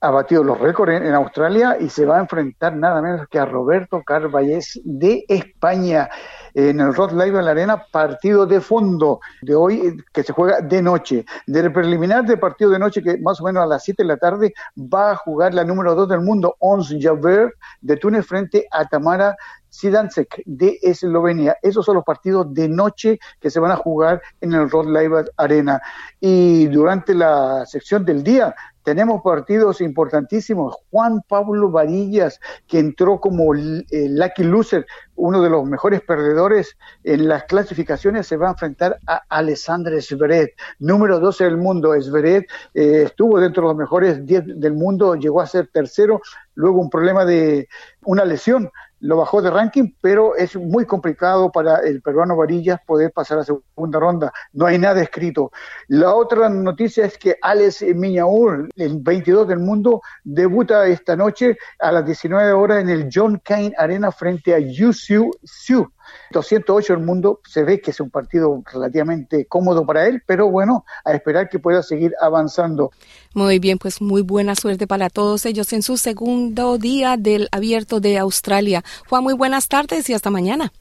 ha 0.00 0.10
batido 0.10 0.44
los 0.44 0.58
récords 0.58 0.92
en, 0.92 1.14
Australia 1.14 1.76
y 1.78 1.88
se 1.88 2.04
va 2.04 2.18
a 2.18 2.20
enfrentar 2.20 2.76
nada 2.76 3.02
menos 3.02 3.26
que 3.28 3.38
a 3.38 3.44
Roberto 3.44 4.02
Carballés 4.02 4.80
de 4.84 5.24
España 5.28 6.08
en 6.54 6.80
el 6.80 6.94
Rod 6.94 7.12
Live 7.12 7.38
en 7.38 7.44
la 7.44 7.50
Arena, 7.50 7.84
partido 7.90 8.46
de 8.46 8.60
fondo 8.60 9.20
de 9.42 9.54
hoy 9.54 9.96
que 10.12 10.22
se 10.22 10.32
juega 10.32 10.60
de 10.60 10.82
noche. 10.82 11.24
Del 11.46 11.72
preliminar 11.72 12.24
de 12.24 12.36
partido 12.36 12.70
de 12.70 12.78
noche, 12.78 13.02
que 13.02 13.18
más 13.18 13.40
o 13.40 13.44
menos 13.44 13.62
a 13.62 13.66
las 13.66 13.84
7 13.84 14.02
de 14.02 14.08
la 14.08 14.16
tarde 14.16 14.54
va 14.76 15.12
a 15.12 15.16
jugar 15.16 15.54
la 15.54 15.64
número 15.64 15.94
2 15.94 16.08
del 16.08 16.20
mundo, 16.20 16.56
Ons 16.58 16.94
Javert 16.98 17.52
de 17.80 17.96
Túnez 17.96 18.26
frente 18.26 18.66
a 18.70 18.84
Tamara 18.86 19.36
Sidansek 19.70 20.42
de 20.44 20.78
Eslovenia. 20.82 21.56
Esos 21.62 21.84
son 21.84 21.96
los 21.96 22.04
partidos 22.04 22.52
de 22.52 22.68
noche 22.68 23.18
que 23.40 23.50
se 23.50 23.60
van 23.60 23.70
a 23.70 23.76
jugar 23.76 24.20
en 24.40 24.52
el 24.52 24.70
Rod 24.70 24.86
Live 24.86 25.24
Arena. 25.36 25.80
Y 26.20 26.66
durante 26.66 27.14
la 27.14 27.64
sección 27.66 28.04
del 28.04 28.22
día 28.22 28.54
tenemos 28.88 29.20
partidos 29.22 29.82
importantísimos. 29.82 30.74
Juan 30.90 31.20
Pablo 31.28 31.70
Varillas, 31.70 32.40
que 32.66 32.78
entró 32.78 33.20
como 33.20 33.52
el 33.52 33.84
lucky 33.90 34.44
loser, 34.44 34.86
uno 35.14 35.42
de 35.42 35.50
los 35.50 35.66
mejores 35.66 36.00
perdedores 36.00 36.78
en 37.04 37.28
las 37.28 37.44
clasificaciones, 37.44 38.26
se 38.26 38.38
va 38.38 38.48
a 38.48 38.52
enfrentar 38.52 38.98
a 39.06 39.22
Alessandre 39.28 40.00
Zverev, 40.00 40.54
número 40.78 41.20
12 41.20 41.44
del 41.44 41.58
mundo. 41.58 41.92
Zverev 42.00 42.46
eh, 42.72 43.02
estuvo 43.04 43.38
dentro 43.38 43.64
de 43.64 43.68
los 43.68 43.76
mejores 43.76 44.24
10 44.24 44.58
del 44.58 44.72
mundo, 44.72 45.16
llegó 45.16 45.42
a 45.42 45.46
ser 45.46 45.66
tercero, 45.66 46.22
luego 46.54 46.80
un 46.80 46.88
problema 46.88 47.26
de 47.26 47.68
una 48.04 48.24
lesión 48.24 48.70
lo 49.00 49.16
bajó 49.16 49.42
de 49.42 49.50
ranking, 49.50 49.92
pero 50.00 50.36
es 50.36 50.56
muy 50.56 50.84
complicado 50.84 51.50
para 51.50 51.78
el 51.78 52.02
peruano 52.02 52.36
Varillas 52.36 52.80
poder 52.86 53.12
pasar 53.12 53.38
a 53.38 53.44
segunda 53.44 53.98
ronda. 53.98 54.32
No 54.52 54.66
hay 54.66 54.78
nada 54.78 55.02
escrito. 55.02 55.50
La 55.88 56.14
otra 56.14 56.48
noticia 56.48 57.06
es 57.06 57.18
que 57.18 57.36
Alex 57.40 57.82
Miñaur, 57.94 58.68
el 58.76 58.98
22 59.00 59.48
del 59.48 59.60
mundo, 59.60 60.02
debuta 60.24 60.86
esta 60.86 61.16
noche 61.16 61.56
a 61.78 61.92
las 61.92 62.04
19 62.04 62.52
horas 62.52 62.82
en 62.82 62.88
el 62.88 63.08
John 63.12 63.40
Cain 63.44 63.72
Arena 63.76 64.10
frente 64.10 64.54
a 64.54 64.58
Yu 64.58 64.92
Xiu 64.92 65.30
Xiu. 65.44 65.90
208 66.30 66.94
el 66.94 67.00
mundo, 67.00 67.40
se 67.46 67.64
ve 67.64 67.80
que 67.80 67.90
es 67.90 68.00
un 68.00 68.10
partido 68.10 68.62
relativamente 68.72 69.46
cómodo 69.46 69.86
para 69.86 70.06
él, 70.06 70.22
pero 70.26 70.50
bueno, 70.50 70.84
a 71.04 71.12
esperar 71.12 71.48
que 71.48 71.58
pueda 71.58 71.82
seguir 71.82 72.14
avanzando. 72.20 72.90
Muy 73.34 73.58
bien, 73.58 73.78
pues 73.78 74.00
muy 74.00 74.22
buena 74.22 74.54
suerte 74.54 74.86
para 74.86 75.10
todos 75.10 75.46
ellos 75.46 75.72
en 75.72 75.82
su 75.82 75.96
segundo 75.96 76.78
día 76.78 77.16
del 77.16 77.48
abierto 77.52 78.00
de 78.00 78.18
Australia. 78.18 78.82
Juan, 79.08 79.22
muy 79.22 79.34
buenas 79.34 79.68
tardes 79.68 80.08
y 80.10 80.14
hasta 80.14 80.30
mañana. 80.30 80.72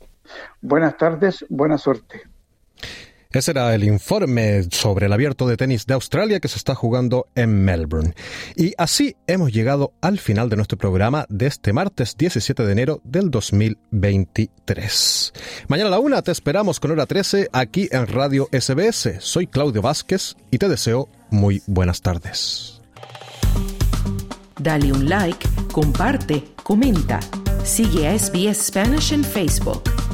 Buenas 0.61 0.97
tardes, 0.97 1.45
buena 1.49 1.77
suerte. 1.77 2.23
Ese 3.31 3.51
era 3.51 3.75
el 3.75 3.83
informe 3.83 4.63
sobre 4.71 5.07
el 5.07 5.13
abierto 5.13 5.47
de 5.47 5.57
tenis 5.57 5.85
de 5.85 5.93
Australia 5.93 6.39
que 6.39 6.47
se 6.47 6.57
está 6.57 6.75
jugando 6.75 7.27
en 7.35 7.65
Melbourne. 7.65 8.13
Y 8.55 8.73
así 8.77 9.17
hemos 9.27 9.51
llegado 9.51 9.91
al 10.01 10.19
final 10.19 10.49
de 10.49 10.55
nuestro 10.55 10.77
programa 10.77 11.25
de 11.29 11.47
este 11.47 11.73
martes 11.73 12.15
17 12.17 12.65
de 12.65 12.71
enero 12.71 13.01
del 13.03 13.29
2023. 13.31 15.33
Mañana 15.67 15.87
a 15.87 15.91
la 15.91 15.99
una 15.99 16.21
te 16.21 16.31
esperamos 16.31 16.79
con 16.79 16.91
hora 16.91 17.05
13 17.05 17.49
aquí 17.51 17.89
en 17.91 18.07
Radio 18.07 18.47
SBS. 18.51 19.17
Soy 19.19 19.47
Claudio 19.47 19.81
Vázquez 19.81 20.35
y 20.51 20.57
te 20.57 20.69
deseo 20.69 21.09
muy 21.29 21.61
buenas 21.67 22.01
tardes. 22.01 22.81
Dale 24.59 24.91
un 24.91 25.07
like, 25.07 25.47
comparte, 25.71 26.43
comenta. 26.63 27.19
Sigue 27.63 28.07
a 28.07 28.17
SBS 28.17 28.67
Spanish 28.67 29.13
en 29.13 29.23
Facebook. 29.23 30.06